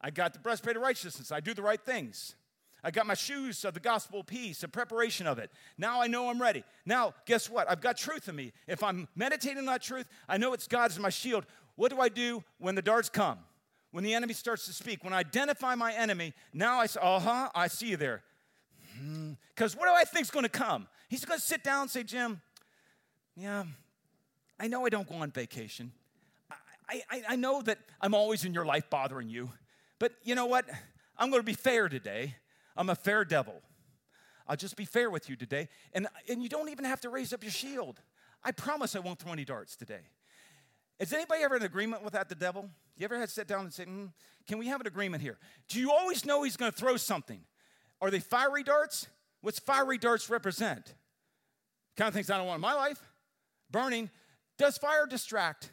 I 0.01 0.09
got 0.09 0.33
the 0.33 0.39
breastplate 0.39 0.75
of 0.75 0.81
righteousness. 0.81 1.31
I 1.31 1.39
do 1.39 1.53
the 1.53 1.61
right 1.61 1.83
things. 1.83 2.35
I 2.83 2.91
got 2.91 3.07
my 3.07 3.15
shoes 3.15 3.65
of 3.65 3.73
the 3.73 3.79
gospel 3.79 4.19
of 4.19 4.27
peace, 4.27 4.61
a 4.61 4.67
preparation 4.67 5.25
of 5.25 5.39
it. 5.39 5.51
Now 5.75 6.01
I 6.01 6.07
know 6.07 6.29
I'm 6.29 6.39
ready. 6.39 6.63
Now, 6.85 7.15
guess 7.25 7.49
what? 7.49 7.67
I've 7.67 7.81
got 7.81 7.97
truth 7.97 8.29
in 8.29 8.35
me. 8.35 8.53
If 8.67 8.83
I'm 8.83 9.07
meditating 9.15 9.57
on 9.57 9.65
that 9.65 9.81
truth, 9.81 10.07
I 10.29 10.37
know 10.37 10.53
it's 10.53 10.67
God's 10.67 10.99
my 10.99 11.09
shield. 11.09 11.47
What 11.75 11.89
do 11.89 11.99
I 11.99 12.09
do 12.09 12.43
when 12.59 12.75
the 12.75 12.83
darts 12.83 13.09
come? 13.09 13.39
When 13.89 14.03
the 14.03 14.13
enemy 14.13 14.33
starts 14.33 14.67
to 14.67 14.73
speak, 14.73 15.03
when 15.03 15.13
I 15.13 15.19
identify 15.19 15.73
my 15.73 15.93
enemy, 15.93 16.33
now 16.53 16.79
I 16.79 16.85
say, 16.85 16.99
uh 17.01 17.19
huh, 17.19 17.49
I 17.55 17.67
see 17.67 17.87
you 17.87 17.97
there. 17.97 18.21
Because 19.55 19.73
hmm. 19.73 19.79
what 19.79 19.87
do 19.87 19.93
I 19.93 20.03
think 20.03 20.25
is 20.25 20.31
going 20.31 20.43
to 20.43 20.49
come? 20.49 20.87
He's 21.09 21.25
going 21.25 21.39
to 21.39 21.45
sit 21.45 21.63
down 21.63 21.83
and 21.83 21.89
say, 21.89 22.03
Jim, 22.03 22.41
yeah, 23.35 23.63
I 24.59 24.67
know 24.67 24.85
I 24.85 24.89
don't 24.89 25.07
go 25.07 25.15
on 25.15 25.31
vacation. 25.31 25.91
I, 26.87 27.01
I, 27.09 27.23
I 27.29 27.35
know 27.35 27.61
that 27.63 27.79
I'm 27.99 28.13
always 28.13 28.45
in 28.45 28.53
your 28.53 28.65
life 28.65 28.89
bothering 28.89 29.29
you. 29.29 29.49
But 29.99 30.13
you 30.23 30.35
know 30.35 30.45
what? 30.45 30.65
I'm 31.17 31.29
going 31.29 31.41
to 31.41 31.45
be 31.45 31.53
fair 31.53 31.89
today. 31.89 32.35
I'm 32.77 32.89
a 32.89 32.95
fair 32.95 33.25
devil. 33.25 33.61
I'll 34.47 34.55
just 34.55 34.75
be 34.75 34.85
fair 34.85 35.09
with 35.09 35.29
you 35.29 35.35
today. 35.35 35.69
And, 35.93 36.07
and 36.29 36.43
you 36.43 36.49
don't 36.49 36.69
even 36.69 36.85
have 36.85 37.01
to 37.01 37.09
raise 37.09 37.33
up 37.33 37.43
your 37.43 37.51
shield. 37.51 38.01
I 38.43 38.51
promise 38.51 38.95
I 38.95 38.99
won't 38.99 39.19
throw 39.19 39.33
any 39.33 39.45
darts 39.45 39.75
today. 39.75 40.01
Has 40.99 41.11
anybody 41.11 41.43
ever 41.43 41.55
in 41.55 41.63
agreement 41.63 42.03
with 42.03 42.13
that, 42.13 42.29
the 42.29 42.35
devil? 42.35 42.69
You 42.95 43.05
ever 43.05 43.17
had 43.17 43.27
to 43.27 43.33
sit 43.33 43.47
down 43.47 43.61
and 43.61 43.73
say, 43.73 43.85
mm, 43.85 44.11
can 44.47 44.57
we 44.57 44.67
have 44.67 44.79
an 44.81 44.87
agreement 44.87 45.23
here? 45.23 45.37
Do 45.67 45.79
you 45.79 45.91
always 45.91 46.25
know 46.25 46.43
he's 46.43 46.55
going 46.55 46.71
to 46.71 46.77
throw 46.77 46.95
something? 46.95 47.41
Are 48.01 48.11
they 48.11 48.19
fiery 48.19 48.63
darts? 48.63 49.07
What's 49.41 49.59
fiery 49.59 49.97
darts 49.97 50.29
represent? 50.29 50.93
Kind 51.97 52.07
of 52.09 52.13
things 52.13 52.29
I 52.29 52.37
don't 52.37 52.47
want 52.47 52.57
in 52.57 52.61
my 52.61 52.73
life. 52.73 53.01
Burning. 53.71 54.09
Does 54.57 54.77
fire 54.77 55.05
distract? 55.05 55.71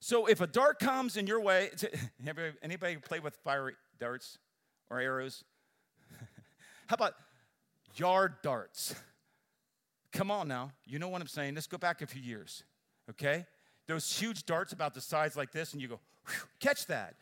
So 0.00 0.26
if 0.26 0.40
a 0.40 0.46
dart 0.46 0.78
comes 0.78 1.16
in 1.16 1.26
your 1.26 1.40
way, 1.40 1.70
anybody 2.62 2.96
play 2.96 3.20
with 3.20 3.36
fire 3.36 3.72
darts 3.98 4.38
or 4.90 5.00
arrows? 5.00 5.44
How 6.88 6.94
about 6.94 7.14
yard 7.96 8.34
darts? 8.42 8.94
Come 10.12 10.30
on 10.30 10.46
now, 10.46 10.72
you 10.84 10.98
know 10.98 11.08
what 11.08 11.20
I'm 11.20 11.26
saying. 11.26 11.54
Let's 11.54 11.66
go 11.66 11.78
back 11.78 12.02
a 12.02 12.06
few 12.06 12.22
years, 12.22 12.64
okay? 13.10 13.46
Those 13.86 14.16
huge 14.16 14.46
darts 14.46 14.72
about 14.72 14.94
the 14.94 15.00
size 15.00 15.36
like 15.36 15.52
this, 15.52 15.72
and 15.72 15.82
you 15.82 15.88
go, 15.88 16.00
catch 16.60 16.86
that. 16.86 17.14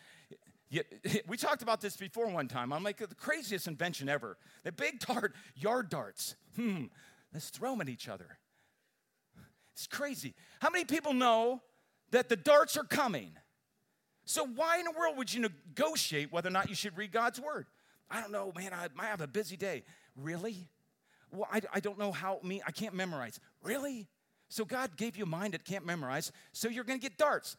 We 1.26 1.36
talked 1.36 1.62
about 1.62 1.80
this 1.80 1.96
before 1.96 2.26
one 2.28 2.48
time. 2.48 2.72
I'm 2.72 2.82
like, 2.82 2.96
the 2.96 3.14
craziest 3.14 3.66
invention 3.66 4.08
ever. 4.08 4.38
The 4.64 4.72
big 4.72 5.00
dart, 5.06 5.34
yard 5.54 5.88
darts. 5.88 6.34
Hmm, 6.56 6.84
let's 7.32 7.50
throw 7.50 7.70
them 7.70 7.82
at 7.82 7.88
each 7.88 8.08
other. 8.08 8.38
It's 9.74 9.86
crazy. 9.86 10.34
How 10.60 10.70
many 10.70 10.84
people 10.84 11.14
know 11.14 11.62
that 12.10 12.28
the 12.28 12.36
darts 12.36 12.76
are 12.76 12.84
coming? 12.84 13.32
So, 14.24 14.46
why 14.46 14.78
in 14.78 14.84
the 14.84 14.92
world 14.92 15.16
would 15.16 15.32
you 15.32 15.40
negotiate 15.40 16.32
whether 16.32 16.48
or 16.48 16.52
not 16.52 16.68
you 16.68 16.74
should 16.74 16.96
read 16.96 17.12
God's 17.12 17.40
word? 17.40 17.66
I 18.10 18.20
don't 18.20 18.30
know, 18.30 18.52
man, 18.54 18.72
I 18.72 18.88
might 18.94 19.06
have 19.06 19.20
a 19.20 19.26
busy 19.26 19.56
day. 19.56 19.82
Really? 20.16 20.68
Well, 21.32 21.48
I, 21.50 21.62
I 21.72 21.80
don't 21.80 21.98
know 21.98 22.12
how, 22.12 22.38
me, 22.42 22.62
I 22.66 22.70
can't 22.70 22.94
memorize. 22.94 23.40
Really? 23.62 24.06
So, 24.48 24.64
God 24.64 24.96
gave 24.96 25.16
you 25.16 25.24
a 25.24 25.28
mind 25.28 25.54
that 25.54 25.64
can't 25.64 25.84
memorize, 25.84 26.30
so 26.52 26.68
you're 26.68 26.84
gonna 26.84 26.98
get 26.98 27.16
darts. 27.16 27.56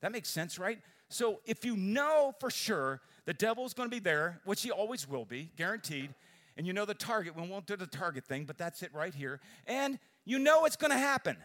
That 0.00 0.12
makes 0.12 0.28
sense, 0.28 0.58
right? 0.58 0.78
So, 1.08 1.40
if 1.46 1.64
you 1.64 1.76
know 1.76 2.34
for 2.40 2.50
sure 2.50 3.00
the 3.24 3.32
devil's 3.32 3.72
gonna 3.72 3.88
be 3.88 4.00
there, 4.00 4.40
which 4.44 4.62
he 4.62 4.70
always 4.70 5.08
will 5.08 5.24
be, 5.24 5.52
guaranteed, 5.56 6.12
and 6.56 6.66
you 6.66 6.72
know 6.72 6.84
the 6.84 6.94
target, 6.94 7.36
we 7.36 7.48
won't 7.48 7.66
do 7.66 7.76
the 7.76 7.86
target 7.86 8.26
thing, 8.26 8.44
but 8.44 8.58
that's 8.58 8.82
it 8.82 8.92
right 8.92 9.14
here, 9.14 9.40
and 9.66 9.98
you 10.28 10.38
know 10.38 10.64
it's 10.64 10.76
gonna 10.76 10.98
happen, 10.98 11.36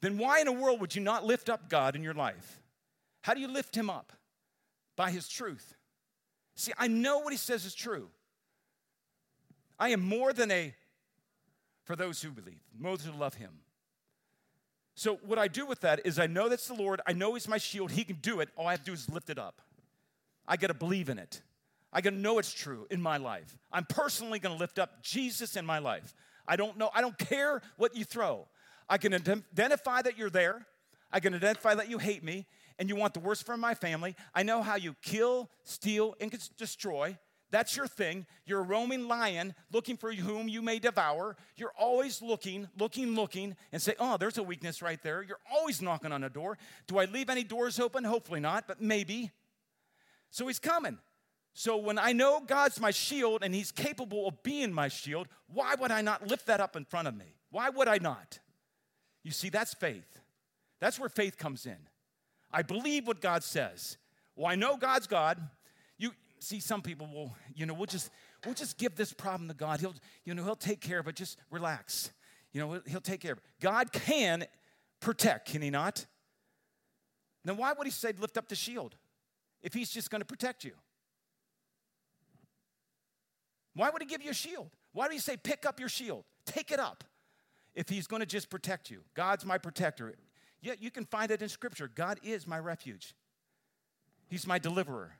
then 0.00 0.18
why 0.18 0.40
in 0.40 0.46
the 0.46 0.52
world 0.52 0.80
would 0.80 0.94
you 0.94 1.02
not 1.02 1.24
lift 1.24 1.48
up 1.48 1.68
God 1.68 1.96
in 1.96 2.02
your 2.02 2.14
life? 2.14 2.60
How 3.22 3.34
do 3.34 3.40
you 3.40 3.48
lift 3.48 3.76
him 3.76 3.90
up? 3.90 4.12
By 4.94 5.10
his 5.10 5.28
truth. 5.28 5.74
See, 6.54 6.72
I 6.78 6.88
know 6.88 7.18
what 7.18 7.32
he 7.32 7.38
says 7.38 7.64
is 7.64 7.74
true. 7.74 8.08
I 9.78 9.90
am 9.90 10.00
more 10.00 10.32
than 10.32 10.50
a, 10.50 10.74
for 11.84 11.96
those 11.96 12.22
who 12.22 12.30
believe, 12.30 12.60
those 12.80 13.04
who 13.04 13.12
love 13.12 13.34
him. 13.34 13.50
So, 14.94 15.18
what 15.26 15.38
I 15.38 15.48
do 15.48 15.66
with 15.66 15.80
that 15.80 16.00
is 16.06 16.18
I 16.18 16.26
know 16.26 16.48
that's 16.48 16.68
the 16.68 16.74
Lord. 16.74 17.02
I 17.06 17.12
know 17.12 17.34
He's 17.34 17.46
my 17.46 17.58
shield. 17.58 17.90
He 17.90 18.02
can 18.02 18.16
do 18.16 18.40
it. 18.40 18.48
All 18.56 18.66
I 18.66 18.70
have 18.70 18.80
to 18.80 18.86
do 18.86 18.92
is 18.94 19.10
lift 19.10 19.28
it 19.28 19.38
up. 19.38 19.60
I 20.48 20.56
got 20.56 20.68
to 20.68 20.74
believe 20.74 21.10
in 21.10 21.18
it. 21.18 21.42
I 21.92 22.00
got 22.00 22.10
to 22.10 22.16
know 22.16 22.38
it's 22.38 22.52
true 22.52 22.86
in 22.90 23.02
my 23.02 23.18
life. 23.18 23.58
I'm 23.70 23.84
personally 23.84 24.38
going 24.38 24.54
to 24.54 24.58
lift 24.58 24.78
up 24.78 25.02
Jesus 25.02 25.54
in 25.56 25.66
my 25.66 25.80
life. 25.80 26.14
I 26.48 26.56
don't 26.56 26.76
know. 26.76 26.90
I 26.94 27.00
don't 27.00 27.18
care 27.18 27.62
what 27.76 27.96
you 27.96 28.04
throw. 28.04 28.46
I 28.88 28.98
can 28.98 29.14
identify 29.14 30.02
that 30.02 30.16
you're 30.16 30.30
there. 30.30 30.66
I 31.12 31.20
can 31.20 31.34
identify 31.34 31.74
that 31.74 31.88
you 31.88 31.98
hate 31.98 32.22
me 32.22 32.46
and 32.78 32.88
you 32.88 32.96
want 32.96 33.14
the 33.14 33.20
worst 33.20 33.44
for 33.44 33.56
my 33.56 33.74
family. 33.74 34.16
I 34.34 34.42
know 34.42 34.62
how 34.62 34.76
you 34.76 34.94
kill, 35.02 35.50
steal, 35.64 36.14
and 36.20 36.32
destroy. 36.56 37.16
That's 37.50 37.76
your 37.76 37.86
thing. 37.86 38.26
You're 38.44 38.60
a 38.60 38.64
roaming 38.64 39.06
lion 39.06 39.54
looking 39.72 39.96
for 39.96 40.12
whom 40.12 40.48
you 40.48 40.62
may 40.62 40.78
devour. 40.78 41.36
You're 41.56 41.72
always 41.78 42.20
looking, 42.20 42.68
looking, 42.76 43.14
looking, 43.14 43.56
and 43.72 43.80
say, 43.80 43.94
Oh, 43.98 44.16
there's 44.16 44.36
a 44.38 44.42
weakness 44.42 44.82
right 44.82 45.00
there. 45.02 45.22
You're 45.22 45.40
always 45.52 45.80
knocking 45.80 46.12
on 46.12 46.24
a 46.24 46.28
door. 46.28 46.58
Do 46.86 46.98
I 46.98 47.04
leave 47.04 47.30
any 47.30 47.44
doors 47.44 47.78
open? 47.78 48.04
Hopefully 48.04 48.40
not, 48.40 48.66
but 48.66 48.80
maybe. 48.80 49.30
So 50.30 50.46
he's 50.48 50.58
coming. 50.58 50.98
So 51.58 51.78
when 51.78 51.98
I 51.98 52.12
know 52.12 52.42
God's 52.46 52.78
my 52.78 52.90
shield 52.90 53.42
and 53.42 53.54
he's 53.54 53.72
capable 53.72 54.28
of 54.28 54.42
being 54.42 54.74
my 54.74 54.88
shield, 54.88 55.26
why 55.50 55.74
would 55.74 55.90
I 55.90 56.02
not 56.02 56.26
lift 56.26 56.48
that 56.48 56.60
up 56.60 56.76
in 56.76 56.84
front 56.84 57.08
of 57.08 57.16
me? 57.16 57.34
Why 57.50 57.70
would 57.70 57.88
I 57.88 57.96
not? 57.96 58.40
You 59.22 59.30
see, 59.30 59.48
that's 59.48 59.72
faith. 59.72 60.20
That's 60.80 61.00
where 61.00 61.08
faith 61.08 61.38
comes 61.38 61.64
in. 61.64 61.78
I 62.52 62.60
believe 62.60 63.06
what 63.06 63.22
God 63.22 63.42
says. 63.42 63.96
Well, 64.36 64.48
I 64.48 64.54
know 64.54 64.76
God's 64.76 65.06
God. 65.06 65.40
You 65.96 66.10
see, 66.40 66.60
some 66.60 66.82
people 66.82 67.06
will, 67.06 67.34
you 67.54 67.64
know, 67.64 67.72
we'll 67.72 67.86
just 67.86 68.10
we'll 68.44 68.54
just 68.54 68.76
give 68.76 68.94
this 68.94 69.14
problem 69.14 69.48
to 69.48 69.54
God. 69.54 69.80
He'll, 69.80 69.94
you 70.26 70.34
know, 70.34 70.44
he'll 70.44 70.56
take 70.56 70.82
care 70.82 70.98
of 70.98 71.08
it. 71.08 71.16
Just 71.16 71.38
relax. 71.50 72.12
You 72.52 72.60
know, 72.60 72.82
he'll 72.86 73.00
take 73.00 73.22
care 73.22 73.32
of 73.32 73.38
it. 73.38 73.44
God 73.62 73.92
can 73.92 74.44
protect, 75.00 75.48
can 75.52 75.62
he 75.62 75.70
not? 75.70 76.04
Then 77.46 77.56
why 77.56 77.72
would 77.72 77.86
he 77.86 77.90
say 77.92 78.12
lift 78.18 78.36
up 78.36 78.46
the 78.46 78.54
shield 78.54 78.94
if 79.62 79.72
he's 79.72 79.88
just 79.88 80.10
going 80.10 80.20
to 80.20 80.26
protect 80.26 80.62
you? 80.62 80.72
Why 83.76 83.90
would 83.90 84.02
he 84.02 84.08
give 84.08 84.22
you 84.22 84.30
a 84.30 84.34
shield? 84.34 84.70
Why 84.92 85.06
do 85.06 85.12
he 85.12 85.20
say 85.20 85.36
pick 85.36 85.66
up 85.66 85.78
your 85.78 85.90
shield? 85.90 86.24
Take 86.46 86.72
it 86.72 86.80
up 86.80 87.04
if 87.74 87.90
he's 87.90 88.06
going 88.06 88.20
to 88.20 88.26
just 88.26 88.48
protect 88.48 88.90
you. 88.90 89.02
God's 89.14 89.44
my 89.44 89.58
protector. 89.58 90.14
Yet 90.62 90.82
you 90.82 90.90
can 90.90 91.04
find 91.04 91.30
it 91.30 91.42
in 91.42 91.48
Scripture. 91.50 91.88
God 91.94 92.18
is 92.24 92.46
my 92.46 92.58
refuge, 92.58 93.14
He's 94.28 94.46
my 94.46 94.58
deliverer, 94.58 95.12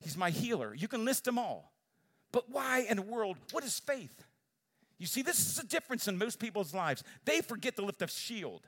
He's 0.00 0.16
my 0.16 0.30
healer. 0.30 0.74
You 0.74 0.88
can 0.88 1.04
list 1.04 1.24
them 1.24 1.38
all. 1.38 1.72
But 2.32 2.50
why 2.50 2.86
in 2.88 2.96
the 2.96 3.02
world? 3.02 3.36
What 3.52 3.64
is 3.64 3.78
faith? 3.78 4.24
You 4.98 5.06
see, 5.06 5.22
this 5.22 5.40
is 5.40 5.58
a 5.58 5.66
difference 5.66 6.08
in 6.08 6.16
most 6.16 6.38
people's 6.38 6.72
lives. 6.72 7.02
They 7.24 7.40
forget 7.40 7.76
to 7.76 7.84
lift 7.84 8.02
a 8.02 8.08
shield. 8.08 8.62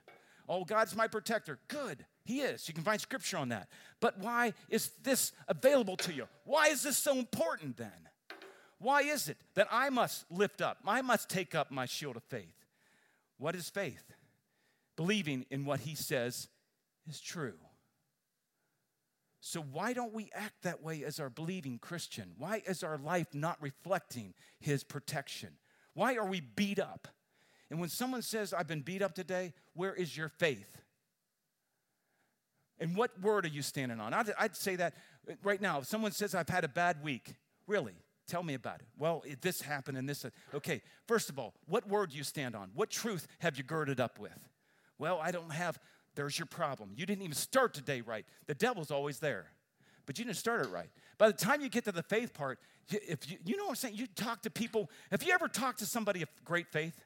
Oh, 0.49 0.65
God's 0.65 0.95
my 0.95 1.07
protector. 1.07 1.59
Good. 1.69 2.05
He 2.25 2.41
is. 2.41 2.67
You 2.67 2.73
can 2.73 2.83
find 2.83 2.99
scripture 2.99 3.37
on 3.37 3.49
that. 3.49 3.69
But 4.01 4.19
why 4.19 4.53
is 4.67 4.91
this 5.03 5.31
available 5.47 5.95
to 5.97 6.13
you? 6.13 6.27
Why 6.43 6.67
is 6.67 6.83
this 6.83 6.97
so 6.97 7.17
important 7.17 7.77
then? 7.77 7.91
Why 8.83 9.01
is 9.01 9.29
it 9.29 9.37
that 9.55 9.67
I 9.71 9.89
must 9.89 10.25
lift 10.29 10.61
up, 10.61 10.77
I 10.85 11.01
must 11.01 11.29
take 11.29 11.55
up 11.55 11.71
my 11.71 11.85
shield 11.85 12.17
of 12.17 12.23
faith? 12.23 12.53
What 13.37 13.55
is 13.55 13.69
faith? 13.69 14.13
believing 14.95 15.45
in 15.49 15.65
what 15.65 15.81
he 15.81 15.95
says 15.95 16.47
is 17.07 17.19
true. 17.19 17.55
So, 19.39 19.61
why 19.61 19.91
don't 19.91 20.13
we 20.13 20.29
act 20.33 20.63
that 20.63 20.81
way 20.81 21.03
as 21.03 21.19
our 21.19 21.29
believing 21.29 21.77
Christian? 21.77 22.31
Why 22.37 22.61
is 22.65 22.81
our 22.81 22.97
life 22.97 23.27
not 23.33 23.57
reflecting 23.61 24.33
his 24.59 24.83
protection? 24.83 25.49
Why 25.93 26.15
are 26.15 26.25
we 26.25 26.39
beat 26.39 26.79
up? 26.79 27.09
And 27.69 27.79
when 27.79 27.89
someone 27.89 28.21
says, 28.21 28.53
I've 28.53 28.67
been 28.67 28.81
beat 28.81 29.01
up 29.01 29.15
today, 29.15 29.53
where 29.73 29.93
is 29.93 30.15
your 30.15 30.29
faith? 30.29 30.77
And 32.79 32.95
what 32.95 33.19
word 33.21 33.45
are 33.45 33.49
you 33.49 33.61
standing 33.61 33.99
on? 33.99 34.13
I'd, 34.13 34.31
I'd 34.39 34.55
say 34.55 34.77
that 34.77 34.93
right 35.43 35.61
now. 35.61 35.79
If 35.79 35.87
someone 35.87 36.11
says, 36.11 36.33
I've 36.35 36.49
had 36.49 36.63
a 36.63 36.69
bad 36.69 37.03
week, 37.03 37.35
really, 37.67 37.95
tell 38.27 38.43
me 38.43 38.53
about 38.53 38.79
it. 38.79 38.87
Well, 38.97 39.23
it, 39.25 39.41
this 39.41 39.61
happened 39.61 39.97
and 39.97 40.07
this. 40.07 40.25
Okay, 40.53 40.81
first 41.07 41.29
of 41.29 41.39
all, 41.39 41.53
what 41.67 41.87
word 41.87 42.11
do 42.11 42.17
you 42.17 42.23
stand 42.23 42.55
on? 42.55 42.71
What 42.73 42.89
truth 42.89 43.27
have 43.39 43.57
you 43.57 43.63
girded 43.63 43.99
up 43.99 44.19
with? 44.19 44.37
Well, 44.97 45.19
I 45.21 45.31
don't 45.31 45.51
have, 45.51 45.79
there's 46.15 46.37
your 46.37 46.45
problem. 46.45 46.91
You 46.95 47.05
didn't 47.05 47.23
even 47.23 47.35
start 47.35 47.73
today 47.73 48.01
right. 48.01 48.25
The 48.47 48.55
devil's 48.55 48.91
always 48.91 49.19
there, 49.19 49.47
but 50.05 50.17
you 50.17 50.25
didn't 50.25 50.37
start 50.37 50.65
it 50.65 50.69
right. 50.69 50.89
By 51.17 51.27
the 51.27 51.33
time 51.33 51.61
you 51.61 51.69
get 51.69 51.85
to 51.85 51.91
the 51.91 52.03
faith 52.03 52.33
part, 52.33 52.59
if 52.89 53.29
you, 53.29 53.37
you 53.45 53.57
know 53.57 53.63
what 53.63 53.71
I'm 53.71 53.75
saying, 53.75 53.95
you 53.95 54.07
talk 54.07 54.41
to 54.43 54.49
people. 54.49 54.89
Have 55.11 55.23
you 55.23 55.33
ever 55.33 55.47
talked 55.47 55.79
to 55.79 55.85
somebody 55.85 56.21
of 56.21 56.29
great 56.43 56.67
faith? 56.67 57.05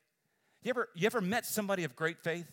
You 0.64 0.70
ever, 0.72 0.90
you 0.96 1.06
ever 1.06 1.22
met 1.22 1.46
somebody 1.46 1.84
of 1.84 1.96
great 1.96 2.20
faith? 2.24 2.48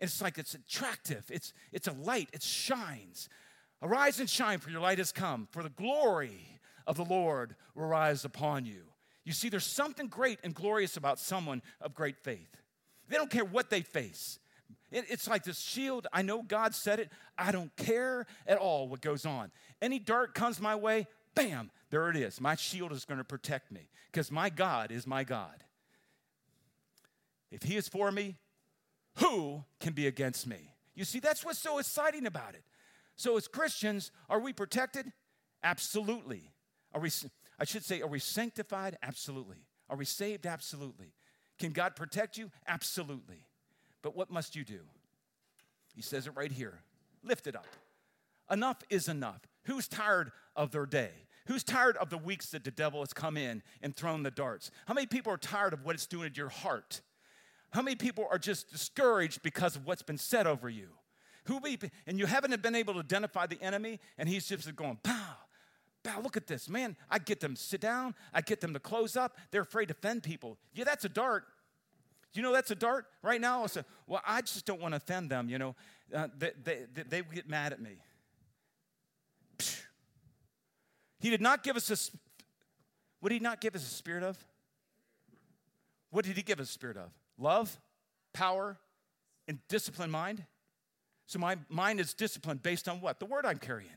It's 0.00 0.20
like 0.22 0.38
it's 0.38 0.54
attractive, 0.54 1.24
it's, 1.28 1.52
it's 1.72 1.88
a 1.88 1.92
light, 1.92 2.28
it 2.32 2.42
shines. 2.42 3.28
Arise 3.82 4.20
and 4.20 4.28
shine, 4.28 4.58
for 4.58 4.70
your 4.70 4.80
light 4.80 4.98
has 4.98 5.12
come, 5.12 5.48
for 5.50 5.62
the 5.62 5.70
glory 5.70 6.57
of 6.88 6.96
the 6.96 7.04
Lord 7.04 7.54
will 7.76 7.86
rise 7.86 8.24
upon 8.24 8.64
you. 8.64 8.82
You 9.24 9.32
see, 9.32 9.50
there's 9.50 9.66
something 9.66 10.08
great 10.08 10.38
and 10.42 10.54
glorious 10.54 10.96
about 10.96 11.20
someone 11.20 11.62
of 11.80 11.94
great 11.94 12.16
faith. 12.16 12.56
They 13.08 13.16
don't 13.16 13.30
care 13.30 13.44
what 13.44 13.68
they 13.70 13.82
face. 13.82 14.38
It's 14.90 15.28
like 15.28 15.44
this 15.44 15.60
shield. 15.60 16.06
I 16.14 16.22
know 16.22 16.42
God 16.42 16.74
said 16.74 16.98
it. 16.98 17.12
I 17.36 17.52
don't 17.52 17.74
care 17.76 18.26
at 18.46 18.56
all 18.56 18.88
what 18.88 19.02
goes 19.02 19.26
on. 19.26 19.50
Any 19.82 19.98
dart 19.98 20.34
comes 20.34 20.60
my 20.60 20.74
way, 20.74 21.06
bam, 21.34 21.70
there 21.90 22.08
it 22.08 22.16
is. 22.16 22.40
My 22.40 22.54
shield 22.54 22.92
is 22.92 23.04
going 23.04 23.18
to 23.18 23.24
protect 23.24 23.70
me 23.70 23.90
because 24.10 24.32
my 24.32 24.48
God 24.48 24.90
is 24.90 25.06
my 25.06 25.24
God. 25.24 25.62
If 27.50 27.64
He 27.64 27.76
is 27.76 27.86
for 27.86 28.10
me, 28.10 28.36
who 29.16 29.64
can 29.78 29.92
be 29.92 30.06
against 30.06 30.46
me? 30.46 30.72
You 30.94 31.04
see, 31.04 31.20
that's 31.20 31.44
what's 31.44 31.58
so 31.58 31.78
exciting 31.78 32.26
about 32.26 32.54
it. 32.54 32.64
So, 33.14 33.36
as 33.36 33.46
Christians, 33.46 34.10
are 34.30 34.40
we 34.40 34.54
protected? 34.54 35.12
Absolutely. 35.62 36.52
Are 36.98 37.00
we, 37.00 37.10
I 37.60 37.64
should 37.64 37.84
say, 37.84 38.00
are 38.00 38.08
we 38.08 38.18
sanctified? 38.18 38.98
Absolutely. 39.04 39.58
Are 39.88 39.96
we 39.96 40.04
saved? 40.04 40.46
Absolutely. 40.46 41.12
Can 41.56 41.70
God 41.70 41.94
protect 41.94 42.36
you? 42.36 42.50
Absolutely. 42.66 43.44
But 44.02 44.16
what 44.16 44.32
must 44.32 44.56
you 44.56 44.64
do? 44.64 44.80
He 45.94 46.02
says 46.02 46.26
it 46.26 46.32
right 46.34 46.50
here 46.50 46.80
lift 47.22 47.46
it 47.46 47.54
up. 47.54 47.66
Enough 48.50 48.78
is 48.90 49.06
enough. 49.06 49.42
Who's 49.64 49.86
tired 49.86 50.32
of 50.56 50.72
their 50.72 50.86
day? 50.86 51.10
Who's 51.46 51.62
tired 51.62 51.96
of 51.98 52.10
the 52.10 52.18
weeks 52.18 52.50
that 52.50 52.64
the 52.64 52.70
devil 52.72 53.00
has 53.00 53.12
come 53.12 53.36
in 53.36 53.62
and 53.80 53.94
thrown 53.94 54.24
the 54.24 54.30
darts? 54.32 54.72
How 54.86 54.94
many 54.94 55.06
people 55.06 55.32
are 55.32 55.38
tired 55.38 55.72
of 55.72 55.84
what 55.84 55.94
it's 55.94 56.06
doing 56.06 56.30
to 56.30 56.36
your 56.36 56.48
heart? 56.48 57.00
How 57.70 57.82
many 57.82 57.94
people 57.94 58.26
are 58.28 58.38
just 58.38 58.72
discouraged 58.72 59.42
because 59.42 59.76
of 59.76 59.86
what's 59.86 60.02
been 60.02 60.18
said 60.18 60.48
over 60.48 60.68
you? 60.68 60.88
Who 61.44 61.60
be, 61.60 61.78
and 62.08 62.18
you 62.18 62.26
haven't 62.26 62.60
been 62.60 62.74
able 62.74 62.94
to 62.94 63.00
identify 63.00 63.46
the 63.46 63.60
enemy, 63.62 64.00
and 64.16 64.28
he's 64.28 64.48
just 64.48 64.74
going, 64.74 64.98
pow, 65.02 65.36
pow, 66.02 66.20
look 66.20 66.36
at 66.36 66.46
this. 66.46 66.68
Man, 66.68 66.96
I 67.10 67.18
get 67.18 67.40
them 67.40 67.54
to 67.54 67.60
sit 67.60 67.80
down, 67.80 68.14
I 68.32 68.40
get 68.40 68.60
them 68.60 68.72
to 68.74 68.80
close 68.80 69.16
up. 69.16 69.36
They're 69.50 69.62
afraid 69.62 69.86
to 69.86 69.94
offend 69.94 70.22
people. 70.22 70.58
Yeah, 70.74 70.84
that's 70.84 71.04
a 71.04 71.08
dart. 71.08 71.44
You 72.34 72.42
know 72.42 72.52
that's 72.52 72.70
a 72.70 72.76
dart 72.76 73.06
right 73.22 73.40
now? 73.40 73.64
It's 73.64 73.76
a, 73.76 73.84
well, 74.06 74.22
I 74.26 74.42
just 74.42 74.64
don't 74.64 74.80
want 74.80 74.92
to 74.92 74.96
offend 74.96 75.30
them, 75.30 75.48
you 75.48 75.58
know. 75.58 75.74
Uh, 76.14 76.28
they, 76.38 76.52
they, 76.62 77.02
they, 77.08 77.22
get 77.22 77.48
mad 77.48 77.72
at 77.72 77.80
me. 77.80 77.96
Psh. 79.58 79.82
He 81.20 81.30
did 81.30 81.40
not 81.40 81.62
give 81.62 81.76
us 81.76 81.90
a, 81.90 81.96
what 83.20 83.30
did 83.30 83.36
he 83.36 83.40
not 83.40 83.60
give 83.60 83.74
us 83.74 83.82
a 83.82 83.94
spirit 83.94 84.22
of? 84.22 84.38
What 86.10 86.24
did 86.24 86.36
he 86.36 86.42
give 86.42 86.60
us 86.60 86.68
a 86.68 86.72
spirit 86.72 86.96
of? 86.96 87.10
Love, 87.38 87.76
power, 88.32 88.78
and 89.46 89.58
disciplined 89.68 90.12
mind. 90.12 90.44
So 91.26 91.38
my 91.38 91.56
mind 91.68 92.00
is 92.00 92.14
disciplined 92.14 92.62
based 92.62 92.88
on 92.88 93.00
what? 93.00 93.18
The 93.18 93.26
word 93.26 93.44
I'm 93.44 93.58
carrying. 93.58 93.90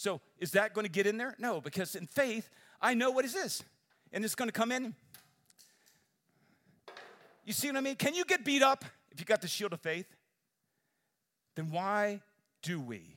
So 0.00 0.22
is 0.38 0.52
that 0.52 0.72
going 0.72 0.86
to 0.86 0.90
get 0.90 1.06
in 1.06 1.18
there? 1.18 1.36
No, 1.38 1.60
because 1.60 1.94
in 1.94 2.06
faith, 2.06 2.48
I 2.80 2.94
know 2.94 3.10
what 3.10 3.26
is 3.26 3.34
this, 3.34 3.62
And 4.14 4.24
it's 4.24 4.34
going 4.34 4.48
to 4.48 4.52
come 4.52 4.72
in. 4.72 4.94
You 7.44 7.52
see 7.52 7.66
what 7.66 7.76
I 7.76 7.82
mean? 7.82 7.96
Can 7.96 8.14
you 8.14 8.24
get 8.24 8.42
beat 8.42 8.62
up 8.62 8.82
if 9.12 9.20
you 9.20 9.26
got 9.26 9.42
the 9.42 9.46
shield 9.46 9.74
of 9.74 9.80
faith? 9.82 10.06
Then 11.54 11.70
why 11.70 12.22
do 12.62 12.80
we? 12.80 13.14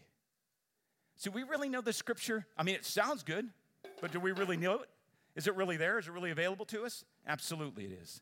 See, 1.15 1.29
we 1.29 1.43
really 1.43 1.69
know 1.69 1.79
the 1.79 1.93
scripture. 1.93 2.45
I 2.57 2.63
mean, 2.63 2.75
it 2.75 2.83
sounds 2.83 3.23
good, 3.23 3.47
but 4.01 4.11
do 4.11 4.19
we 4.19 4.33
really 4.33 4.57
know 4.57 4.73
it? 4.73 4.89
Is 5.37 5.47
it 5.47 5.55
really 5.55 5.77
there? 5.77 5.99
Is 5.99 6.09
it 6.09 6.11
really 6.11 6.31
available 6.31 6.65
to 6.65 6.83
us? 6.83 7.05
Absolutely, 7.25 7.85
it 7.85 7.97
is. 8.03 8.19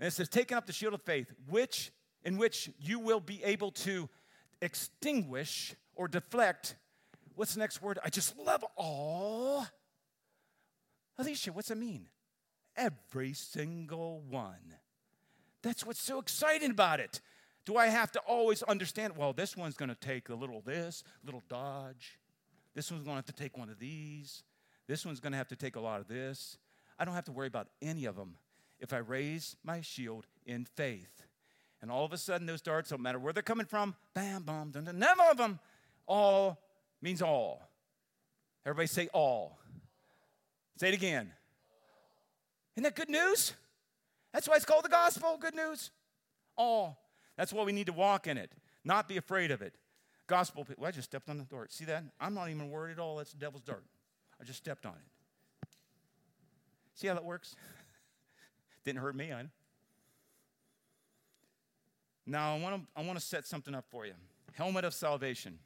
And 0.00 0.08
it 0.08 0.10
says, 0.10 0.28
taking 0.28 0.56
up 0.56 0.66
the 0.66 0.72
shield 0.72 0.94
of 0.94 1.02
faith, 1.02 1.32
which 1.48 1.92
in 2.24 2.36
which 2.36 2.68
you 2.80 2.98
will 2.98 3.20
be 3.20 3.44
able 3.44 3.70
to 3.70 4.08
extinguish 4.60 5.76
or 5.94 6.08
deflect. 6.08 6.74
What's 7.34 7.54
the 7.54 7.60
next 7.60 7.82
word? 7.82 7.98
I 8.04 8.08
just 8.08 8.38
love 8.38 8.64
all. 8.76 9.66
Alicia, 11.18 11.52
what's 11.52 11.70
it 11.70 11.76
mean? 11.76 12.08
Every 12.76 13.32
single 13.32 14.22
one. 14.28 14.76
That's 15.62 15.86
what's 15.86 16.02
so 16.02 16.18
exciting 16.18 16.70
about 16.70 17.00
it. 17.00 17.20
Do 17.64 17.76
I 17.76 17.86
have 17.86 18.10
to 18.12 18.20
always 18.20 18.62
understand? 18.64 19.16
Well, 19.16 19.32
this 19.32 19.56
one's 19.56 19.76
going 19.76 19.88
to 19.88 19.94
take 19.94 20.28
a 20.28 20.34
little 20.34 20.60
this, 20.60 21.04
little 21.24 21.42
dodge. 21.48 22.18
This 22.74 22.90
one's 22.90 23.04
going 23.04 23.14
to 23.14 23.18
have 23.18 23.26
to 23.26 23.32
take 23.32 23.56
one 23.56 23.68
of 23.68 23.78
these. 23.78 24.42
This 24.88 25.06
one's 25.06 25.20
going 25.20 25.32
to 25.32 25.38
have 25.38 25.48
to 25.48 25.56
take 25.56 25.76
a 25.76 25.80
lot 25.80 26.00
of 26.00 26.08
this. 26.08 26.58
I 26.98 27.04
don't 27.04 27.14
have 27.14 27.24
to 27.26 27.32
worry 27.32 27.46
about 27.46 27.68
any 27.80 28.04
of 28.06 28.16
them 28.16 28.36
if 28.80 28.92
I 28.92 28.98
raise 28.98 29.56
my 29.62 29.80
shield 29.80 30.26
in 30.44 30.64
faith. 30.64 31.22
And 31.80 31.90
all 31.90 32.04
of 32.04 32.12
a 32.12 32.18
sudden, 32.18 32.46
those 32.46 32.62
darts, 32.62 32.90
don't 32.90 33.00
matter 33.00 33.18
where 33.18 33.32
they're 33.32 33.42
coming 33.42 33.66
from, 33.66 33.94
bam, 34.14 34.42
bam, 34.42 34.70
dun, 34.70 34.84
dun, 34.84 34.98
none 34.98 35.20
of 35.30 35.36
them, 35.36 35.60
all 36.06 36.58
means 37.02 37.20
all. 37.20 37.60
Everybody 38.64 38.86
say 38.86 39.08
all. 39.12 39.58
Say 40.78 40.88
it 40.88 40.94
again. 40.94 41.32
Isn't 42.76 42.84
that 42.84 42.94
good 42.94 43.10
news? 43.10 43.52
That's 44.32 44.48
why 44.48 44.56
it's 44.56 44.64
called 44.64 44.84
the 44.84 44.88
gospel, 44.88 45.36
good 45.38 45.54
news. 45.54 45.90
All. 46.56 46.98
That's 47.36 47.52
why 47.52 47.64
we 47.64 47.72
need 47.72 47.86
to 47.86 47.92
walk 47.92 48.26
in 48.26 48.38
it, 48.38 48.52
not 48.84 49.08
be 49.08 49.16
afraid 49.16 49.50
of 49.50 49.62
it. 49.62 49.74
Gospel, 50.26 50.66
well, 50.78 50.88
I 50.88 50.92
just 50.92 51.10
stepped 51.10 51.28
on 51.28 51.36
the 51.36 51.44
dart. 51.44 51.72
See 51.72 51.84
that? 51.86 52.04
I'm 52.20 52.34
not 52.34 52.48
even 52.48 52.70
worried 52.70 52.92
at 52.92 52.98
all. 52.98 53.16
That's 53.16 53.32
the 53.32 53.38
devil's 53.38 53.62
dart. 53.62 53.84
I 54.40 54.44
just 54.44 54.58
stepped 54.58 54.86
on 54.86 54.92
it. 54.92 55.68
See 56.94 57.08
how 57.08 57.14
that 57.14 57.24
works? 57.24 57.56
Didn't 58.84 59.00
hurt 59.00 59.16
me, 59.16 59.32
I 59.32 59.42
know. 59.42 59.48
Now, 62.24 62.54
I 62.54 62.58
want 62.60 62.76
to 62.76 63.00
I 63.00 63.04
want 63.04 63.18
to 63.18 63.24
set 63.24 63.46
something 63.46 63.74
up 63.74 63.84
for 63.90 64.06
you. 64.06 64.12
Helmet 64.54 64.84
of 64.84 64.94
salvation. 64.94 65.58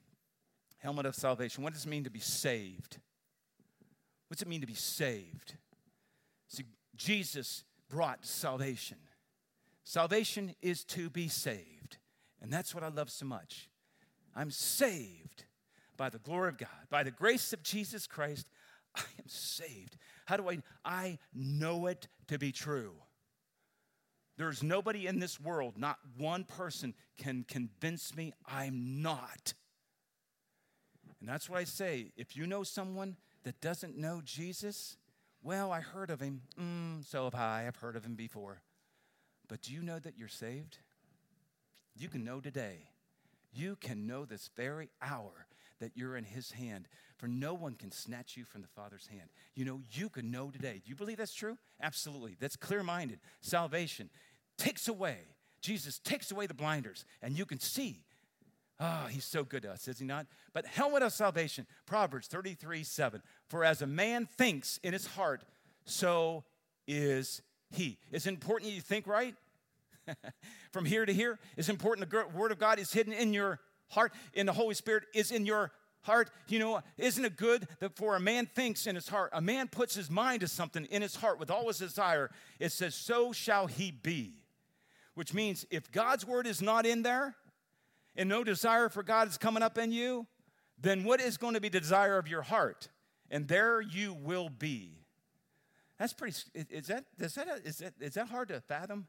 Helmet 0.79 1.07
of 1.07 1.15
salvation. 1.15 1.65
What 1.65 1.73
does 1.73 1.87
it 1.87 1.89
mean 1.89 2.05
to 2.05 2.11
be 2.11 2.21
saved? 2.21 2.99
What's 4.29 4.43
it 4.43 4.49
mean 4.49 4.61
to 4.61 4.67
be 4.67 4.75
saved? 4.75 5.55
See, 6.49 6.65
Jesus 6.97 7.65
brought 7.89 8.25
salvation. 8.25 8.99
Salvation 9.85 10.55
is 10.63 10.85
to 10.85 11.09
be 11.11 11.29
saved. 11.29 11.99
And 12.43 12.53
that's 12.53 12.75
what 12.75 12.85
I 12.85 12.89
love 12.89 13.11
so 13.11 13.27
much. 13.27 13.69
I'm 14.35 14.51
saved 14.51 15.45
by 15.97 16.11
the 16.11 16.19
glory 16.19 16.51
of 16.51 16.59
God, 16.59 16.69
by 16.91 17.03
the 17.03 17.11
grace 17.11 17.53
of 17.53 17.63
Jesus 17.63 18.07
Christ. 18.07 18.49
I 18.95 19.03
am 19.19 19.29
saved. 19.29 19.97
How 20.27 20.37
do 20.37 20.51
I? 20.51 20.59
I 20.85 21.19
know 21.35 21.87
it 21.87 22.09
to 22.29 22.39
be 22.39 22.53
true. 22.53 22.95
There's 24.37 24.63
nobody 24.63 25.07
in 25.07 25.19
this 25.19 25.41
world, 25.41 25.79
not 25.79 25.99
one 26.19 26.45
person 26.45 26.95
can 27.17 27.45
convince 27.49 28.15
me 28.15 28.35
I'm 28.47 29.01
not. 29.01 29.55
And 31.27 31.35
that's 31.35 31.51
what 31.51 31.59
I 31.59 31.65
say. 31.65 32.13
If 32.17 32.37
you 32.37 32.47
know 32.47 32.63
someone 32.63 33.17
that 33.43 33.61
doesn't 33.61 33.99
know 33.99 34.23
Jesus, 34.25 34.97
well, 35.43 35.73
I 35.73 35.81
heard 35.81 36.09
of 36.09 36.21
him. 36.21 36.43
Mm, 36.57 37.05
so 37.05 37.25
have 37.25 37.35
I. 37.35 37.65
I've 37.67 37.75
heard 37.75 37.97
of 37.97 38.05
him 38.05 38.15
before. 38.15 38.63
But 39.49 39.61
do 39.63 39.73
you 39.73 39.83
know 39.83 39.99
that 39.99 40.17
you're 40.17 40.29
saved? 40.29 40.79
You 41.97 42.09
can 42.09 42.23
know 42.23 42.39
today. 42.39 42.91
You 43.53 43.75
can 43.75 44.07
know 44.07 44.25
this 44.25 44.51
very 44.57 44.91
hour 45.03 45.49
that 45.81 45.97
you're 45.97 46.17
in 46.17 46.23
his 46.23 46.53
hand, 46.53 46.87
for 47.17 47.27
no 47.27 47.55
one 47.55 47.75
can 47.75 47.91
snatch 47.91 48.37
you 48.37 48.45
from 48.45 48.63
the 48.63 48.69
Father's 48.69 49.09
hand. 49.09 49.29
You 49.57 49.65
know, 49.65 49.81
you 49.91 50.09
can 50.09 50.31
know 50.31 50.51
today. 50.51 50.81
Do 50.85 50.89
you 50.89 50.95
believe 50.95 51.17
that's 51.17 51.35
true? 51.35 51.59
Absolutely. 51.83 52.37
That's 52.39 52.55
clear 52.55 52.85
minded. 52.85 53.19
Salvation 53.41 54.11
takes 54.59 54.87
away, 54.87 55.19
Jesus 55.61 55.99
takes 55.99 56.31
away 56.31 56.47
the 56.47 56.55
blinders, 56.55 57.05
and 57.21 57.37
you 57.37 57.47
can 57.47 57.59
see. 57.59 58.05
Ah, 58.79 59.05
oh, 59.05 59.09
he's 59.09 59.25
so 59.25 59.43
good 59.43 59.63
to 59.63 59.73
us, 59.73 59.89
is 59.89 59.99
he 59.99 60.05
not? 60.05 60.27
But 60.53 60.67
helmet 60.67 61.03
of 61.03 61.13
salvation, 61.13 61.67
Proverbs 61.87 62.27
33 62.27 62.85
7. 62.85 63.23
For 63.49 63.65
as 63.65 63.81
a 63.81 63.87
man 63.87 64.27
thinks 64.27 64.79
in 64.83 64.93
his 64.93 65.07
heart, 65.07 65.45
so 65.85 66.45
is 66.87 67.41
he. 67.71 67.99
It's 68.11 68.27
important 68.27 68.73
you 68.73 68.83
think 68.83 69.07
right. 69.07 69.35
From 70.73 70.85
here 70.85 71.07
to 71.07 71.13
here, 71.13 71.39
it's 71.57 71.69
important 71.69 72.11
the 72.11 72.27
word 72.35 72.53
of 72.53 72.59
God 72.59 72.79
is 72.79 72.93
hidden 72.93 73.13
in 73.13 73.33
your 73.33 73.61
heart, 73.89 74.13
in 74.35 74.47
the 74.47 74.53
Holy 74.53 74.75
Spirit 74.75 75.05
is 75.15 75.31
in 75.31 75.47
your 75.47 75.73
heart. 76.03 76.31
You 76.49 76.59
know, 76.59 76.81
isn't 76.99 77.25
it 77.25 77.37
good 77.37 77.67
that 77.81 77.97
for 77.97 78.15
a 78.15 78.21
man 78.21 78.47
thinks 78.47 78.87
in 78.87 78.95
his 78.95 79.09
heart, 79.09 79.31
a 79.33 79.41
man 79.41 79.69
puts 79.69 79.95
his 79.95 80.11
mind 80.11 80.41
to 80.41 80.49
something 80.49 80.85
in 80.87 81.01
his 81.01 81.17
heart 81.17 81.39
with 81.39 81.51
all 81.51 81.67
his 81.69 81.79
desire, 81.79 82.31
it 82.61 82.73
says, 82.73 82.95
so 82.95 83.33
shall 83.33 83.67
he 83.67 83.91
be. 83.91 84.45
Which 85.15 85.33
means 85.33 85.65
if 85.71 85.91
God's 85.91 86.27
word 86.27 86.47
is 86.47 86.61
not 86.61 86.85
in 86.85 87.03
there 87.03 87.35
and 88.17 88.29
no 88.29 88.43
desire 88.43 88.89
for 88.89 89.03
God 89.03 89.29
is 89.29 89.39
coming 89.39 89.63
up 89.63 89.79
in 89.79 89.93
you, 89.93 90.27
then 90.79 91.05
what 91.05 91.21
is 91.21 91.37
going 91.37 91.55
to 91.55 91.61
be 91.61 91.69
the 91.69 91.81
desire 91.81 92.19
of 92.19 92.29
your 92.29 92.43
heart? 92.43 92.89
And 93.31 93.49
there 93.49 93.81
you 93.81 94.15
will 94.15 94.49
be. 94.49 94.99
That's 95.99 96.13
pretty, 96.13 96.37
is 96.55 96.87
that, 96.89 97.05
is 97.19 97.35
that, 97.35 97.49
is 97.65 97.79
that, 97.79 97.95
is 98.01 98.15
that 98.15 98.29
hard 98.29 98.49
to 98.49 98.61
fathom? 98.61 99.07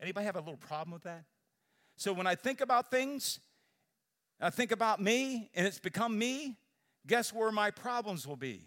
Anybody 0.00 0.26
have 0.26 0.36
a 0.36 0.40
little 0.40 0.56
problem 0.56 0.92
with 0.92 1.02
that? 1.04 1.24
So 1.96 2.12
when 2.12 2.26
I 2.26 2.34
think 2.34 2.60
about 2.60 2.90
things, 2.90 3.40
I 4.40 4.50
think 4.50 4.70
about 4.70 5.00
me 5.00 5.50
and 5.54 5.66
it's 5.66 5.78
become 5.78 6.18
me, 6.18 6.58
guess 7.06 7.32
where 7.32 7.50
my 7.50 7.70
problems 7.70 8.26
will 8.26 8.36
be? 8.36 8.66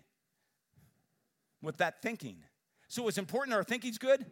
With 1.62 1.78
that 1.78 2.02
thinking. 2.02 2.38
So 2.88 3.08
it's 3.08 3.20
important 3.20 3.56
our 3.56 3.64
thinking's 3.64 4.00
good. 4.00 4.26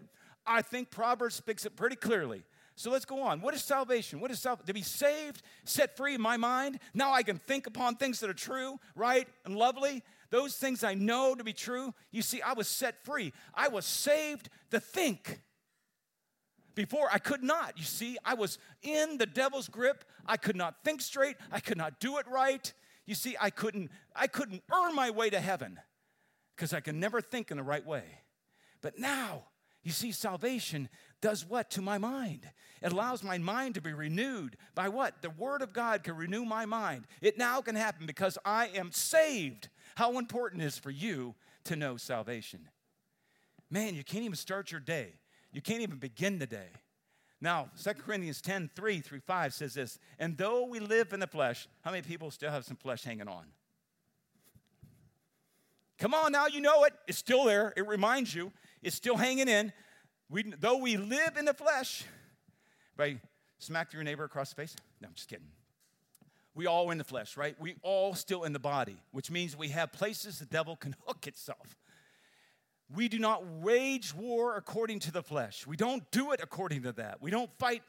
I 0.45 0.63
think 0.63 0.89
Proverbs 0.89 1.35
speaks 1.35 1.65
it 1.65 1.75
pretty 1.75 1.97
clearly. 1.97 2.43
So 2.77 2.91
let's 2.91 3.05
go 3.05 3.23
on. 3.23 3.41
What 3.41 3.55
is 3.55 3.63
salvation? 3.63 4.19
What 4.19 4.29
is 4.29 4.39
salvation? 4.39 4.67
To 4.67 4.73
be 4.73 4.83
saved, 4.83 5.41
set 5.65 5.97
free 5.97 6.13
in 6.13 6.21
my 6.21 6.37
mind. 6.37 6.79
Now 6.93 7.11
I 7.11 7.23
can 7.23 7.39
think 7.39 7.65
upon 7.65 7.95
things 7.95 8.19
that 8.19 8.29
are 8.29 8.35
true, 8.35 8.79
right, 8.95 9.27
and 9.45 9.55
lovely. 9.55 10.03
Those 10.29 10.55
things 10.55 10.83
I 10.83 10.93
know 10.93 11.33
to 11.33 11.43
be 11.43 11.53
true. 11.53 11.95
You 12.11 12.21
see, 12.21 12.39
I 12.39 12.53
was 12.53 12.67
set 12.67 13.03
free. 13.03 13.33
I 13.55 13.67
was 13.69 13.83
saved 13.83 14.49
to 14.69 14.79
think. 14.79 15.41
Before 16.75 17.09
I 17.11 17.17
could 17.17 17.41
not. 17.41 17.73
You 17.77 17.83
see, 17.83 18.19
I 18.23 18.35
was 18.35 18.59
in 18.83 19.17
the 19.17 19.25
devil's 19.25 19.67
grip. 19.67 20.05
I 20.27 20.37
could 20.37 20.55
not 20.55 20.83
think 20.83 21.01
straight. 21.01 21.37
I 21.51 21.59
could 21.59 21.77
not 21.77 21.99
do 21.99 22.19
it 22.19 22.27
right. 22.27 22.71
You 23.07 23.15
see, 23.15 23.35
I 23.41 23.49
couldn't 23.49 23.89
I 24.15 24.27
couldn't 24.27 24.61
earn 24.71 24.93
my 24.93 25.09
way 25.09 25.31
to 25.31 25.39
heaven 25.39 25.79
because 26.55 26.73
I 26.73 26.81
could 26.81 26.93
never 26.93 27.21
think 27.21 27.49
in 27.49 27.57
the 27.57 27.63
right 27.63 27.83
way. 27.83 28.03
But 28.81 28.99
now, 28.99 29.45
you 29.87 29.93
see, 29.93 30.11
salvation 30.11 30.89
does 31.21 31.45
what 31.45 31.71
to 31.71 31.81
my 31.81 31.97
mind? 31.97 32.41
It 32.81 32.91
allows 32.91 33.23
my 33.23 33.37
mind 33.37 33.75
to 33.75 33.81
be 33.81 33.93
renewed 33.93 34.57
by 34.75 34.89
what? 34.89 35.21
The 35.21 35.29
Word 35.29 35.61
of 35.61 35.71
God 35.71 36.03
can 36.03 36.17
renew 36.17 36.43
my 36.43 36.65
mind. 36.65 37.07
It 37.21 37.37
now 37.37 37.61
can 37.61 37.75
happen 37.75 38.05
because 38.05 38.37
I 38.43 38.67
am 38.75 38.91
saved. 38.91 39.69
How 39.95 40.17
important 40.17 40.61
is 40.61 40.77
for 40.77 40.91
you 40.91 41.35
to 41.63 41.77
know 41.77 41.95
salvation? 41.95 42.67
Man, 43.71 43.95
you 43.95 44.03
can't 44.03 44.25
even 44.25 44.35
start 44.35 44.71
your 44.71 44.81
day. 44.81 45.13
You 45.53 45.61
can't 45.61 45.81
even 45.81 45.99
begin 45.99 46.37
the 46.37 46.47
day. 46.47 46.67
Now, 47.39 47.69
2 47.81 47.93
Corinthians 47.93 48.41
10 48.41 48.71
3 48.75 48.99
through 48.99 49.21
5 49.21 49.53
says 49.53 49.73
this 49.73 49.99
And 50.19 50.37
though 50.37 50.65
we 50.65 50.81
live 50.81 51.13
in 51.13 51.21
the 51.21 51.27
flesh, 51.27 51.69
how 51.79 51.91
many 51.91 52.03
people 52.03 52.29
still 52.29 52.51
have 52.51 52.65
some 52.65 52.75
flesh 52.75 53.05
hanging 53.05 53.29
on? 53.29 53.45
Come 55.97 56.13
on 56.13 56.33
now, 56.33 56.47
you 56.47 56.59
know 56.59 56.83
it. 56.83 56.93
It's 57.07 57.17
still 57.17 57.45
there. 57.45 57.73
It 57.77 57.87
reminds 57.87 58.35
you. 58.35 58.51
It's 58.81 58.95
still 58.95 59.17
hanging 59.17 59.47
in. 59.47 59.73
We, 60.29 60.43
though 60.43 60.77
we 60.77 60.97
live 60.97 61.37
in 61.37 61.45
the 61.45 61.53
flesh, 61.53 62.03
right? 62.97 63.19
Smack 63.59 63.93
your 63.93 64.03
neighbor 64.03 64.23
across 64.23 64.49
the 64.49 64.55
face. 64.55 64.75
No, 65.01 65.07
I'm 65.07 65.13
just 65.13 65.29
kidding. 65.29 65.47
We 66.53 66.65
all 66.65 66.91
in 66.91 66.97
the 66.97 67.03
flesh, 67.03 67.37
right? 67.37 67.55
We 67.59 67.75
all 67.83 68.15
still 68.15 68.43
in 68.43 68.51
the 68.51 68.59
body, 68.59 68.97
which 69.11 69.29
means 69.29 69.55
we 69.55 69.69
have 69.69 69.91
places 69.93 70.39
the 70.39 70.45
devil 70.45 70.75
can 70.75 70.95
hook 71.05 71.27
itself. 71.27 71.77
We 72.93 73.09
do 73.09 73.19
not 73.19 73.45
wage 73.45 74.13
war 74.13 74.55
according 74.55 74.99
to 75.01 75.11
the 75.11 75.21
flesh. 75.21 75.67
We 75.67 75.75
don't 75.75 76.09
do 76.11 76.31
it 76.31 76.39
according 76.41 76.83
to 76.83 76.93
that. 76.93 77.21
We 77.21 77.31
don't 77.31 77.51
fight 77.59 77.83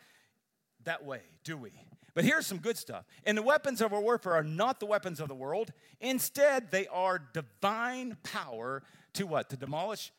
that 0.85 1.05
way, 1.05 1.21
do 1.45 1.57
we? 1.57 1.71
But 2.15 2.25
here's 2.25 2.47
some 2.47 2.59
good 2.59 2.77
stuff. 2.77 3.05
And 3.25 3.39
the 3.39 3.43
weapons 3.43 3.81
of 3.81 3.93
our 3.93 4.01
warfare 4.01 4.35
are 4.35 4.43
not 4.43 4.81
the 4.81 4.87
weapons 4.87 5.21
of 5.21 5.29
the 5.29 5.35
world. 5.35 5.73
Instead, 6.01 6.71
they 6.71 6.89
are 6.89 7.23
divine 7.33 8.17
power 8.23 8.83
to 9.15 9.27
what? 9.27 9.51
To 9.51 9.57
demolish 9.57 10.11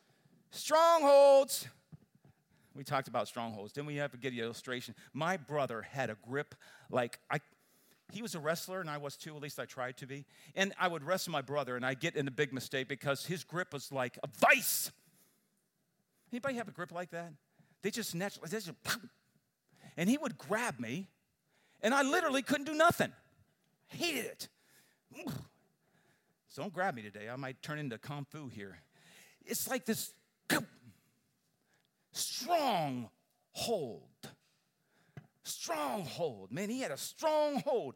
strongholds. 0.51 1.67
We 2.75 2.83
talked 2.83 3.07
about 3.07 3.27
strongholds. 3.27 3.73
Didn't 3.73 3.87
we 3.87 3.97
have 3.97 4.11
to 4.11 4.17
get 4.17 4.33
an 4.33 4.39
illustration? 4.39 4.95
My 5.13 5.37
brother 5.37 5.81
had 5.81 6.09
a 6.09 6.17
grip 6.27 6.55
like 6.89 7.19
I 7.29 7.39
he 8.11 8.21
was 8.21 8.35
a 8.35 8.39
wrestler 8.39 8.81
and 8.81 8.89
I 8.89 8.97
was 8.97 9.15
too, 9.15 9.35
at 9.35 9.41
least 9.41 9.59
I 9.59 9.65
tried 9.65 9.97
to 9.97 10.07
be. 10.07 10.25
And 10.55 10.73
I 10.79 10.87
would 10.87 11.03
wrestle 11.03 11.31
my 11.31 11.41
brother 11.41 11.75
and 11.75 11.85
I'd 11.85 11.99
get 11.99 12.15
in 12.15 12.27
a 12.27 12.31
big 12.31 12.53
mistake 12.53 12.87
because 12.87 13.25
his 13.25 13.43
grip 13.43 13.73
was 13.73 13.91
like 13.91 14.17
a 14.23 14.27
vice. 14.39 14.91
Anybody 16.31 16.55
have 16.55 16.67
a 16.67 16.71
grip 16.71 16.91
like 16.91 17.11
that? 17.11 17.31
They 17.81 17.91
just 17.91 18.15
naturally, 18.15 18.49
they 18.49 18.57
just, 18.57 18.71
and 19.97 20.09
he 20.09 20.17
would 20.17 20.37
grab 20.37 20.79
me 20.79 21.07
and 21.81 21.93
I 21.93 22.01
literally 22.01 22.41
couldn't 22.41 22.65
do 22.65 22.73
nothing. 22.73 23.11
Hated 23.87 24.25
it. 24.25 24.47
So 26.49 26.61
don't 26.61 26.73
grab 26.73 26.95
me 26.95 27.01
today. 27.01 27.29
I 27.29 27.35
might 27.35 27.61
turn 27.61 27.79
into 27.79 27.97
Kung 27.97 28.25
Fu 28.29 28.47
here. 28.47 28.79
It's 29.45 29.67
like 29.67 29.85
this 29.85 30.13
strong 32.11 33.09
hold. 33.51 34.03
Strong 35.43 36.05
hold. 36.05 36.51
Man, 36.51 36.69
he 36.69 36.81
had 36.81 36.91
a 36.91 36.97
strong 36.97 37.61
hold. 37.61 37.95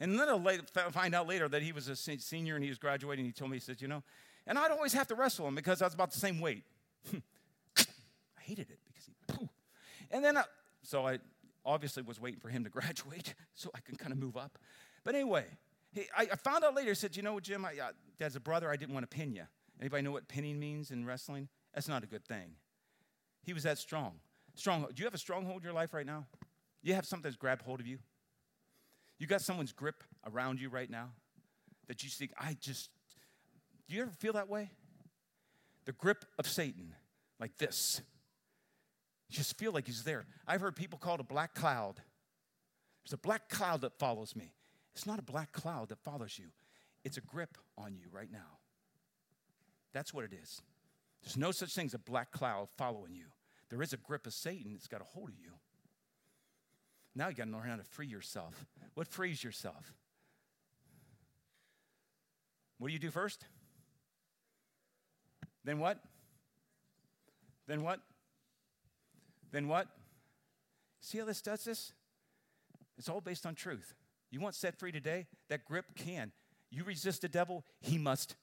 And 0.00 0.18
then 0.18 0.28
I 0.28 0.58
find 0.90 1.14
out 1.14 1.28
later 1.28 1.48
that 1.48 1.62
he 1.62 1.72
was 1.72 1.88
a 1.88 1.96
senior 1.96 2.56
and 2.56 2.64
he 2.64 2.70
was 2.70 2.78
graduating. 2.78 3.24
He 3.24 3.32
told 3.32 3.50
me, 3.50 3.56
he 3.56 3.60
said, 3.60 3.80
you 3.80 3.88
know, 3.88 4.02
and 4.46 4.58
I'd 4.58 4.70
always 4.70 4.92
have 4.92 5.06
to 5.08 5.14
wrestle 5.14 5.46
him 5.46 5.54
because 5.54 5.80
I 5.80 5.86
was 5.86 5.94
about 5.94 6.10
the 6.10 6.18
same 6.18 6.40
weight. 6.40 6.64
I 7.78 8.40
hated 8.40 8.70
it 8.70 8.78
because 8.86 9.38
he, 9.38 9.48
and 10.10 10.24
then, 10.24 10.36
I, 10.36 10.44
so 10.82 11.06
I 11.06 11.18
obviously 11.64 12.02
was 12.02 12.20
waiting 12.20 12.40
for 12.40 12.48
him 12.48 12.64
to 12.64 12.70
graduate 12.70 13.34
so 13.54 13.70
I 13.74 13.80
can 13.80 13.96
kind 13.96 14.12
of 14.12 14.18
move 14.18 14.36
up. 14.36 14.58
But 15.04 15.14
anyway, 15.14 15.46
he, 15.92 16.02
I, 16.16 16.28
I, 16.32 16.36
found 16.36 16.64
out 16.64 16.74
later, 16.74 16.90
he 16.90 16.94
said, 16.94 17.16
you 17.16 17.22
know, 17.22 17.38
Jim, 17.40 17.64
I, 17.64 17.74
as 18.20 18.36
a 18.36 18.40
brother, 18.40 18.70
I 18.70 18.76
didn't 18.76 18.94
want 18.94 19.08
to 19.08 19.16
pin 19.16 19.32
you. 19.32 19.44
Anybody 19.80 20.02
know 20.02 20.12
what 20.12 20.28
pinning 20.28 20.58
means 20.58 20.90
in 20.90 21.04
wrestling? 21.04 21.48
That's 21.74 21.88
not 21.88 22.04
a 22.04 22.06
good 22.06 22.24
thing. 22.24 22.52
He 23.42 23.52
was 23.52 23.64
that 23.64 23.78
strong. 23.78 24.12
Strong. 24.54 24.82
Do 24.82 24.94
you 24.96 25.04
have 25.04 25.14
a 25.14 25.18
stronghold 25.18 25.58
in 25.58 25.64
your 25.64 25.72
life 25.72 25.92
right 25.92 26.06
now? 26.06 26.26
You 26.82 26.94
have 26.94 27.04
something 27.04 27.24
that's 27.24 27.36
grabbed 27.36 27.62
hold 27.62 27.80
of 27.80 27.86
you? 27.86 27.98
You 29.18 29.26
got 29.26 29.40
someone's 29.40 29.72
grip 29.72 30.02
around 30.26 30.60
you 30.60 30.68
right 30.68 30.90
now 30.90 31.10
that 31.88 32.02
you 32.02 32.10
think, 32.10 32.32
I 32.38 32.56
just, 32.60 32.90
do 33.88 33.96
you 33.96 34.02
ever 34.02 34.10
feel 34.10 34.34
that 34.34 34.48
way? 34.48 34.70
The 35.84 35.92
grip 35.92 36.24
of 36.38 36.46
Satan, 36.46 36.94
like 37.38 37.56
this. 37.58 38.00
You 39.28 39.36
just 39.36 39.58
feel 39.58 39.72
like 39.72 39.86
he's 39.86 40.04
there. 40.04 40.24
I've 40.46 40.60
heard 40.60 40.76
people 40.76 40.98
call 40.98 41.14
it 41.14 41.20
a 41.20 41.24
black 41.24 41.54
cloud. 41.54 41.96
There's 43.04 43.12
a 43.12 43.18
black 43.18 43.48
cloud 43.48 43.82
that 43.82 43.98
follows 43.98 44.34
me. 44.34 44.52
It's 44.94 45.06
not 45.06 45.18
a 45.18 45.22
black 45.22 45.52
cloud 45.52 45.88
that 45.88 45.98
follows 45.98 46.38
you, 46.38 46.46
it's 47.04 47.16
a 47.16 47.20
grip 47.20 47.58
on 47.76 47.94
you 47.96 48.06
right 48.12 48.30
now. 48.30 48.58
That's 49.92 50.14
what 50.14 50.24
it 50.24 50.32
is. 50.32 50.62
There's 51.24 51.36
no 51.36 51.50
such 51.50 51.74
thing 51.74 51.86
as 51.86 51.94
a 51.94 51.98
black 51.98 52.30
cloud 52.30 52.68
following 52.76 53.14
you. 53.14 53.26
There 53.70 53.82
is 53.82 53.92
a 53.92 53.96
grip 53.96 54.26
of 54.26 54.34
Satan 54.34 54.72
that's 54.72 54.86
got 54.86 55.00
a 55.00 55.04
hold 55.04 55.30
of 55.30 55.34
you. 55.36 55.50
Now 57.14 57.28
you 57.28 57.34
got 57.34 57.46
to 57.46 57.50
learn 57.50 57.68
how 57.68 57.76
to 57.76 57.84
free 57.84 58.06
yourself. 58.06 58.66
What 58.94 59.08
frees 59.08 59.42
yourself? 59.42 59.94
What 62.78 62.88
do 62.88 62.92
you 62.92 62.98
do 62.98 63.10
first? 63.10 63.46
Then 65.64 65.78
what? 65.78 65.98
Then 67.66 67.82
what? 67.82 68.00
Then 69.50 69.68
what? 69.68 69.88
See 71.00 71.18
how 71.18 71.24
this 71.24 71.40
does 71.40 71.64
this? 71.64 71.92
It's 72.98 73.08
all 73.08 73.20
based 73.20 73.46
on 73.46 73.54
truth. 73.54 73.94
You 74.30 74.40
want 74.40 74.54
set 74.54 74.78
free 74.78 74.92
today? 74.92 75.26
That 75.48 75.64
grip 75.64 75.86
can. 75.96 76.32
You 76.70 76.84
resist 76.84 77.22
the 77.22 77.28
devil, 77.28 77.64
he 77.80 77.98
must. 77.98 78.36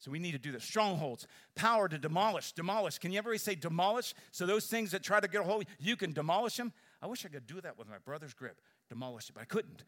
So 0.00 0.10
we 0.10 0.18
need 0.18 0.32
to 0.32 0.38
do 0.38 0.50
the 0.50 0.60
strongholds, 0.60 1.26
power 1.54 1.86
to 1.86 1.98
demolish, 1.98 2.52
demolish. 2.52 2.98
Can 2.98 3.12
you 3.12 3.18
ever 3.18 3.36
say 3.36 3.54
demolish? 3.54 4.14
So 4.32 4.46
those 4.46 4.66
things 4.66 4.90
that 4.92 5.02
try 5.02 5.20
to 5.20 5.28
get 5.28 5.42
a 5.42 5.44
hold, 5.44 5.64
you 5.78 5.94
can 5.94 6.12
demolish 6.12 6.56
them. 6.56 6.72
I 7.02 7.06
wish 7.06 7.24
I 7.26 7.28
could 7.28 7.46
do 7.46 7.60
that 7.60 7.78
with 7.78 7.88
my 7.88 7.98
brother's 7.98 8.32
grip, 8.32 8.60
demolish 8.88 9.28
it, 9.28 9.34
but 9.34 9.42
I 9.42 9.44
couldn't. 9.44 9.84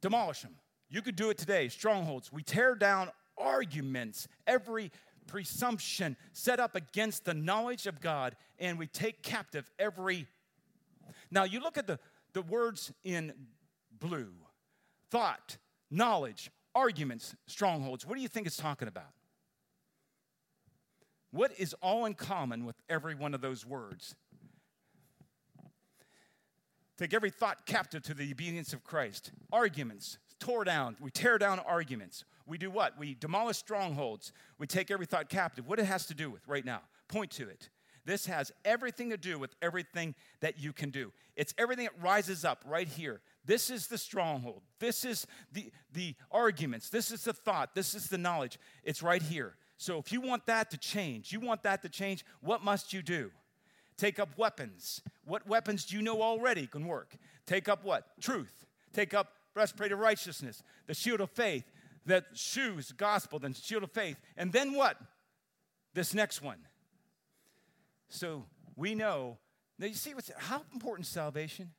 Demolish 0.00 0.42
them. 0.42 0.56
You 0.90 1.00
could 1.00 1.14
do 1.14 1.30
it 1.30 1.38
today. 1.38 1.68
Strongholds. 1.68 2.32
We 2.32 2.42
tear 2.42 2.74
down 2.74 3.10
arguments, 3.38 4.26
every 4.48 4.90
presumption 5.28 6.16
set 6.32 6.58
up 6.58 6.74
against 6.74 7.24
the 7.24 7.32
knowledge 7.32 7.86
of 7.86 8.00
God, 8.00 8.34
and 8.58 8.80
we 8.80 8.88
take 8.88 9.22
captive 9.22 9.70
every. 9.78 10.26
Now 11.30 11.44
you 11.44 11.60
look 11.60 11.78
at 11.78 11.86
the, 11.86 12.00
the 12.32 12.42
words 12.42 12.92
in 13.04 13.32
blue 13.92 14.32
thought, 15.08 15.56
knowledge, 15.88 16.50
arguments, 16.74 17.36
strongholds. 17.46 18.04
What 18.04 18.16
do 18.16 18.22
you 18.22 18.28
think 18.28 18.48
it's 18.48 18.56
talking 18.56 18.88
about? 18.88 19.12
What 21.32 21.52
is 21.58 21.74
all 21.82 22.04
in 22.04 22.14
common 22.14 22.64
with 22.64 22.76
every 22.88 23.14
one 23.14 23.34
of 23.34 23.40
those 23.40 23.66
words? 23.66 24.14
Take 26.98 27.14
every 27.14 27.30
thought 27.30 27.66
captive 27.66 28.02
to 28.04 28.14
the 28.14 28.30
obedience 28.30 28.72
of 28.72 28.84
Christ. 28.84 29.32
Arguments, 29.50 30.18
tore 30.38 30.62
down. 30.62 30.96
We 31.00 31.10
tear 31.10 31.38
down 31.38 31.58
arguments. 31.58 32.24
We 32.46 32.58
do 32.58 32.70
what? 32.70 32.98
We 32.98 33.14
demolish 33.14 33.56
strongholds. 33.56 34.32
We 34.58 34.66
take 34.66 34.90
every 34.90 35.06
thought 35.06 35.28
captive. 35.28 35.66
What 35.66 35.78
it 35.78 35.86
has 35.86 36.06
to 36.06 36.14
do 36.14 36.30
with 36.30 36.46
right 36.46 36.64
now? 36.64 36.82
Point 37.08 37.30
to 37.32 37.48
it. 37.48 37.70
This 38.04 38.26
has 38.26 38.52
everything 38.64 39.10
to 39.10 39.16
do 39.16 39.38
with 39.38 39.54
everything 39.62 40.14
that 40.40 40.58
you 40.58 40.72
can 40.72 40.90
do. 40.90 41.12
It's 41.36 41.54
everything 41.56 41.84
that 41.84 42.02
rises 42.02 42.44
up 42.44 42.62
right 42.66 42.88
here. 42.88 43.20
This 43.44 43.70
is 43.70 43.86
the 43.86 43.98
stronghold. 43.98 44.62
This 44.80 45.04
is 45.04 45.26
the, 45.52 45.70
the 45.92 46.14
arguments. 46.30 46.90
This 46.90 47.10
is 47.10 47.24
the 47.24 47.32
thought. 47.32 47.74
This 47.74 47.94
is 47.94 48.08
the 48.08 48.18
knowledge. 48.18 48.58
It's 48.82 49.02
right 49.02 49.22
here. 49.22 49.54
So 49.82 49.98
if 49.98 50.12
you 50.12 50.20
want 50.20 50.46
that 50.46 50.70
to 50.70 50.78
change, 50.78 51.32
you 51.32 51.40
want 51.40 51.64
that 51.64 51.82
to 51.82 51.88
change, 51.88 52.24
what 52.40 52.62
must 52.62 52.92
you 52.92 53.02
do? 53.02 53.32
Take 53.96 54.20
up 54.20 54.38
weapons. 54.38 55.02
What 55.24 55.44
weapons 55.48 55.84
do 55.84 55.96
you 55.96 56.02
know 56.02 56.22
already 56.22 56.68
can 56.68 56.86
work? 56.86 57.16
Take 57.46 57.68
up 57.68 57.82
what? 57.82 58.06
Truth. 58.20 58.64
Take 58.92 59.12
up 59.12 59.32
breastplate 59.54 59.90
of 59.90 59.98
righteousness, 59.98 60.62
the 60.86 60.94
shield 60.94 61.20
of 61.20 61.32
faith, 61.32 61.64
the 62.06 62.24
shoes, 62.32 62.92
gospel, 62.92 63.40
then 63.40 63.54
shield 63.54 63.82
of 63.82 63.90
faith. 63.90 64.20
And 64.36 64.52
then 64.52 64.72
what? 64.72 64.98
This 65.94 66.14
next 66.14 66.42
one. 66.42 66.58
So 68.08 68.44
we 68.76 68.94
know. 68.94 69.38
Now 69.80 69.86
you 69.86 69.94
see 69.94 70.14
what's 70.14 70.30
how 70.38 70.62
important 70.72 71.08
salvation? 71.08 71.70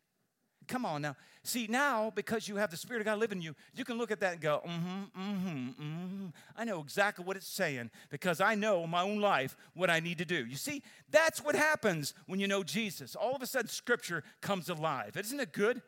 Come 0.67 0.85
on 0.85 1.01
now. 1.01 1.15
See, 1.43 1.67
now, 1.67 2.11
because 2.15 2.47
you 2.47 2.55
have 2.55 2.71
the 2.71 2.77
Spirit 2.77 3.01
of 3.01 3.05
God 3.05 3.19
living 3.19 3.39
in 3.39 3.41
you, 3.41 3.55
you 3.75 3.83
can 3.83 3.97
look 3.97 4.11
at 4.11 4.21
that 4.21 4.33
and 4.33 4.41
go, 4.41 4.61
mm 4.65 4.79
hmm, 4.79 5.21
mm 5.21 5.41
hmm, 5.41 5.67
mm 5.69 6.09
hmm. 6.09 6.25
I 6.55 6.63
know 6.63 6.79
exactly 6.79 7.25
what 7.25 7.35
it's 7.35 7.47
saying 7.47 7.91
because 8.09 8.39
I 8.39 8.55
know 8.55 8.83
in 8.85 8.89
my 8.89 9.01
own 9.01 9.19
life 9.19 9.57
what 9.73 9.89
I 9.89 9.99
need 9.99 10.19
to 10.19 10.25
do. 10.25 10.45
You 10.45 10.55
see, 10.55 10.81
that's 11.11 11.43
what 11.43 11.55
happens 11.55 12.13
when 12.27 12.39
you 12.39 12.47
know 12.47 12.63
Jesus. 12.63 13.15
All 13.15 13.35
of 13.35 13.41
a 13.41 13.45
sudden, 13.45 13.67
Scripture 13.67 14.23
comes 14.39 14.69
alive. 14.69 15.17
Isn't 15.17 15.39
it 15.39 15.51
good? 15.51 15.81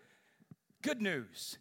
Good 0.82 1.02
news. 1.02 1.58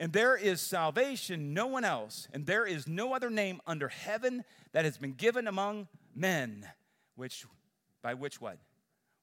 And 0.00 0.12
there 0.12 0.36
is 0.36 0.60
salvation, 0.60 1.54
no 1.54 1.66
one 1.66 1.84
else, 1.84 2.28
and 2.32 2.46
there 2.46 2.66
is 2.66 2.86
no 2.86 3.14
other 3.14 3.30
name 3.30 3.60
under 3.66 3.88
heaven 3.88 4.44
that 4.72 4.84
has 4.84 4.96
been 4.96 5.12
given 5.12 5.46
among 5.46 5.88
men, 6.14 6.66
which 7.16 7.46
by 8.02 8.14
which 8.14 8.40
what? 8.40 8.58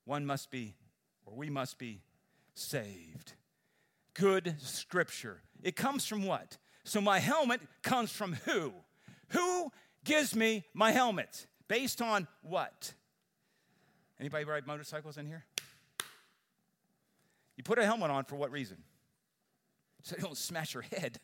One 0.05 0.25
must 0.25 0.51
be, 0.51 0.75
or 1.25 1.35
we 1.35 1.49
must 1.49 1.77
be 1.77 2.01
saved. 2.55 3.33
Good 4.13 4.55
scripture. 4.59 5.41
It 5.61 5.75
comes 5.75 6.05
from 6.05 6.23
what? 6.23 6.57
So 6.83 7.01
my 7.01 7.19
helmet 7.19 7.61
comes 7.83 8.11
from 8.11 8.33
who? 8.45 8.73
Who 9.29 9.71
gives 10.03 10.35
me 10.35 10.63
my 10.73 10.91
helmet? 10.91 11.47
Based 11.67 12.01
on 12.01 12.27
what? 12.41 12.93
Anybody 14.19 14.45
ride 14.45 14.65
motorcycles 14.65 15.17
in 15.17 15.25
here? 15.25 15.43
You 17.57 17.63
put 17.63 17.79
a 17.79 17.85
helmet 17.85 18.11
on 18.11 18.23
for 18.25 18.35
what 18.35 18.51
reason? 18.51 18.77
So 20.03 20.15
you 20.17 20.23
don't 20.23 20.37
smash 20.37 20.73
your 20.73 20.83
head. 20.83 21.19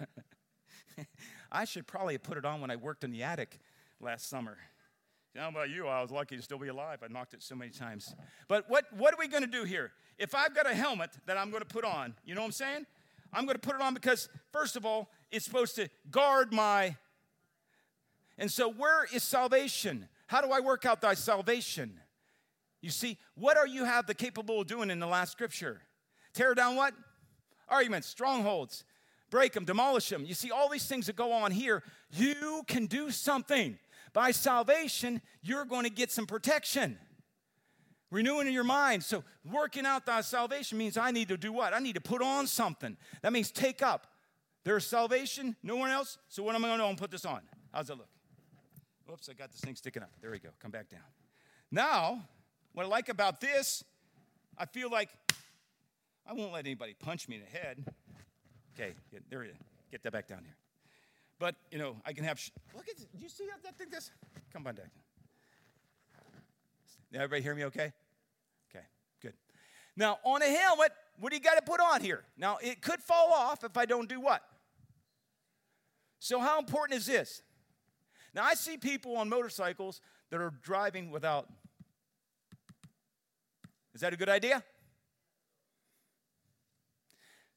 I 1.52 1.66
should 1.66 1.86
probably 1.88 2.16
have 2.16 2.24
put 2.24 2.38
it 2.38 2.46
on 2.46 2.62
when 2.62 2.72
I 2.72 2.76
worked 2.76 3.04
in 3.04 3.12
the 3.12 3.24
attic 3.24 3.60
last 4.00 4.30
summer. 4.30 4.58
How 5.38 5.50
about 5.50 5.70
you? 5.70 5.88
I 5.88 6.02
was 6.02 6.12
lucky 6.12 6.36
to 6.36 6.42
still 6.42 6.58
be 6.58 6.68
alive. 6.68 7.00
I 7.04 7.08
knocked 7.08 7.34
it 7.34 7.42
so 7.42 7.56
many 7.56 7.72
times. 7.72 8.14
But 8.48 8.70
what, 8.70 8.86
what 8.98 9.14
are 9.14 9.18
we 9.18 9.28
going 9.28 9.44
to 9.44 9.50
do 9.50 9.64
here? 9.64 9.92
If 10.22 10.36
I've 10.36 10.54
got 10.54 10.70
a 10.70 10.76
helmet 10.76 11.10
that 11.26 11.36
I'm 11.36 11.50
going 11.50 11.64
to 11.64 11.68
put 11.68 11.84
on, 11.84 12.14
you 12.24 12.36
know 12.36 12.42
what 12.42 12.46
I'm 12.46 12.52
saying? 12.52 12.86
I'm 13.34 13.46
going 13.46 13.56
to 13.56 13.60
put 13.60 13.74
it 13.74 13.82
on 13.82 13.96
because, 13.96 14.30
first 14.52 14.76
of 14.76 14.86
all, 14.86 15.10
it's 15.32 15.44
supposed 15.44 15.76
to 15.78 15.90
guard 16.12 16.54
my. 16.54 16.96
And 18.38 18.52
so, 18.52 18.70
where 18.70 19.08
is 19.12 19.24
salvation? 19.24 20.08
How 20.28 20.42
do 20.42 20.52
I 20.52 20.60
work 20.60 20.86
out 20.86 21.02
thy 21.02 21.16
salvation? 21.16 22.00
You 22.82 22.92
see, 22.92 23.18
what 23.34 23.58
are 23.58 23.66
you 23.66 23.84
have 23.84 24.06
the 24.06 24.14
capable 24.14 24.62
of 24.62 24.68
doing 24.68 24.92
in 24.92 25.00
the 25.00 25.08
last 25.08 25.32
scripture? 25.32 25.82
Tear 26.34 26.54
down 26.54 26.76
what? 26.76 26.94
Arguments, 27.68 28.08
strongholds, 28.08 28.84
break 29.32 29.54
them, 29.54 29.66
demolish 29.66 30.10
them. 30.10 30.24
You 30.24 30.36
see, 30.36 30.52
all 30.52 30.70
these 30.70 30.86
things 30.86 31.08
that 31.08 31.16
go 31.16 31.32
on 31.32 31.50
here, 31.50 31.82
you 32.12 32.62
can 32.68 32.86
do 32.86 33.10
something. 33.10 33.80
By 34.14 34.30
salvation, 34.30 35.20
you're 35.42 35.66
going 35.66 35.86
to 35.86 35.90
get 35.90 36.12
some 36.12 36.28
protection. 36.28 37.00
Renewing 38.12 38.46
in 38.46 38.54
your 38.54 38.66
mind. 38.66 39.04
So, 39.04 39.24
working 39.50 39.86
out 39.86 40.06
thy 40.06 40.20
salvation 40.22 40.78
means 40.78 40.98
I 40.98 41.12
need 41.12 41.30
to 41.30 41.38
do 41.38 41.54
what? 41.54 41.74
I 41.74 41.80
need 41.80 41.96
to 41.96 42.02
put 42.02 42.22
on 42.22 42.46
something. 42.46 42.98
That 43.22 43.32
means 43.32 43.52
take 43.52 43.82
up. 43.82 44.06
There's 44.64 44.86
salvation, 44.86 45.56
no 45.64 45.78
one 45.78 45.90
else. 45.90 46.18
So, 46.28 46.44
what 46.44 46.54
am 46.54 46.64
I 46.66 46.68
going 46.68 46.80
to 46.80 46.84
do? 46.84 46.90
I'm 46.90 46.96
put 46.98 47.10
this 47.10 47.26
on. 47.26 47.42
How's 47.74 47.88
that 47.88 47.98
look? 47.98 48.10
Oops, 49.12 49.30
I 49.30 49.34
got 49.34 49.52
this 49.52 49.62
thing 49.62 49.76
sticking 49.76 50.04
up. 50.04 50.12
There 50.22 50.30
we 50.30 50.40
go. 50.40 50.50
Come 50.62 50.72
back 50.72 50.90
down. 50.90 51.00
Now, 51.72 52.28
what 52.74 52.86
I 52.86 52.90
like 52.90 53.08
about 53.08 53.40
this, 53.40 53.84
I 54.58 54.66
feel 54.66 54.92
like 54.92 55.10
I 56.28 56.34
won't 56.34 56.52
let 56.52 56.66
anybody 56.66 56.94
punch 57.00 57.30
me 57.30 57.38
in 57.38 57.42
the 57.42 57.58
head. 57.58 57.86
Okay, 58.78 58.94
there 59.30 59.44
it 59.44 59.52
is. 59.52 59.58
Get 59.90 60.04
that 60.04 60.12
back 60.12 60.28
down 60.28 60.40
here. 60.44 60.56
But, 61.40 61.56
you 61.72 61.78
know, 61.78 61.96
I 62.06 62.14
can 62.14 62.24
have, 62.24 62.40
sh- 62.40 62.52
look 62.76 62.88
at, 62.88 62.98
this. 62.98 63.06
do 63.06 63.24
you 63.24 63.30
see 63.30 63.46
how 63.50 63.58
that 63.64 63.78
thing 63.78 63.88
does? 63.90 64.12
Come 64.54 64.68
on 64.68 64.76
down. 64.76 64.86
Everybody 67.14 67.42
hear 67.42 67.56
me 67.56 67.66
okay? 67.66 67.92
Now, 69.96 70.20
on 70.24 70.42
a 70.42 70.48
helmet, 70.48 70.92
what 71.20 71.32
do 71.32 71.36
you 71.36 71.42
got 71.42 71.56
to 71.56 71.62
put 71.62 71.80
on 71.80 72.02
here? 72.02 72.24
Now, 72.38 72.58
it 72.62 72.82
could 72.82 73.02
fall 73.02 73.32
off 73.32 73.64
if 73.64 73.78
I 73.78 73.86
don't 73.86 74.08
do 74.08 74.20
what? 74.20 74.42
So, 76.20 76.40
how 76.40 76.60
important 76.60 77.00
is 77.00 77.06
this? 77.06 77.42
Now, 78.34 78.44
I 78.44 78.54
see 78.54 78.78
people 78.78 79.18
on 79.18 79.28
motorcycles 79.28 80.02
that 80.30 80.40
are 80.40 80.54
driving 80.62 81.12
without. 81.12 81.48
Is 83.94 84.02
that 84.02 84.14
a 84.14 84.18
good 84.18 84.30
idea? 84.30 84.64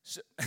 So, 0.03 0.21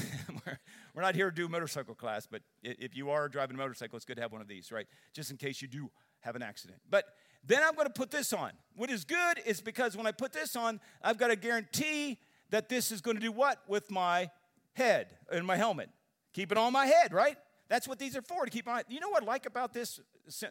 we're 0.94 1.02
not 1.02 1.16
here 1.16 1.30
to 1.30 1.36
do 1.36 1.48
motorcycle 1.48 1.96
class, 1.96 2.28
but 2.30 2.42
if 2.64 2.96
you 2.96 3.10
are 3.10 3.30
driving 3.30 3.56
a 3.56 3.60
motorcycle, 3.60 3.96
it's 3.96 4.06
good 4.06 4.18
to 4.18 4.22
have 4.22 4.32
one 4.32 4.42
of 4.42 4.48
these, 4.48 4.72
right? 4.72 4.88
Just 5.14 5.32
in 5.32 5.38
case 5.38 5.62
you 5.62 5.68
do 5.68 5.90
have 6.22 6.36
an 6.36 6.42
accident. 6.42 6.80
But 6.90 7.06
then 7.48 7.64
I'm 7.64 7.76
going 7.76 7.88
to 7.88 7.94
put 7.94 8.12
this 8.12 8.34
on. 8.34 8.52
What 8.76 8.90
is 8.90 9.06
good 9.06 9.40
is 9.46 9.62
because 9.62 9.98
when 9.98 10.06
I 10.06 10.12
put 10.12 10.34
this 10.34 10.56
on, 10.56 10.80
I've 11.02 11.18
got 11.18 11.32
a 11.32 11.36
guarantee 11.36 12.20
that 12.50 12.70
this 12.70 12.92
is 12.92 13.02
going 13.02 13.18
to 13.18 13.22
do 13.22 13.32
what 13.32 13.60
with 13.68 13.90
my 13.90 14.30
head 14.74 15.08
and 15.32 15.48
my 15.48 15.56
helmet? 15.56 15.90
Keep 16.34 16.52
it 16.52 16.58
on 16.58 16.72
my 16.72 16.86
head, 16.86 17.14
right? 17.14 17.38
That's 17.70 17.88
what 17.88 18.00
these 18.00 18.16
are 18.16 18.22
for 18.22 18.46
to 18.46 18.52
keep 18.52 18.68
on. 18.68 18.84
You 18.88 19.00
know 19.00 19.10
what 19.10 19.24
I 19.24 19.26
like 19.26 19.46
about 19.46 19.74
this? 19.74 20.00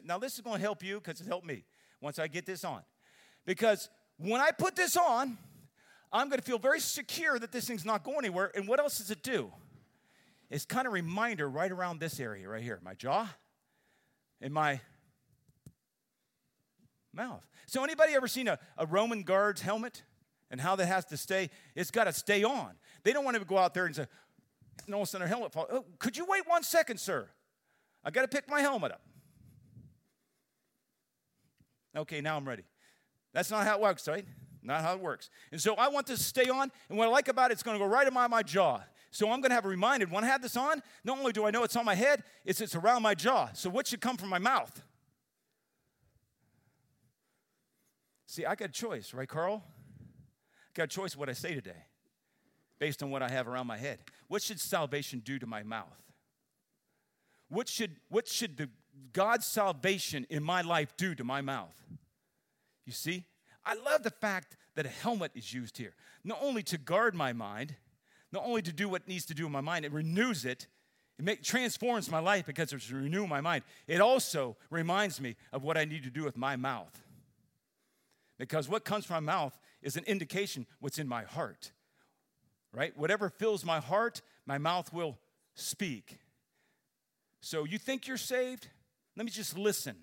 Now, 0.04 0.18
this 0.18 0.34
is 0.34 0.40
going 0.40 0.56
to 0.56 0.62
help 0.62 0.82
you 0.82 1.00
because 1.00 1.20
it 1.20 1.26
helped 1.26 1.46
me 1.46 1.64
once 2.00 2.18
I 2.18 2.26
get 2.26 2.46
this 2.46 2.64
on. 2.64 2.82
Because 3.44 3.88
when 4.18 4.40
I 4.40 4.50
put 4.50 4.74
this 4.74 4.96
on, 4.96 5.38
I'm 6.12 6.28
going 6.28 6.40
to 6.40 6.44
feel 6.44 6.58
very 6.58 6.80
secure 6.80 7.38
that 7.38 7.52
this 7.52 7.66
thing's 7.66 7.84
not 7.84 8.04
going 8.04 8.18
anywhere. 8.18 8.50
And 8.54 8.66
what 8.66 8.80
else 8.80 8.98
does 8.98 9.10
it 9.10 9.22
do? 9.22 9.52
It's 10.50 10.64
kind 10.64 10.86
of 10.86 10.92
reminder 10.92 11.48
right 11.48 11.70
around 11.70 12.00
this 12.00 12.20
area 12.20 12.48
right 12.48 12.62
here, 12.62 12.80
my 12.82 12.94
jaw 12.94 13.28
and 14.40 14.52
my 14.52 14.80
mouth. 17.16 17.44
So 17.66 17.82
anybody 17.82 18.14
ever 18.14 18.28
seen 18.28 18.46
a, 18.46 18.58
a 18.78 18.86
Roman 18.86 19.22
guard's 19.22 19.62
helmet 19.62 20.02
and 20.50 20.60
how 20.60 20.76
that 20.76 20.86
has 20.86 21.04
to 21.06 21.16
stay? 21.16 21.50
It's 21.74 21.90
got 21.90 22.04
to 22.04 22.12
stay 22.12 22.44
on. 22.44 22.72
They 23.02 23.12
don't 23.12 23.24
want 23.24 23.36
to 23.36 23.44
go 23.44 23.58
out 23.58 23.74
there 23.74 23.86
and 23.86 23.96
say, 23.96 24.06
and 24.84 24.94
all 24.94 25.02
of 25.02 25.08
a 25.08 25.10
sudden 25.10 25.26
their 25.26 25.28
helmet 25.28 25.52
falls. 25.52 25.68
Oh, 25.72 25.84
could 25.98 26.16
you 26.16 26.26
wait 26.28 26.46
one 26.46 26.62
second, 26.62 27.00
sir? 27.00 27.28
I 28.04 28.10
got 28.10 28.22
to 28.22 28.28
pick 28.28 28.48
my 28.48 28.60
helmet 28.60 28.92
up. 28.92 29.00
Okay, 31.96 32.20
now 32.20 32.36
I'm 32.36 32.46
ready. 32.46 32.64
That's 33.32 33.50
not 33.50 33.66
how 33.66 33.76
it 33.76 33.80
works, 33.80 34.06
right? 34.06 34.26
Not 34.62 34.82
how 34.82 34.94
it 34.94 35.00
works. 35.00 35.30
And 35.50 35.60
so 35.60 35.74
I 35.74 35.88
want 35.88 36.06
this 36.06 36.18
to 36.18 36.24
stay 36.24 36.48
on, 36.48 36.70
and 36.88 36.98
what 36.98 37.08
I 37.08 37.10
like 37.10 37.28
about 37.28 37.50
it, 37.50 37.54
it's 37.54 37.62
going 37.62 37.78
to 37.78 37.84
go 37.84 37.90
right 37.90 38.06
in 38.06 38.12
my, 38.12 38.26
my 38.28 38.42
jaw. 38.42 38.80
So 39.10 39.30
I'm 39.30 39.40
going 39.40 39.50
to 39.50 39.54
have 39.54 39.64
a 39.64 39.68
reminder 39.68 40.06
when 40.06 40.24
I 40.24 40.26
have 40.26 40.42
this 40.42 40.56
on, 40.56 40.82
not 41.04 41.18
only 41.18 41.32
do 41.32 41.46
I 41.46 41.50
know 41.50 41.62
it's 41.62 41.76
on 41.76 41.84
my 41.84 41.94
head, 41.94 42.22
it's, 42.44 42.60
it's 42.60 42.74
around 42.74 43.02
my 43.02 43.14
jaw. 43.14 43.48
So 43.54 43.70
what 43.70 43.86
should 43.86 44.00
come 44.00 44.16
from 44.16 44.28
my 44.28 44.38
mouth? 44.38 44.82
See, 48.26 48.44
I 48.44 48.54
got 48.54 48.70
a 48.70 48.72
choice, 48.72 49.14
right, 49.14 49.28
Carl? 49.28 49.62
I 50.00 50.70
got 50.74 50.84
a 50.84 50.88
choice 50.88 51.16
what 51.16 51.28
I 51.28 51.32
say 51.32 51.54
today 51.54 51.86
based 52.78 53.02
on 53.02 53.10
what 53.10 53.22
I 53.22 53.28
have 53.28 53.48
around 53.48 53.66
my 53.66 53.78
head. 53.78 53.98
What 54.28 54.42
should 54.42 54.60
salvation 54.60 55.22
do 55.24 55.38
to 55.38 55.46
my 55.46 55.62
mouth? 55.62 56.02
What 57.48 57.68
should, 57.68 57.96
what 58.08 58.28
should 58.28 58.56
the 58.56 58.68
God's 59.12 59.46
salvation 59.46 60.26
in 60.28 60.42
my 60.42 60.62
life 60.62 60.94
do 60.96 61.14
to 61.14 61.24
my 61.24 61.40
mouth? 61.40 61.80
You 62.84 62.92
see? 62.92 63.24
I 63.64 63.74
love 63.74 64.02
the 64.02 64.10
fact 64.10 64.56
that 64.74 64.86
a 64.86 64.90
helmet 64.90 65.32
is 65.34 65.52
used 65.52 65.78
here, 65.78 65.94
not 66.22 66.38
only 66.42 66.62
to 66.64 66.78
guard 66.78 67.14
my 67.14 67.32
mind, 67.32 67.74
not 68.32 68.44
only 68.44 68.62
to 68.62 68.72
do 68.72 68.88
what 68.88 69.08
needs 69.08 69.24
to 69.26 69.34
do 69.34 69.46
in 69.46 69.52
my 69.52 69.60
mind, 69.60 69.84
it 69.84 69.92
renews 69.92 70.44
it. 70.44 70.66
It 71.18 71.24
make, 71.24 71.42
transforms 71.42 72.10
my 72.10 72.18
life 72.18 72.46
because 72.46 72.72
it's 72.72 72.90
renewing 72.90 73.28
my 73.28 73.40
mind. 73.40 73.64
It 73.86 74.00
also 74.00 74.56
reminds 74.70 75.20
me 75.20 75.36
of 75.52 75.64
what 75.64 75.78
I 75.78 75.86
need 75.86 76.02
to 76.02 76.10
do 76.10 76.24
with 76.24 76.36
my 76.36 76.56
mouth. 76.56 76.92
Because 78.38 78.68
what 78.68 78.84
comes 78.84 79.06
from 79.06 79.24
my 79.24 79.32
mouth 79.32 79.58
is 79.82 79.96
an 79.96 80.04
indication 80.04 80.66
what's 80.80 80.98
in 80.98 81.08
my 81.08 81.22
heart. 81.22 81.72
Right? 82.72 82.96
Whatever 82.96 83.30
fills 83.30 83.64
my 83.64 83.80
heart, 83.80 84.20
my 84.44 84.58
mouth 84.58 84.92
will 84.92 85.18
speak. 85.54 86.18
So 87.40 87.64
you 87.64 87.78
think 87.78 88.06
you're 88.06 88.16
saved? 88.16 88.68
Let 89.16 89.24
me 89.24 89.30
just 89.30 89.56
listen. 89.56 89.96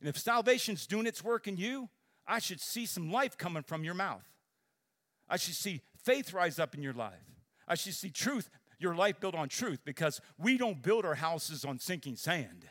And 0.00 0.08
if 0.08 0.18
salvation's 0.18 0.86
doing 0.86 1.06
its 1.06 1.22
work 1.22 1.46
in 1.46 1.56
you, 1.56 1.88
I 2.26 2.38
should 2.38 2.60
see 2.60 2.86
some 2.86 3.12
life 3.12 3.36
coming 3.36 3.62
from 3.62 3.84
your 3.84 3.94
mouth. 3.94 4.26
I 5.28 5.36
should 5.36 5.54
see 5.54 5.82
faith 6.02 6.32
rise 6.32 6.58
up 6.58 6.74
in 6.74 6.82
your 6.82 6.92
life. 6.92 7.12
I 7.68 7.74
should 7.74 7.94
see 7.94 8.10
truth, 8.10 8.50
your 8.78 8.94
life 8.94 9.20
built 9.20 9.34
on 9.34 9.48
truth, 9.48 9.80
because 9.84 10.20
we 10.38 10.58
don't 10.58 10.82
build 10.82 11.04
our 11.04 11.14
houses 11.14 11.64
on 11.64 11.78
sinking 11.78 12.16
sand. 12.16 12.66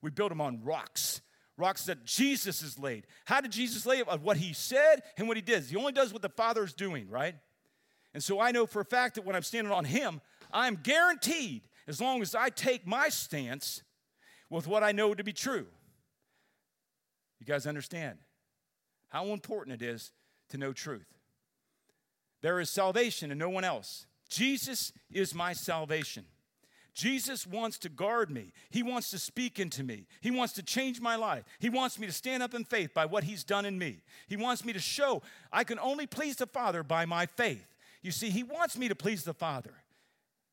We 0.00 0.10
build 0.10 0.30
them 0.30 0.40
on 0.40 0.62
rocks, 0.62 1.20
rocks 1.56 1.84
that 1.86 2.04
Jesus 2.04 2.60
has 2.60 2.78
laid. 2.78 3.06
How 3.24 3.40
did 3.40 3.52
Jesus 3.52 3.86
lay 3.86 3.98
it? 3.98 4.06
What 4.20 4.36
he 4.36 4.52
said 4.52 5.02
and 5.16 5.26
what 5.28 5.36
he 5.36 5.42
did. 5.42 5.64
He 5.64 5.76
only 5.76 5.92
does 5.92 6.12
what 6.12 6.22
the 6.22 6.28
Father 6.28 6.64
is 6.64 6.72
doing, 6.72 7.08
right? 7.08 7.34
And 8.14 8.22
so 8.22 8.40
I 8.40 8.50
know 8.50 8.66
for 8.66 8.80
a 8.80 8.84
fact 8.84 9.14
that 9.14 9.24
when 9.24 9.36
I'm 9.36 9.42
standing 9.42 9.72
on 9.72 9.84
him, 9.84 10.20
I'm 10.52 10.76
guaranteed, 10.82 11.62
as 11.88 12.00
long 12.00 12.22
as 12.22 12.34
I 12.34 12.50
take 12.50 12.86
my 12.86 13.08
stance 13.08 13.82
with 14.50 14.66
what 14.66 14.82
I 14.82 14.92
know 14.92 15.14
to 15.14 15.24
be 15.24 15.32
true. 15.32 15.66
You 17.40 17.46
guys 17.46 17.66
understand? 17.66 18.18
how 19.08 19.26
important 19.28 19.80
it 19.80 19.84
is 19.84 20.12
to 20.50 20.58
know 20.58 20.72
truth. 20.72 21.06
There 22.42 22.60
is 22.60 22.70
salvation 22.70 23.30
and 23.30 23.38
no 23.38 23.48
one 23.48 23.64
else. 23.64 24.06
Jesus 24.28 24.92
is 25.10 25.34
my 25.34 25.52
salvation. 25.52 26.26
Jesus 26.96 27.46
wants 27.46 27.76
to 27.80 27.90
guard 27.90 28.30
me. 28.30 28.52
He 28.70 28.82
wants 28.82 29.10
to 29.10 29.18
speak 29.18 29.60
into 29.60 29.84
me. 29.84 30.06
He 30.22 30.30
wants 30.30 30.54
to 30.54 30.62
change 30.62 30.98
my 30.98 31.14
life. 31.14 31.44
He 31.58 31.68
wants 31.68 31.98
me 31.98 32.06
to 32.06 32.12
stand 32.12 32.42
up 32.42 32.54
in 32.54 32.64
faith 32.64 32.94
by 32.94 33.04
what 33.04 33.24
He's 33.24 33.44
done 33.44 33.66
in 33.66 33.78
me. 33.78 33.98
He 34.28 34.36
wants 34.36 34.64
me 34.64 34.72
to 34.72 34.78
show 34.78 35.20
I 35.52 35.62
can 35.62 35.78
only 35.78 36.06
please 36.06 36.36
the 36.36 36.46
Father 36.46 36.82
by 36.82 37.04
my 37.04 37.26
faith. 37.26 37.66
You 38.00 38.12
see, 38.12 38.30
He 38.30 38.42
wants 38.42 38.78
me 38.78 38.88
to 38.88 38.94
please 38.94 39.24
the 39.24 39.34
Father. 39.34 39.74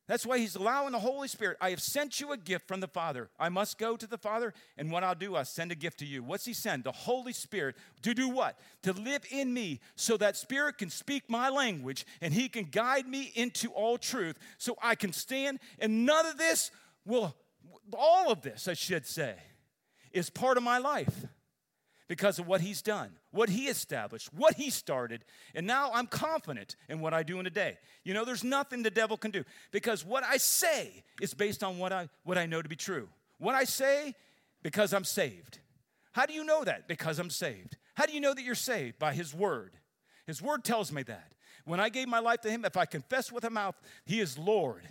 That's 0.05 0.25
why 0.25 0.37
he's 0.37 0.55
allowing 0.55 0.91
the 0.91 0.99
Holy 0.99 1.29
Spirit. 1.29 1.57
I 1.61 1.69
have 1.69 1.81
sent 1.81 2.19
you 2.19 2.33
a 2.33 2.37
gift 2.37 2.67
from 2.67 2.81
the 2.81 2.87
Father. 2.87 3.29
I 3.39 3.47
must 3.47 3.77
go 3.77 3.95
to 3.95 4.05
the 4.05 4.17
Father, 4.17 4.53
and 4.77 4.91
what 4.91 5.03
I'll 5.03 5.15
do, 5.15 5.35
I'll 5.35 5.45
send 5.45 5.71
a 5.71 5.75
gift 5.75 5.99
to 5.99 6.05
you. 6.05 6.21
What's 6.21 6.43
he 6.43 6.53
send? 6.53 6.83
The 6.83 6.91
Holy 6.91 7.31
Spirit 7.31 7.75
to 8.01 8.13
do 8.13 8.27
what? 8.27 8.59
To 8.83 8.91
live 8.91 9.23
in 9.31 9.53
me 9.53 9.79
so 9.95 10.17
that 10.17 10.35
Spirit 10.35 10.77
can 10.77 10.89
speak 10.89 11.29
my 11.29 11.49
language 11.49 12.05
and 12.19 12.33
he 12.33 12.49
can 12.49 12.65
guide 12.65 13.07
me 13.07 13.31
into 13.35 13.69
all 13.69 13.97
truth 13.97 14.37
so 14.57 14.75
I 14.81 14.95
can 14.95 15.13
stand. 15.13 15.59
And 15.79 16.05
none 16.05 16.25
of 16.25 16.37
this 16.37 16.71
will, 17.05 17.33
all 17.97 18.29
of 18.29 18.41
this, 18.41 18.67
I 18.67 18.73
should 18.73 19.05
say, 19.05 19.35
is 20.11 20.29
part 20.29 20.57
of 20.57 20.63
my 20.63 20.79
life 20.79 21.27
because 22.07 22.39
of 22.39 22.47
what 22.47 22.61
he's 22.61 22.81
done, 22.81 23.11
what 23.31 23.49
he 23.49 23.67
established, 23.67 24.33
what 24.33 24.55
he 24.55 24.69
started. 24.69 25.23
And 25.55 25.65
now 25.65 25.91
I'm 25.93 26.07
confident 26.07 26.75
in 26.89 26.99
what 26.99 27.13
I 27.13 27.23
do 27.23 27.39
in 27.39 27.45
a 27.45 27.49
day. 27.49 27.77
You 28.03 28.13
know, 28.13 28.25
there's 28.25 28.43
nothing 28.43 28.83
the 28.83 28.91
devil 28.91 29.17
can 29.17 29.31
do 29.31 29.43
because 29.71 30.05
what 30.05 30.23
I 30.23 30.37
say 30.37 31.03
is 31.21 31.33
based 31.33 31.63
on 31.63 31.77
what 31.77 31.93
I, 31.93 32.09
what 32.23 32.37
I 32.37 32.45
know 32.45 32.61
to 32.61 32.69
be 32.69 32.75
true. 32.75 33.09
What 33.39 33.55
I 33.55 33.63
say, 33.63 34.13
because 34.61 34.93
I'm 34.93 35.05
saved. 35.05 35.59
How 36.11 36.25
do 36.25 36.33
you 36.33 36.43
know 36.43 36.63
that? 36.63 36.87
Because 36.87 37.19
I'm 37.19 37.29
saved. 37.29 37.77
How 37.95 38.05
do 38.05 38.13
you 38.13 38.19
know 38.21 38.33
that 38.33 38.43
you're 38.43 38.55
saved? 38.55 38.99
By 38.99 39.13
his 39.13 39.33
word. 39.33 39.71
His 40.27 40.41
word 40.41 40.63
tells 40.63 40.91
me 40.91 41.03
that. 41.03 41.33
When 41.65 41.79
I 41.79 41.89
gave 41.89 42.07
my 42.07 42.19
life 42.19 42.41
to 42.41 42.51
him, 42.51 42.65
if 42.65 42.77
I 42.77 42.85
confess 42.85 43.31
with 43.31 43.43
a 43.43 43.49
mouth, 43.49 43.75
he 44.05 44.19
is 44.19 44.37
Lord. 44.37 44.83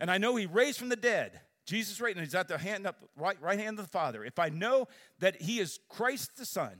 And 0.00 0.10
I 0.10 0.18
know 0.18 0.36
he 0.36 0.46
raised 0.46 0.78
from 0.78 0.88
the 0.88 0.96
dead. 0.96 1.40
Jesus 1.66 2.00
right, 2.00 2.14
and 2.14 2.24
he's 2.24 2.34
at 2.34 2.48
the 2.48 2.58
hand 2.58 2.86
up, 2.86 2.96
right, 3.16 3.40
right 3.40 3.58
hand 3.58 3.78
of 3.78 3.86
the 3.86 3.90
Father. 3.90 4.24
If 4.24 4.38
I 4.38 4.50
know 4.50 4.86
that 5.20 5.40
he 5.40 5.60
is 5.60 5.78
Christ 5.88 6.36
the 6.36 6.44
Son, 6.44 6.76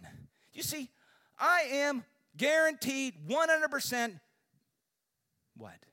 you 0.52 0.62
see, 0.62 0.90
I 1.38 1.62
am 1.70 2.04
guaranteed 2.36 3.14
100% 3.28 4.20
what? 5.56 5.86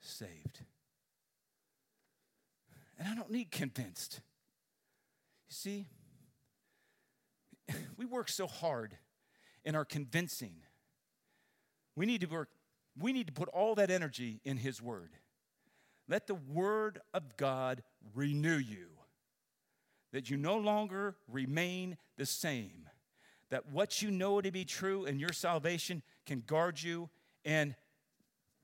Saved. 0.00 0.60
And 2.98 3.08
I 3.08 3.14
don't 3.14 3.30
need 3.30 3.50
convinced. 3.50 4.20
You 5.48 5.54
see, 5.54 5.86
we 7.96 8.06
work 8.06 8.28
so 8.28 8.46
hard 8.46 8.96
in 9.64 9.74
our 9.74 9.84
convincing. 9.84 10.54
We 11.96 12.06
need 12.06 12.20
to 12.22 12.26
work, 12.26 12.48
we 12.98 13.12
need 13.12 13.26
to 13.26 13.32
put 13.32 13.48
all 13.48 13.74
that 13.74 13.90
energy 13.90 14.40
in 14.44 14.56
his 14.56 14.80
word. 14.80 15.10
Let 16.12 16.26
the 16.26 16.34
word 16.34 17.00
of 17.14 17.38
God 17.38 17.82
renew 18.14 18.58
you, 18.58 18.88
that 20.12 20.28
you 20.28 20.36
no 20.36 20.58
longer 20.58 21.16
remain 21.26 21.96
the 22.18 22.26
same, 22.26 22.90
that 23.48 23.70
what 23.70 24.02
you 24.02 24.10
know 24.10 24.42
to 24.42 24.50
be 24.50 24.66
true 24.66 25.06
in 25.06 25.18
your 25.18 25.32
salvation 25.32 26.02
can 26.26 26.40
guard 26.46 26.82
you 26.82 27.08
and 27.46 27.74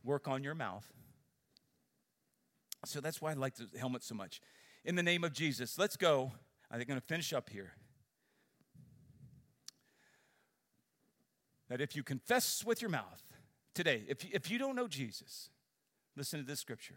work 0.05 0.28
on 0.28 0.44
your 0.44 0.55
mouth. 0.55 0.86
So 2.84 3.01
that's 3.01 3.22
why 3.22 3.30
I 3.30 3.32
like 3.32 3.55
the 3.55 3.66
helmet 3.78 4.03
so 4.03 4.14
much. 4.14 4.42
In 4.84 4.94
the 4.94 5.03
name 5.03 5.24
of 5.24 5.32
Jesus, 5.32 5.78
let's 5.78 5.96
go. 5.96 6.32
I'm 6.70 6.82
going 6.82 7.01
to 7.01 7.07
finish 7.07 7.32
up 7.32 7.49
here. 7.49 7.72
That 11.70 11.80
if 11.80 11.96
you 11.96 12.03
confess 12.03 12.62
with 12.62 12.82
your 12.82 12.90
mouth 12.90 13.22
today, 13.74 14.03
if, 14.07 14.22
if 14.34 14.51
you 14.51 14.59
don't 14.59 14.76
know 14.76 14.86
Jesus, 14.86 15.49
listen 16.14 16.40
to 16.40 16.46
this 16.46 16.61
scripture 16.61 16.96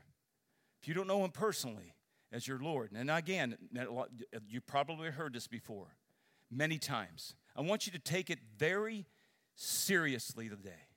If 0.82 0.88
you 0.88 0.94
don't 0.94 1.08
know 1.08 1.24
Him 1.24 1.32
personally 1.32 1.94
as 2.32 2.48
your 2.48 2.60
Lord, 2.60 2.92
and 2.96 3.12
again, 3.12 3.58
you 4.48 4.62
probably 4.62 5.10
heard 5.10 5.34
this 5.34 5.48
before 5.48 5.96
many 6.50 6.78
times. 6.78 7.36
I 7.56 7.62
want 7.62 7.86
you 7.86 7.92
to 7.92 8.00
take 8.00 8.30
it 8.30 8.40
very 8.58 9.06
seriously 9.56 10.50
today. 10.50 10.88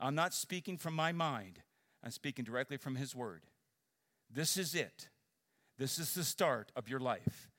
I'm 0.00 0.14
not 0.14 0.32
speaking 0.32 0.78
from 0.78 0.94
my 0.94 1.12
mind, 1.12 1.60
I'm 2.02 2.10
speaking 2.10 2.44
directly 2.44 2.76
from 2.76 2.96
His 2.96 3.14
Word. 3.14 3.42
This 4.30 4.56
is 4.56 4.74
it. 4.74 5.08
This 5.78 5.98
is 5.98 6.14
the 6.14 6.24
start 6.24 6.72
of 6.74 6.88
your 6.88 7.00
life. 7.00 7.50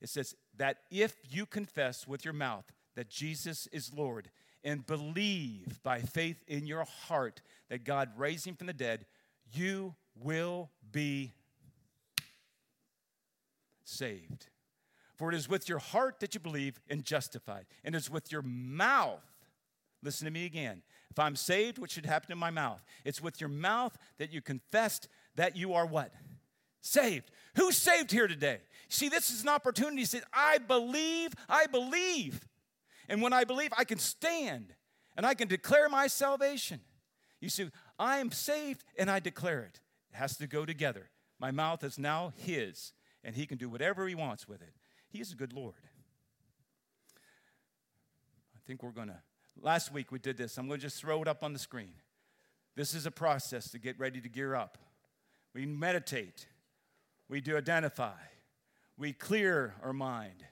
It 0.00 0.08
says 0.08 0.34
that 0.56 0.78
if 0.90 1.16
you 1.28 1.46
confess 1.46 2.06
with 2.06 2.24
your 2.24 2.34
mouth 2.34 2.70
that 2.94 3.08
Jesus 3.08 3.66
is 3.72 3.92
Lord 3.92 4.30
and 4.62 4.86
believe 4.86 5.82
by 5.82 6.00
faith 6.00 6.42
in 6.46 6.66
your 6.66 6.84
heart 6.84 7.42
that 7.68 7.84
God 7.84 8.10
raised 8.16 8.46
him 8.46 8.54
from 8.54 8.68
the 8.68 8.72
dead, 8.72 9.06
you 9.52 9.94
will 10.22 10.70
be 10.92 11.32
saved. 13.84 14.48
For 15.16 15.30
it 15.30 15.34
is 15.34 15.48
with 15.48 15.68
your 15.68 15.78
heart 15.78 16.20
that 16.20 16.34
you 16.34 16.40
believe 16.40 16.78
and 16.88 17.04
justified, 17.04 17.66
and 17.84 17.94
it's 17.94 18.10
with 18.10 18.30
your 18.30 18.42
mouth. 18.42 19.24
Listen 20.02 20.26
to 20.26 20.30
me 20.30 20.44
again. 20.44 20.82
If 21.10 21.18
I'm 21.18 21.36
saved, 21.36 21.78
what 21.78 21.90
should 21.90 22.04
happen 22.04 22.30
in 22.30 22.38
my 22.38 22.50
mouth? 22.50 22.84
It's 23.04 23.22
with 23.22 23.40
your 23.40 23.48
mouth 23.48 23.96
that 24.18 24.32
you 24.32 24.42
confessed 24.42 25.08
that 25.36 25.56
you 25.56 25.72
are 25.72 25.86
what? 25.86 26.12
Saved. 26.82 27.30
Who's 27.56 27.76
saved 27.76 28.12
here 28.12 28.28
today? 28.28 28.58
See, 28.88 29.08
this 29.08 29.30
is 29.30 29.42
an 29.42 29.48
opportunity 29.48 30.02
to 30.02 30.08
say, 30.08 30.20
I 30.32 30.58
believe, 30.58 31.32
I 31.48 31.66
believe. 31.66 32.46
And 33.08 33.22
when 33.22 33.32
I 33.32 33.44
believe, 33.44 33.72
I 33.76 33.84
can 33.84 33.98
stand 33.98 34.74
and 35.16 35.24
I 35.24 35.34
can 35.34 35.48
declare 35.48 35.88
my 35.88 36.06
salvation. 36.06 36.80
You 37.40 37.48
see, 37.48 37.70
I 37.98 38.18
am 38.18 38.30
saved 38.30 38.84
and 38.98 39.10
I 39.10 39.20
declare 39.20 39.62
it. 39.62 39.80
Has 40.16 40.36
to 40.38 40.46
go 40.46 40.64
together. 40.64 41.10
My 41.38 41.50
mouth 41.50 41.84
is 41.84 41.98
now 41.98 42.32
His, 42.36 42.92
and 43.22 43.36
He 43.36 43.44
can 43.44 43.58
do 43.58 43.68
whatever 43.68 44.08
He 44.08 44.14
wants 44.14 44.48
with 44.48 44.62
it. 44.62 44.72
He 45.08 45.20
is 45.20 45.30
a 45.32 45.36
good 45.36 45.52
Lord. 45.52 45.74
I 48.54 48.58
think 48.66 48.82
we're 48.82 48.92
going 48.92 49.08
to, 49.08 49.20
last 49.60 49.92
week 49.92 50.10
we 50.10 50.18
did 50.18 50.38
this. 50.38 50.56
I'm 50.56 50.68
going 50.68 50.80
to 50.80 50.86
just 50.86 51.00
throw 51.00 51.20
it 51.20 51.28
up 51.28 51.44
on 51.44 51.52
the 51.52 51.58
screen. 51.58 51.92
This 52.76 52.94
is 52.94 53.04
a 53.04 53.10
process 53.10 53.70
to 53.70 53.78
get 53.78 53.98
ready 53.98 54.20
to 54.22 54.28
gear 54.28 54.54
up. 54.54 54.78
We 55.54 55.66
meditate, 55.66 56.46
we 57.28 57.40
do 57.42 57.56
identify, 57.56 58.16
we 58.96 59.12
clear 59.12 59.74
our 59.82 59.92
mind. 59.92 60.44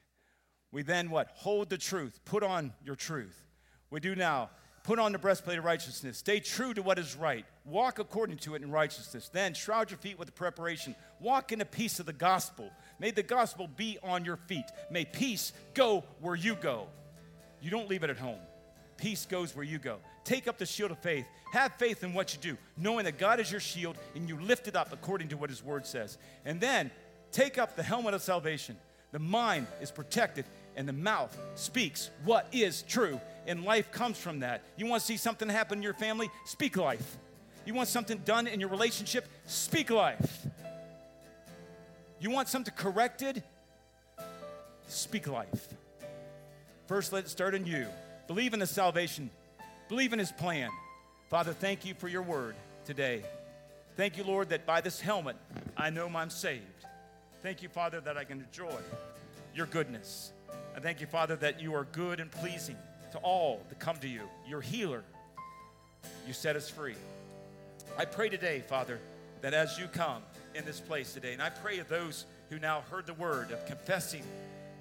We 0.71 0.83
then 0.83 1.09
what? 1.09 1.29
Hold 1.35 1.69
the 1.69 1.77
truth, 1.77 2.19
put 2.23 2.43
on 2.43 2.73
your 2.83 2.95
truth. 2.95 3.47
We 3.89 3.99
do 3.99 4.15
now 4.15 4.51
Put 4.85 4.99
on 4.99 5.13
the 5.13 5.17
breastplate 5.17 5.57
of 5.57 5.65
righteousness. 5.65 6.19
Stay 6.19 6.39
true 6.39 6.71
to 6.75 6.83
what 6.83 6.99
is 6.99 7.15
right. 7.15 7.43
Walk 7.65 7.97
according 7.97 8.37
to 8.37 8.53
it 8.53 8.61
in 8.61 8.69
righteousness. 8.69 9.31
Then 9.33 9.55
shroud 9.55 9.89
your 9.89 9.97
feet 9.97 10.19
with 10.19 10.27
the 10.27 10.31
preparation. 10.31 10.95
Walk 11.19 11.51
in 11.51 11.57
the 11.57 11.65
peace 11.65 11.99
of 11.99 12.05
the 12.05 12.13
gospel. 12.13 12.69
May 12.99 13.09
the 13.09 13.23
gospel 13.23 13.67
be 13.67 13.97
on 14.03 14.25
your 14.25 14.37
feet. 14.37 14.65
May 14.91 15.03
peace 15.03 15.53
go 15.73 16.03
where 16.21 16.35
you 16.35 16.53
go. 16.53 16.85
You 17.63 17.71
don't 17.71 17.89
leave 17.89 18.03
it 18.03 18.11
at 18.11 18.17
home. 18.17 18.37
Peace 18.95 19.25
goes 19.25 19.55
where 19.55 19.65
you 19.65 19.79
go. 19.79 19.97
Take 20.23 20.47
up 20.47 20.59
the 20.59 20.67
shield 20.67 20.91
of 20.91 20.99
faith. 20.99 21.25
Have 21.51 21.73
faith 21.79 22.03
in 22.03 22.13
what 22.13 22.35
you 22.35 22.39
do, 22.39 22.55
knowing 22.77 23.05
that 23.05 23.17
God 23.17 23.39
is 23.39 23.49
your 23.49 23.61
shield 23.61 23.97
and 24.13 24.29
you 24.29 24.39
lift 24.39 24.67
it 24.67 24.75
up 24.75 24.93
according 24.93 25.29
to 25.29 25.37
what 25.37 25.49
His 25.49 25.63
word 25.63 25.87
says. 25.87 26.19
And 26.45 26.61
then 26.61 26.91
take 27.31 27.57
up 27.57 27.75
the 27.75 27.81
helmet 27.81 28.13
of 28.13 28.21
salvation. 28.21 28.77
The 29.11 29.19
mind 29.19 29.65
is 29.81 29.89
protected 29.89 30.45
and 30.75 30.87
the 30.87 30.93
mouth 30.93 31.37
speaks 31.55 32.09
what 32.23 32.47
is 32.51 32.81
true 32.83 33.19
and 33.47 33.63
life 33.63 33.91
comes 33.91 34.17
from 34.17 34.39
that. 34.39 34.63
You 34.77 34.85
want 34.87 35.01
to 35.01 35.05
see 35.05 35.17
something 35.17 35.47
happen 35.47 35.79
in 35.79 35.83
your 35.83 35.93
family? 35.93 36.29
Speak 36.45 36.77
life. 36.77 37.17
You 37.65 37.73
want 37.73 37.89
something 37.89 38.19
done 38.25 38.47
in 38.47 38.59
your 38.59 38.69
relationship? 38.69 39.27
Speak 39.45 39.89
life. 39.89 40.45
You 42.19 42.31
want 42.31 42.47
something 42.47 42.73
corrected? 42.75 43.43
Speak 44.87 45.27
life. 45.27 45.67
First, 46.87 47.11
let 47.11 47.25
it 47.25 47.29
start 47.29 47.55
in 47.55 47.65
you. 47.65 47.87
Believe 48.27 48.53
in 48.53 48.59
the 48.59 48.67
salvation, 48.67 49.29
believe 49.89 50.13
in 50.13 50.19
His 50.19 50.31
plan. 50.31 50.69
Father, 51.29 51.53
thank 51.53 51.85
you 51.85 51.93
for 51.95 52.07
your 52.07 52.21
word 52.21 52.55
today. 52.85 53.23
Thank 53.97 54.17
you, 54.17 54.23
Lord, 54.23 54.49
that 54.49 54.65
by 54.65 54.81
this 54.81 54.99
helmet 54.99 55.35
I 55.77 55.89
know 55.89 56.07
I'm 56.07 56.29
saved. 56.29 56.63
Thank 57.41 57.61
you, 57.61 57.69
Father, 57.69 57.99
that 58.01 58.17
I 58.17 58.23
can 58.23 58.39
enjoy 58.41 58.73
your 59.53 59.67
goodness. 59.67 60.31
I 60.75 60.79
thank 60.79 61.01
you, 61.01 61.07
Father, 61.07 61.35
that 61.37 61.61
you 61.61 61.73
are 61.73 61.85
good 61.91 62.19
and 62.19 62.29
pleasing 62.29 62.75
to 63.11 63.17
all 63.19 63.61
that 63.69 63.79
come 63.79 63.97
to 63.97 64.07
you. 64.07 64.21
Your 64.47 64.61
healer. 64.61 65.03
You 66.27 66.33
set 66.33 66.55
us 66.55 66.69
free. 66.69 66.95
I 67.97 68.05
pray 68.05 68.29
today, 68.29 68.61
Father, 68.67 68.99
that 69.41 69.53
as 69.53 69.79
you 69.79 69.87
come 69.87 70.21
in 70.53 70.65
this 70.65 70.79
place 70.79 71.13
today, 71.13 71.33
and 71.33 71.41
I 71.41 71.49
pray 71.49 71.79
of 71.79 71.87
those 71.87 72.25
who 72.49 72.59
now 72.59 72.81
heard 72.91 73.05
the 73.05 73.13
word 73.13 73.51
of 73.51 73.65
confessing 73.65 74.23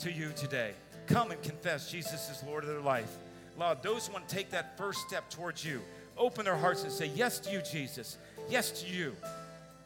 to 0.01 0.11
you 0.11 0.31
today, 0.37 0.72
come 1.07 1.31
and 1.31 1.41
confess 1.43 1.91
Jesus 1.91 2.31
is 2.31 2.43
Lord 2.47 2.64
of 2.64 2.70
their 2.70 2.81
life. 2.81 3.16
Lord, 3.59 3.83
those 3.83 4.07
who 4.07 4.14
want 4.14 4.29
to 4.29 4.35
take 4.35 4.51
that 4.51 4.77
first 4.77 5.01
step 5.07 5.31
towards 5.31 5.64
you, 5.64 5.81
open 6.18 6.45
their 6.45 6.57
hearts 6.57 6.83
and 6.83 6.91
say 6.91 7.07
yes 7.14 7.39
to 7.41 7.53
you, 7.53 7.61
Jesus. 7.61 8.18
Yes 8.49 8.83
to 8.83 8.89
you. 8.93 9.14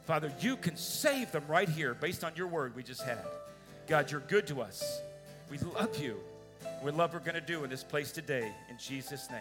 Father, 0.07 0.32
you 0.41 0.57
can 0.57 0.76
save 0.76 1.32
them 1.32 1.45
right 1.49 1.68
here 1.68 1.93
based 1.93 2.24
on 2.24 2.32
your 2.34 2.47
word 2.47 2.74
we 2.74 2.82
just 2.82 3.03
had. 3.03 3.18
God, 3.86 4.11
you're 4.11 4.20
good 4.20 4.47
to 4.47 4.62
us. 4.62 5.03
We 5.51 5.59
love 5.59 5.99
you. 5.99 6.18
We 6.82 6.90
love 6.90 7.12
what 7.12 7.24
we're 7.24 7.32
going 7.32 7.34
to 7.34 7.40
do 7.40 7.64
in 7.64 7.70
this 7.70 7.84
place 7.84 8.12
today. 8.12 8.53
In 8.68 8.76
Jesus' 8.78 9.30
name. 9.30 9.40